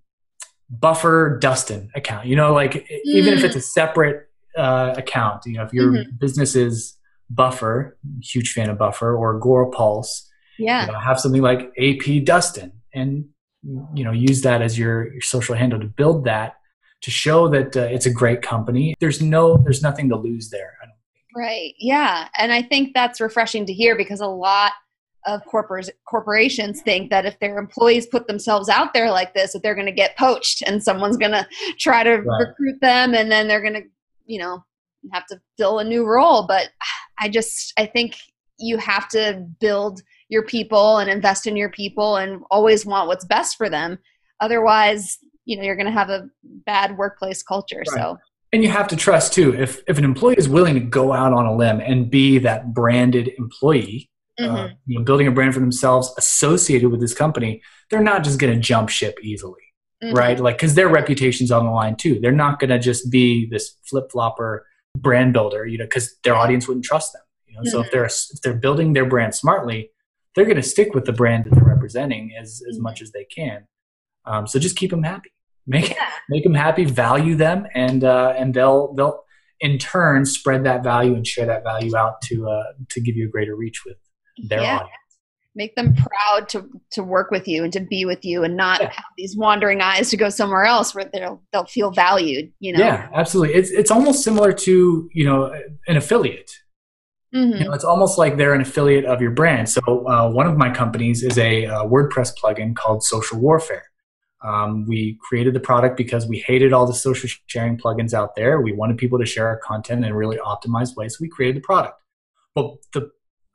buffer 0.70 1.38
Dustin 1.42 1.90
account. 1.96 2.28
You 2.28 2.36
know, 2.36 2.54
like 2.54 2.74
mm. 2.74 2.86
even 3.06 3.34
if 3.34 3.44
it's 3.44 3.56
a 3.56 3.60
mm. 3.60 3.64
separate 3.64 4.30
uh, 4.58 4.94
account. 4.98 5.44
You 5.46 5.58
know, 5.58 5.64
if 5.64 5.74
your 5.74 5.92
mm-hmm. 5.92 6.16
business 6.18 6.56
is 6.56 6.98
Buffer, 7.30 7.98
huge 8.22 8.54
fan 8.54 8.70
of 8.70 8.78
Buffer, 8.78 9.16
or 9.16 9.40
Agorapulse, 9.40 10.28
yeah, 10.58 10.86
you 10.86 10.92
know, 10.92 11.00
have 11.00 11.20
something 11.20 11.42
like 11.42 11.72
AP 11.78 12.24
Dustin, 12.24 12.72
and 12.94 13.26
you 13.94 14.04
know, 14.04 14.12
use 14.12 14.42
that 14.44 14.62
as 14.62 14.78
your, 14.78 15.12
your 15.12 15.22
social 15.22 15.56
handle 15.56 15.80
to 15.80 15.88
build 15.88 16.26
that 16.26 16.56
to 17.02 17.12
show 17.12 17.48
that 17.50 17.76
uh, 17.76 17.82
it's 17.82 18.06
a 18.06 18.12
great 18.12 18.42
company. 18.42 18.96
There's 19.00 19.22
no, 19.22 19.58
there's 19.58 19.82
nothing 19.82 20.10
to 20.10 20.16
lose 20.16 20.50
there. 20.50 20.74
Right. 21.36 21.74
Yeah. 21.78 22.30
And 22.38 22.54
I 22.54 22.62
think 22.62 22.94
that's 22.94 23.20
refreshing 23.20 23.66
to 23.66 23.74
hear 23.74 23.98
because 23.98 24.22
a 24.22 24.28
lot 24.28 24.72
of 25.26 25.42
corpor- 25.46 25.90
corporations 26.08 26.82
think 26.82 27.10
that 27.10 27.26
if 27.26 27.40
their 27.40 27.58
employees 27.58 28.08
put 28.08 28.28
themselves 28.28 28.70
out 28.70 28.94
there 28.94 29.10
like 29.12 29.34
this, 29.34 29.54
that 29.54 29.64
they're 29.64 29.76
going 29.76 29.86
to 29.88 29.92
get 29.92 30.18
poached 30.18 30.64
and 30.66 30.84
someone's 30.84 31.18
going 31.18 31.32
to 31.32 31.48
try 31.80 32.04
to 32.04 32.18
right. 32.18 32.48
recruit 32.48 32.80
them 32.82 33.14
and 33.14 33.32
then 33.32 33.48
they're 33.48 33.62
going 33.62 33.74
to, 33.74 33.84
you 34.26 34.40
know, 34.40 34.64
have 35.14 35.26
to 35.28 35.40
fill 35.58 35.80
a 35.80 35.84
new 35.84 36.06
role. 36.06 36.46
But 36.48 36.70
I 37.20 37.30
just, 37.30 37.74
I 37.78 37.86
think 37.86 38.16
you 38.60 38.78
have 38.78 39.08
to 39.10 39.46
build 39.60 40.02
your 40.30 40.44
people 40.44 40.98
and 40.98 41.10
invest 41.10 41.48
in 41.48 41.56
your 41.56 41.70
people 41.70 42.18
and 42.18 42.42
always 42.50 42.86
want 42.86 43.08
what's 43.08 43.26
best 43.26 43.58
for 43.58 43.70
them. 43.70 43.98
Otherwise, 44.40 45.18
you 45.46 45.58
know, 45.58 45.64
you're 45.64 45.76
going 45.76 45.86
to 45.86 45.92
have 45.92 46.10
a 46.10 46.28
bad 46.44 46.98
workplace 46.98 47.44
culture. 47.44 47.84
Right. 47.92 48.00
So 48.00 48.18
and 48.54 48.64
you 48.64 48.70
have 48.70 48.88
to 48.88 48.96
trust 48.96 49.34
too 49.34 49.54
if 49.54 49.82
if 49.88 49.98
an 49.98 50.06
employee 50.06 50.36
is 50.38 50.48
willing 50.48 50.76
to 50.76 50.80
go 50.80 51.12
out 51.12 51.34
on 51.34 51.46
a 51.46 51.54
limb 51.54 51.82
and 51.82 52.10
be 52.10 52.38
that 52.40 52.74
branded 52.74 53.32
employee 53.38 54.10
mm-hmm. 54.40 54.56
uh, 54.56 54.70
you 54.86 55.00
know 55.00 55.06
building 55.06 55.28
a 55.28 55.32
brand 55.32 55.54
for 55.54 55.60
themselves 55.60 56.14
associated 56.18 56.90
with 56.90 57.00
this 57.00 57.14
company 57.14 57.62
they're 57.90 58.02
not 58.02 58.24
just 58.24 58.40
going 58.40 58.54
to 58.54 58.60
jump 58.60 58.90
ship 58.90 59.18
easily 59.24 59.62
mm-hmm. 60.04 60.16
right 60.16 60.40
like 60.40 60.58
because 60.58 60.76
their 60.76 60.88
reputation's 60.88 61.52
on 61.52 61.66
the 61.66 61.72
line 61.72 61.96
too 61.96 62.20
they're 62.22 62.32
not 62.32 62.60
going 62.60 62.70
to 62.70 62.80
just 62.80 63.12
be 63.12 63.48
this 63.50 63.78
flip-flopper 63.90 64.66
brand 64.98 65.34
builder 65.34 65.66
you 65.66 65.78
know 65.78 65.86
because 65.86 66.16
their 66.24 66.36
audience 66.36 66.68
wouldn't 66.68 66.86
trust 66.86 67.14
them 67.14 67.22
you 67.46 67.54
know 67.56 67.62
mm-hmm. 67.62 67.70
so 67.70 67.80
if 67.80 67.88
mm-hmm. 67.88 67.96
they're 67.96 68.06
if 68.06 68.42
they're 68.44 68.54
building 68.54 68.94
their 68.94 69.06
brand 69.06 69.34
smartly 69.36 69.90
they're 70.36 70.46
going 70.46 70.56
to 70.58 70.64
stick 70.64 70.94
with 70.94 71.06
the 71.06 71.14
brand 71.14 71.46
that 71.46 71.54
they're 71.56 71.64
representing 71.64 72.32
as 72.40 72.62
as 72.70 72.80
much 72.80 73.02
as 73.02 73.12
they 73.12 73.26
can 73.26 73.66
um, 74.26 74.48
so 74.48 74.60
just 74.60 74.76
keep 74.76 74.92
them 74.92 75.04
happy 75.04 75.32
make 75.68 75.90
yeah. 75.90 76.10
make 76.30 76.44
them 76.44 76.54
happy 76.54 76.86
value 76.86 77.36
them 77.36 77.66
and 77.74 78.04
uh, 78.04 78.34
and 78.38 78.54
they'll 78.54 78.94
they'll 78.96 79.24
in 79.62 79.78
turn 79.78 80.26
spread 80.26 80.66
that 80.66 80.84
value 80.84 81.16
and 81.16 81.26
share 81.26 81.46
that 81.46 81.64
value 81.64 81.96
out 81.96 82.22
to 82.22 82.48
uh, 82.48 82.74
to 82.90 83.02
give 83.02 83.16
you 83.16 83.28
a 83.28 83.30
greater 83.30 83.56
reach 83.56 83.84
with 83.86 83.98
their 84.38 84.62
yeah. 84.62 84.76
audience 84.76 84.92
make 85.58 85.74
them 85.76 85.96
proud 85.96 86.50
to 86.50 86.70
to 86.92 87.02
work 87.02 87.32
with 87.32 87.48
you 87.48 87.64
and 87.64 87.72
to 87.72 87.80
be 87.80 88.04
with 88.06 88.26
you 88.26 88.44
and 88.44 88.58
not 88.58 88.82
yeah. 88.82 88.92
have 88.92 89.06
these 89.18 89.38
wandering 89.38 89.82
eyes 89.82 90.10
to 90.10 90.18
go 90.18 90.30
somewhere 90.30 90.66
else 90.66 90.94
where 90.94 91.10
they'll 91.14 91.42
they'll 91.54 91.66
feel 91.66 91.92
valued 91.92 92.52
you 92.60 92.74
know 92.74 92.80
yeah 92.80 93.08
absolutely 93.14 93.56
it's 93.56 93.70
it's 93.72 93.90
almost 93.90 94.22
similar 94.22 94.52
to 94.52 95.10
you 95.14 95.24
know 95.24 95.54
an 95.88 95.96
affiliate 95.96 96.52
Mm-hmm. 97.36 97.58
You 97.58 97.64
know, 97.66 97.74
it's 97.74 97.84
almost 97.84 98.18
like 98.18 98.38
they're 98.38 98.54
an 98.54 98.62
affiliate 98.62 99.04
of 99.04 99.22
your 99.22 99.32
brand. 99.32 99.68
So 99.68 99.82
uh, 100.08 100.30
one 100.32 100.48
of 100.48 100.56
my 100.56 100.74
companies 100.74 101.22
is 101.22 101.38
a, 101.38 101.66
a 101.66 101.86
WordPress 101.86 102.32
plugin 102.42 102.76
called 102.76 103.04
Social 103.04 103.40
Warfare. 103.40 103.84
Um, 104.42 104.86
we 104.88 105.18
created 105.22 105.54
the 105.54 105.60
product 105.60 105.98
because 105.98 106.28
we 106.28 106.38
hated 106.38 106.72
all 106.72 106.86
the 106.86 106.94
social 106.94 107.30
sharing 107.48 107.78
plugins 107.78 108.14
out 108.14 108.36
there. 108.36 108.62
We 108.62 108.72
wanted 108.72 108.98
people 108.98 109.20
to 109.20 109.26
share 109.26 109.48
our 109.48 109.58
content 109.58 110.06
in 110.06 110.12
a 110.12 110.16
really 110.16 110.38
optimized 110.38 110.96
way, 110.96 111.10
so 111.10 111.18
we 111.20 111.28
created 111.28 111.58
the 111.58 111.66
product. 111.66 112.00
But 112.54 112.76
the, 112.94 113.10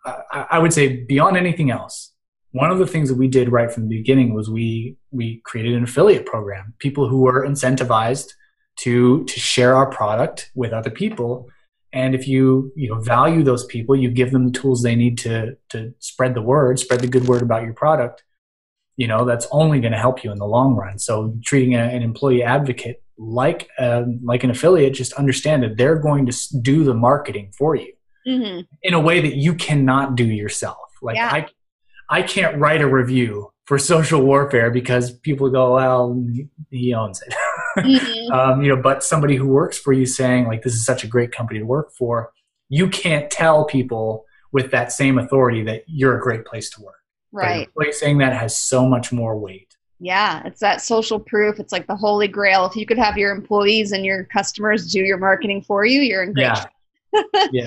I, 0.05 0.47
I 0.53 0.59
would 0.59 0.73
say 0.73 1.05
beyond 1.05 1.37
anything 1.37 1.71
else, 1.71 2.13
one 2.53 2.71
of 2.71 2.79
the 2.79 2.87
things 2.87 3.09
that 3.09 3.19
we 3.19 3.29
did 3.29 3.51
right 3.51 3.71
from 3.71 3.89
the 3.89 3.97
beginning 3.97 4.35
was 4.35 4.51
we 4.51 4.97
we 5.11 5.41
created 5.45 5.75
an 5.75 5.85
affiliate 5.85 6.27
program. 6.27 6.75
People 6.79 7.09
who 7.09 7.21
were 7.21 7.47
incentivized 7.47 8.33
to 8.81 9.25
to 9.25 9.41
share 9.41 9.75
our 9.77 9.91
product 9.91 10.51
with 10.55 10.73
other 10.73 10.91
people. 10.91 11.49
And 11.93 12.15
if 12.15 12.27
you 12.27 12.73
you 12.77 12.89
know 12.89 13.01
value 13.01 13.43
those 13.43 13.65
people 13.67 13.97
you 13.97 14.11
give 14.11 14.31
them 14.31 14.47
the 14.47 14.59
tools 14.59 14.83
they 14.83 14.95
need 14.95 15.19
to 15.19 15.57
to 15.71 15.93
spread 15.99 16.35
the 16.35 16.43
word 16.43 16.79
spread 16.79 17.01
the 17.01 17.09
good 17.09 17.27
word 17.27 17.43
about 17.43 17.65
your 17.65 17.75
product 17.75 18.23
you 18.97 19.09
know 19.09 19.25
that's 19.25 19.49
only 19.51 19.81
going 19.81 19.93
to 19.93 19.99
help 19.99 20.23
you 20.23 20.31
in 20.31 20.39
the 20.39 20.47
long 20.47 20.77
run. 20.77 20.99
So 20.99 21.35
treating 21.45 21.75
a, 21.75 21.81
an 21.81 22.03
employee 22.03 22.43
advocate 22.43 23.03
like 23.19 23.69
a, 23.79 24.03
um, 24.03 24.21
like 24.23 24.45
an 24.45 24.51
affiliate 24.51 24.95
just 24.95 25.13
understand 25.15 25.63
that 25.63 25.77
they're 25.77 25.99
going 25.99 26.27
to 26.27 26.59
do 26.63 26.85
the 26.85 26.95
marketing 26.95 27.53
for 27.57 27.75
you 27.75 27.93
mm-hmm. 28.27 28.61
in 28.83 28.95
a 28.95 29.01
way 29.01 29.21
that 29.21 29.37
you 29.37 29.55
cannot 29.55 30.15
do 30.15 30.25
yourself 30.25 30.79
like 31.03 31.17
yeah. 31.17 31.31
i 31.33 31.47
i 32.09 32.23
can't 32.23 32.59
write 32.59 32.81
a 32.81 32.89
review 32.89 33.51
for 33.65 33.79
social 33.79 34.23
warfare 34.23 34.71
because 34.71 35.13
people 35.13 35.49
go 35.51 35.75
well 35.75 36.23
he 36.71 36.93
owns 36.95 37.23
it 37.23 37.35
mm-hmm. 37.79 38.33
um, 38.33 38.63
you 38.63 38.75
know, 38.75 38.81
but 38.81 39.03
somebody 39.03 39.37
who 39.37 39.47
works 39.47 39.79
for 39.79 39.93
you 39.93 40.07
saying 40.07 40.47
like 40.47 40.63
this 40.63 40.75
is 40.75 40.85
such 40.85 41.05
a 41.05 41.07
great 41.07 41.33
company 41.33 41.61
to 41.61 41.67
work 41.67 41.93
for, 41.93 42.33
you 42.69 42.89
can't 42.89 43.31
tell 43.31 43.65
people 43.65 44.25
with 44.53 44.71
that 44.71 44.93
same 44.93 45.19
authority 45.19 45.63
that 45.65 45.85
you're 45.87 46.17
a 46.17 46.21
great 46.21 46.45
place 46.45 46.71
to 46.71 46.83
work. 46.83 46.97
Right. 47.33 47.69
But 47.77 47.95
saying 47.95 48.19
that 48.19 48.33
has 48.33 48.57
so 48.57 48.87
much 48.87 49.13
more 49.13 49.39
weight. 49.39 49.77
Yeah, 50.01 50.43
it's 50.47 50.61
that 50.61 50.81
social 50.81 51.21
proof. 51.21 51.61
It's 51.61 51.73
like 51.73 51.87
the 51.87 51.95
holy 51.95 52.27
grail. 52.27 52.65
If 52.65 52.75
you 52.75 52.87
could 52.87 52.99
have 52.99 53.19
your 53.19 53.33
employees 53.33 53.93
and 53.93 54.05
your 54.05 54.25
customers 54.25 54.91
do 54.91 55.01
your 55.01 55.19
marketing 55.19 55.63
for 55.63 55.85
you, 55.85 56.01
you're 56.01 56.23
in 56.23 56.33
great 56.33 56.45
yeah. 57.13 57.23
yeah. 57.53 57.67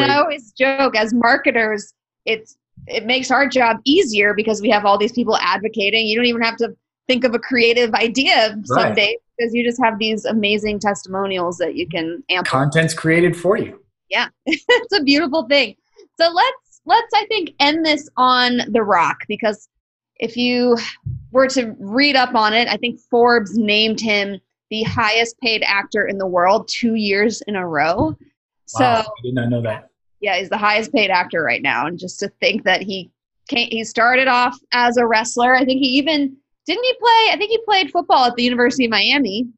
And 0.00 0.10
I 0.10 0.18
always 0.18 0.52
joke 0.52 0.96
as 0.96 1.12
marketers, 1.12 1.92
it's 2.24 2.56
it 2.86 3.06
makes 3.06 3.30
our 3.30 3.46
job 3.46 3.78
easier 3.84 4.34
because 4.34 4.60
we 4.60 4.70
have 4.70 4.84
all 4.84 4.98
these 4.98 5.12
people 5.12 5.36
advocating. 5.38 6.06
You 6.06 6.16
don't 6.16 6.26
even 6.26 6.42
have 6.42 6.56
to 6.56 6.74
think 7.06 7.24
of 7.24 7.34
a 7.34 7.38
creative 7.38 7.94
idea 7.94 8.56
right. 8.56 8.66
some 8.66 8.94
days 8.94 9.18
because 9.36 9.54
you 9.54 9.64
just 9.64 9.80
have 9.82 9.98
these 9.98 10.24
amazing 10.24 10.78
testimonials 10.78 11.58
that 11.58 11.74
you 11.74 11.86
can 11.88 12.22
amp. 12.30 12.46
Content's 12.46 12.94
created 12.94 13.36
for 13.36 13.56
you. 13.56 13.80
Yeah, 14.10 14.28
it's 14.46 14.98
a 14.98 15.02
beautiful 15.02 15.46
thing. 15.48 15.76
So 16.20 16.30
let's 16.30 16.80
let's 16.84 17.12
I 17.14 17.26
think 17.26 17.50
end 17.60 17.84
this 17.84 18.08
on 18.16 18.62
The 18.68 18.82
Rock 18.82 19.18
because 19.28 19.68
if 20.16 20.36
you 20.36 20.78
were 21.32 21.48
to 21.48 21.74
read 21.78 22.16
up 22.16 22.34
on 22.34 22.52
it, 22.52 22.68
I 22.68 22.76
think 22.76 23.00
Forbes 23.10 23.56
named 23.56 24.00
him 24.00 24.40
the 24.70 24.82
highest 24.84 25.38
paid 25.40 25.62
actor 25.66 26.06
in 26.06 26.18
the 26.18 26.26
world 26.26 26.68
two 26.68 26.94
years 26.94 27.42
in 27.46 27.56
a 27.56 27.66
row. 27.66 28.16
So 28.78 28.84
I 28.84 29.04
did 29.22 29.34
not 29.34 29.48
know 29.48 29.62
that. 29.62 29.88
Yeah, 30.20 30.38
he's 30.38 30.48
the 30.48 30.58
highest 30.58 30.92
paid 30.92 31.10
actor 31.10 31.42
right 31.42 31.62
now, 31.62 31.86
and 31.86 31.98
just 31.98 32.20
to 32.20 32.28
think 32.40 32.64
that 32.64 32.82
he 32.82 33.10
came, 33.48 33.68
he 33.70 33.84
started 33.84 34.28
off 34.28 34.56
as 34.72 34.96
a 34.96 35.06
wrestler. 35.06 35.54
I 35.54 35.64
think 35.64 35.80
he 35.80 35.88
even 35.98 36.36
didn't 36.66 36.84
he 36.84 36.92
play? 36.94 37.32
I 37.32 37.36
think 37.36 37.50
he 37.50 37.58
played 37.64 37.90
football 37.90 38.26
at 38.26 38.36
the 38.36 38.44
University 38.44 38.84
of 38.84 38.90
Miami. 38.90 39.48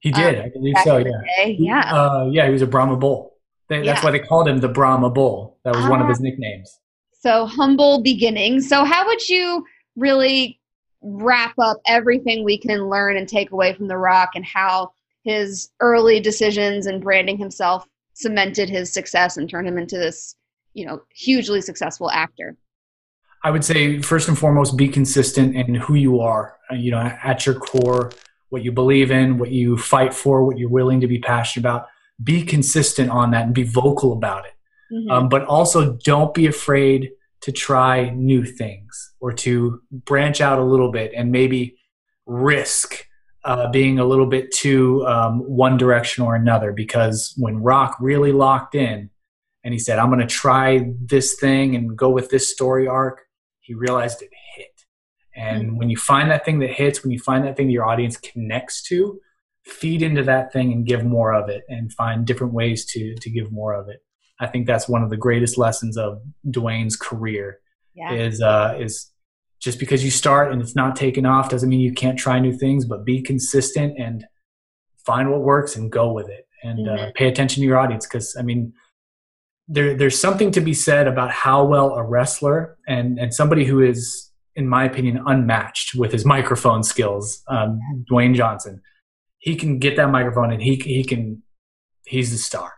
He 0.00 0.10
did, 0.10 0.38
um, 0.38 0.44
I 0.46 0.48
believe 0.48 0.74
so. 0.82 0.96
Yeah, 0.98 1.44
yeah, 1.44 1.94
uh, 1.94 2.28
yeah. 2.30 2.46
He 2.46 2.52
was 2.52 2.62
a 2.62 2.66
Brahma 2.66 2.96
Bull. 2.96 3.34
They, 3.68 3.84
that's 3.84 4.02
why 4.02 4.10
they 4.10 4.18
called 4.18 4.48
him 4.48 4.58
the 4.58 4.68
Brahma 4.68 5.10
Bull. 5.10 5.58
That 5.64 5.76
was 5.76 5.84
uh, 5.84 5.88
one 5.88 6.00
of 6.00 6.08
his 6.08 6.18
ah. 6.18 6.22
nicknames. 6.22 6.80
So 7.12 7.44
humble 7.44 8.02
beginnings. 8.02 8.68
So 8.68 8.84
how 8.84 9.06
would 9.06 9.28
you 9.28 9.64
really 9.96 10.58
wrap 11.02 11.54
up 11.58 11.78
everything 11.86 12.44
we 12.44 12.56
can 12.56 12.88
learn 12.88 13.18
and 13.18 13.28
take 13.28 13.50
away 13.52 13.74
from 13.74 13.88
The 13.88 13.96
Rock 13.96 14.30
and 14.34 14.44
how 14.44 14.92
his 15.22 15.70
early 15.80 16.20
decisions 16.20 16.86
and 16.86 17.02
branding 17.02 17.36
himself 17.36 17.86
cemented 18.20 18.68
his 18.68 18.92
success 18.92 19.36
and 19.36 19.48
turned 19.48 19.66
him 19.66 19.78
into 19.78 19.96
this, 19.96 20.36
you 20.74 20.86
know, 20.86 21.02
hugely 21.10 21.60
successful 21.60 22.10
actor? 22.10 22.56
I 23.42 23.50
would 23.50 23.64
say 23.64 24.02
first 24.02 24.28
and 24.28 24.38
foremost, 24.38 24.76
be 24.76 24.88
consistent 24.88 25.56
in 25.56 25.74
who 25.74 25.94
you 25.94 26.20
are. 26.20 26.58
Uh, 26.70 26.74
you 26.74 26.90
know, 26.90 27.00
at 27.00 27.46
your 27.46 27.54
core, 27.54 28.12
what 28.50 28.62
you 28.62 28.72
believe 28.72 29.10
in, 29.10 29.38
what 29.38 29.50
you 29.50 29.78
fight 29.78 30.12
for, 30.12 30.44
what 30.44 30.58
you're 30.58 30.68
willing 30.68 31.00
to 31.00 31.06
be 31.06 31.18
passionate 31.18 31.62
about. 31.62 31.86
Be 32.22 32.42
consistent 32.42 33.10
on 33.10 33.30
that 33.30 33.46
and 33.46 33.54
be 33.54 33.62
vocal 33.62 34.12
about 34.12 34.44
it. 34.44 34.52
Mm-hmm. 34.92 35.10
Um, 35.10 35.28
but 35.28 35.44
also, 35.44 35.94
don't 36.04 36.34
be 36.34 36.46
afraid 36.46 37.12
to 37.42 37.52
try 37.52 38.10
new 38.10 38.44
things 38.44 39.12
or 39.20 39.32
to 39.32 39.80
branch 39.90 40.42
out 40.42 40.58
a 40.58 40.64
little 40.64 40.92
bit 40.92 41.12
and 41.16 41.32
maybe 41.32 41.76
risk 42.26 43.06
uh, 43.44 43.70
being 43.70 43.98
a 43.98 44.04
little 44.04 44.26
bit 44.26 44.52
too 44.52 45.06
um, 45.06 45.40
one 45.40 45.76
direction 45.76 46.24
or 46.24 46.34
another. 46.34 46.72
Because 46.72 47.34
when 47.36 47.62
Rock 47.62 47.96
really 48.00 48.32
locked 48.32 48.74
in 48.74 49.10
and 49.64 49.74
he 49.74 49.78
said, 49.78 49.98
I'm 49.98 50.08
going 50.08 50.20
to 50.20 50.26
try 50.26 50.92
this 51.00 51.36
thing 51.38 51.74
and 51.74 51.96
go 51.96 52.10
with 52.10 52.30
this 52.30 52.50
story 52.50 52.86
arc, 52.86 53.22
he 53.60 53.74
realized 53.74 54.22
it 54.22 54.30
hit. 54.56 54.66
And 55.34 55.68
mm-hmm. 55.68 55.76
when 55.76 55.90
you 55.90 55.96
find 55.96 56.30
that 56.30 56.44
thing 56.44 56.58
that 56.60 56.70
hits, 56.70 57.02
when 57.02 57.12
you 57.12 57.18
find 57.18 57.44
that 57.44 57.56
thing 57.56 57.68
that 57.68 57.72
your 57.72 57.86
audience 57.86 58.16
connects 58.16 58.82
to, 58.84 59.20
feed 59.64 60.02
into 60.02 60.22
that 60.24 60.52
thing 60.52 60.72
and 60.72 60.86
give 60.86 61.04
more 61.04 61.32
of 61.32 61.48
it 61.48 61.62
and 61.68 61.92
find 61.92 62.26
different 62.26 62.52
ways 62.52 62.84
to 62.86 63.14
to 63.16 63.30
give 63.30 63.52
more 63.52 63.74
of 63.74 63.88
it. 63.88 64.02
I 64.40 64.46
think 64.46 64.66
that's 64.66 64.88
one 64.88 65.02
of 65.02 65.10
the 65.10 65.16
greatest 65.16 65.58
lessons 65.58 65.96
of 65.96 66.20
Dwayne's 66.48 66.96
career 66.96 67.60
yeah. 67.94 68.12
is 68.12 68.40
uh, 68.40 68.76
is 68.80 69.10
just 69.60 69.78
because 69.78 70.02
you 70.04 70.10
start 70.10 70.52
and 70.52 70.60
it's 70.62 70.74
not 70.74 70.96
taking 70.96 71.26
off 71.26 71.50
doesn't 71.50 71.68
mean 71.68 71.80
you 71.80 71.92
can't 71.92 72.18
try 72.18 72.38
new 72.38 72.56
things, 72.56 72.84
but 72.84 73.04
be 73.04 73.20
consistent 73.20 73.98
and 73.98 74.24
find 75.04 75.30
what 75.30 75.42
works 75.42 75.76
and 75.76 75.90
go 75.92 76.12
with 76.12 76.28
it 76.28 76.46
and 76.62 76.88
uh, 76.88 76.92
mm-hmm. 76.92 77.08
uh, 77.08 77.10
pay 77.14 77.28
attention 77.28 77.62
to 77.62 77.66
your 77.66 77.78
audience 77.78 78.06
because 78.06 78.36
I 78.38 78.42
mean 78.42 78.72
there, 79.70 79.94
there's 79.94 80.18
something 80.18 80.50
to 80.50 80.60
be 80.60 80.74
said 80.74 81.06
about 81.06 81.30
how 81.30 81.64
well 81.64 81.94
a 81.94 82.02
wrestler 82.02 82.76
and, 82.88 83.18
and 83.20 83.32
somebody 83.32 83.64
who 83.64 83.80
is, 83.80 84.30
in 84.56 84.68
my 84.68 84.84
opinion, 84.84 85.22
unmatched 85.26 85.94
with 85.94 86.10
his 86.10 86.26
microphone 86.26 86.82
skills, 86.82 87.42
um, 87.46 87.78
Dwayne 88.10 88.34
Johnson. 88.34 88.82
He 89.38 89.54
can 89.54 89.78
get 89.78 89.94
that 89.94 90.10
microphone 90.10 90.50
and 90.50 90.60
he, 90.60 90.74
he 90.74 91.04
can, 91.04 91.44
he's 92.04 92.32
the 92.32 92.36
star. 92.36 92.72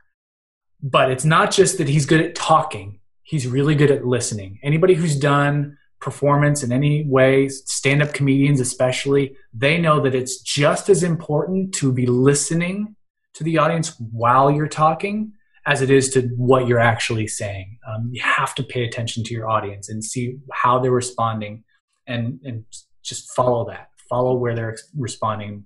But 0.82 1.10
it's 1.10 1.24
not 1.24 1.50
just 1.50 1.78
that 1.78 1.88
he's 1.88 2.04
good 2.04 2.20
at 2.20 2.34
talking, 2.34 3.00
he's 3.22 3.46
really 3.46 3.74
good 3.74 3.90
at 3.90 4.04
listening. 4.04 4.58
Anybody 4.62 4.92
who's 4.92 5.16
done 5.18 5.78
performance 6.02 6.62
in 6.62 6.72
any 6.72 7.04
way, 7.04 7.48
stand 7.48 8.02
up 8.02 8.12
comedians 8.12 8.60
especially, 8.60 9.34
they 9.54 9.78
know 9.78 10.00
that 10.00 10.14
it's 10.14 10.40
just 10.42 10.88
as 10.90 11.02
important 11.02 11.72
to 11.74 11.92
be 11.92 12.06
listening 12.06 12.94
to 13.34 13.44
the 13.44 13.56
audience 13.56 13.96
while 14.10 14.50
you're 14.50 14.68
talking 14.68 15.32
as 15.64 15.80
it 15.80 15.90
is 15.90 16.10
to 16.10 16.22
what 16.36 16.66
you're 16.66 16.78
actually 16.78 17.26
saying. 17.28 17.78
Um, 17.88 18.10
you 18.12 18.20
have 18.20 18.54
to 18.56 18.64
pay 18.64 18.84
attention 18.84 19.22
to 19.24 19.32
your 19.32 19.48
audience 19.48 19.88
and 19.88 20.04
see 20.04 20.36
how 20.52 20.78
they're 20.80 20.90
responding 20.90 21.64
and, 22.06 22.40
and 22.44 22.64
just 23.02 23.32
follow 23.32 23.64
that. 23.68 23.88
Follow 24.10 24.34
where 24.34 24.54
they're 24.54 24.76
responding. 24.98 25.64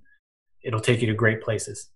It'll 0.63 0.79
take 0.79 1.01
you 1.01 1.07
to 1.07 1.13
great 1.13 1.41
places. 1.41 1.89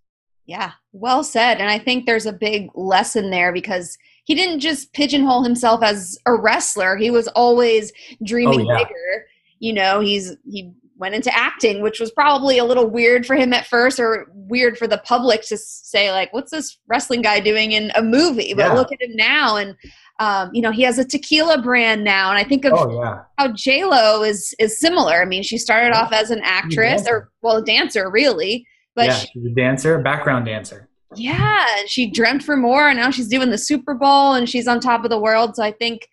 Yeah, 0.47 0.71
well 0.91 1.23
said. 1.23 1.59
And 1.59 1.69
I 1.69 1.77
think 1.77 2.05
there's 2.05 2.25
a 2.25 2.33
big 2.33 2.69
lesson 2.73 3.29
there 3.29 3.53
because 3.53 3.97
he 4.31 4.35
didn't 4.35 4.61
just 4.61 4.93
pigeonhole 4.93 5.43
himself 5.43 5.83
as 5.83 6.17
a 6.25 6.33
wrestler. 6.33 6.95
He 6.95 7.11
was 7.11 7.27
always 7.29 7.91
dreaming 8.23 8.61
oh, 8.61 8.71
yeah. 8.71 8.77
bigger. 8.77 9.25
You 9.59 9.73
know, 9.73 9.99
he's 9.99 10.37
he 10.49 10.71
went 10.95 11.15
into 11.15 11.35
acting, 11.37 11.81
which 11.81 11.99
was 11.99 12.11
probably 12.11 12.57
a 12.57 12.63
little 12.63 12.89
weird 12.89 13.25
for 13.25 13.35
him 13.35 13.51
at 13.51 13.67
first 13.67 13.99
or 13.99 14.31
weird 14.33 14.77
for 14.77 14.87
the 14.87 14.99
public 14.99 15.41
to 15.47 15.57
say, 15.57 16.13
like, 16.13 16.31
what's 16.31 16.49
this 16.51 16.79
wrestling 16.87 17.21
guy 17.21 17.41
doing 17.41 17.73
in 17.73 17.91
a 17.93 18.01
movie? 18.01 18.53
But 18.53 18.67
yeah. 18.67 18.73
look 18.73 18.89
at 18.93 19.01
him 19.01 19.17
now. 19.17 19.57
And, 19.57 19.75
um, 20.21 20.51
you 20.53 20.61
know, 20.61 20.71
he 20.71 20.83
has 20.83 20.97
a 20.97 21.03
tequila 21.03 21.61
brand 21.61 22.05
now. 22.05 22.29
And 22.29 22.39
I 22.39 22.45
think 22.45 22.63
of 22.63 22.71
oh, 22.73 23.01
yeah. 23.03 23.23
how 23.37 23.51
J-Lo 23.51 24.23
is, 24.23 24.55
is 24.59 24.79
similar. 24.79 25.21
I 25.21 25.25
mean, 25.25 25.43
she 25.43 25.57
started 25.57 25.91
off 25.91 26.13
as 26.13 26.31
an 26.31 26.39
actress 26.41 27.05
or, 27.05 27.31
well, 27.41 27.57
a 27.57 27.65
dancer, 27.65 28.09
really. 28.09 28.65
But 28.95 29.07
yeah, 29.07 29.15
she, 29.15 29.27
she's 29.33 29.45
a 29.45 29.55
dancer, 29.55 29.99
background 29.99 30.45
dancer. 30.45 30.87
Yeah, 31.15 31.65
she 31.87 32.09
dreamt 32.09 32.43
for 32.43 32.55
more. 32.55 32.87
And 32.87 32.97
now 32.97 33.11
she's 33.11 33.27
doing 33.27 33.49
the 33.49 33.57
Super 33.57 33.93
Bowl 33.93 34.33
and 34.33 34.47
she's 34.47 34.67
on 34.67 34.79
top 34.79 35.03
of 35.03 35.09
the 35.09 35.19
world. 35.19 35.55
So 35.55 35.63
I 35.63 35.71
think 35.71 36.07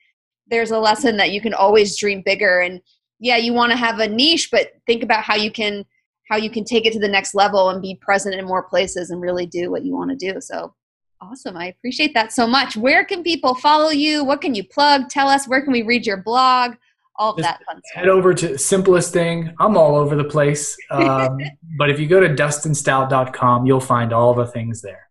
there's 0.51 0.71
a 0.71 0.79
lesson 0.79 1.17
that 1.19 1.31
you 1.31 1.41
can 1.41 1.55
always 1.55 1.99
dream 1.99 2.23
bigger 2.25 2.61
and 2.61 2.81
yeah 3.21 3.37
you 3.37 3.53
want 3.53 3.71
to 3.73 3.77
have 3.77 3.99
a 3.99 4.09
niche 4.09 4.49
but 4.51 4.73
think 4.87 5.03
about 5.03 5.23
how 5.23 5.35
you 5.35 5.51
can 5.51 5.85
how 6.29 6.37
you 6.37 6.51
can 6.51 6.65
take 6.65 6.87
it 6.87 6.93
to 6.93 6.99
the 6.99 7.09
next 7.09 7.35
level 7.35 7.71
and 7.71 7.83
be 7.83 7.99
present 8.01 8.35
in 8.35 8.45
more 8.45 8.63
places 8.63 9.11
and 9.11 9.21
really 9.21 9.47
do 9.47 9.71
what 9.71 9.85
you 9.85 9.95
want 9.95 10.11
to 10.11 10.17
do 10.17 10.41
so 10.41 10.75
awesome 11.21 11.57
i 11.57 11.67
appreciate 11.67 12.15
that 12.15 12.33
so 12.33 12.47
much 12.47 12.77
where 12.77 13.05
can 13.05 13.23
people 13.23 13.55
follow 13.55 13.91
you 13.91 14.25
what 14.25 14.41
can 14.41 14.55
you 14.55 14.65
plug 14.65 15.09
tell 15.09 15.29
us 15.29 15.49
where 15.49 15.63
can 15.63 15.73
we 15.73 15.83
read 15.83 16.07
your 16.07 16.17
blog 16.17 16.75
all 17.19 17.33
of 17.33 17.39
Just 17.39 17.49
that 17.49 17.65
fun 17.65 17.81
stuff. 17.85 18.01
Head 18.01 18.09
over 18.09 18.33
to 18.35 18.59
simplest 18.59 19.13
thing. 19.13 19.53
I'm 19.59 19.77
all 19.77 19.97
over 19.97 20.17
the 20.17 20.25
place. 20.25 20.77
Um, 20.91 21.39
but 21.79 21.91
if 21.91 21.99
you 21.99 22.07
go 22.07 22.21
to 22.21 22.29
dustinstout.com, 22.29 23.67
you'll 23.67 23.81
find 23.81 24.13
all 24.13 24.35
the 24.35 24.47
things 24.47 24.83
there. 24.83 25.09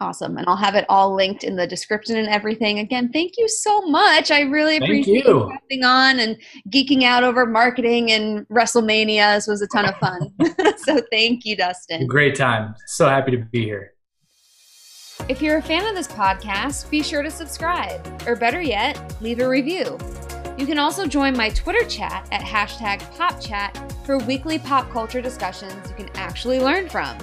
Awesome. 0.00 0.36
And 0.36 0.46
I'll 0.48 0.56
have 0.56 0.74
it 0.74 0.84
all 0.88 1.14
linked 1.14 1.44
in 1.44 1.54
the 1.54 1.66
description 1.66 2.16
and 2.16 2.28
everything. 2.28 2.80
Again, 2.80 3.10
thank 3.12 3.34
you 3.38 3.48
so 3.48 3.80
much. 3.82 4.30
I 4.30 4.40
really 4.40 4.78
Thank 4.78 4.90
appreciate 4.90 5.24
you. 5.24 5.50
you 5.50 5.58
coming 5.70 5.84
on 5.84 6.18
and 6.18 6.36
geeking 6.68 7.04
out 7.04 7.22
over 7.22 7.46
marketing 7.46 8.10
and 8.10 8.46
WrestleMania. 8.48 9.36
This 9.36 9.46
was 9.46 9.62
a 9.62 9.68
ton 9.68 9.88
of 9.88 9.96
fun. 9.98 10.34
so 10.78 11.00
thank 11.12 11.44
you, 11.44 11.56
Dustin. 11.56 12.06
Great 12.08 12.34
time. 12.34 12.74
So 12.86 13.08
happy 13.08 13.30
to 13.30 13.38
be 13.38 13.64
here. 13.64 13.92
If 15.28 15.40
you're 15.40 15.58
a 15.58 15.62
fan 15.62 15.86
of 15.86 15.94
this 15.94 16.08
podcast, 16.08 16.90
be 16.90 17.02
sure 17.02 17.22
to 17.22 17.30
subscribe, 17.30 18.04
or 18.26 18.34
better 18.34 18.60
yet, 18.60 19.00
leave 19.22 19.38
a 19.38 19.48
review. 19.48 19.96
You 20.56 20.66
can 20.66 20.78
also 20.78 21.06
join 21.06 21.36
my 21.36 21.48
Twitter 21.50 21.84
chat 21.88 22.28
at 22.30 22.40
hashtag 22.40 23.00
PopChat 23.16 23.92
for 24.06 24.18
weekly 24.18 24.58
pop 24.58 24.90
culture 24.90 25.20
discussions 25.20 25.90
you 25.90 25.96
can 25.96 26.10
actually 26.16 26.60
learn 26.60 26.88
from. 26.88 27.16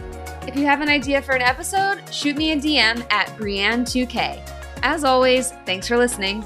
If 0.47 0.55
you 0.55 0.65
have 0.65 0.81
an 0.81 0.89
idea 0.89 1.21
for 1.21 1.33
an 1.33 1.41
episode, 1.41 2.01
shoot 2.13 2.35
me 2.35 2.51
a 2.51 2.57
DM 2.57 3.05
at 3.11 3.27
Brienne2K. 3.37 4.49
As 4.83 5.03
always, 5.03 5.51
thanks 5.65 5.87
for 5.87 5.97
listening. 5.97 6.43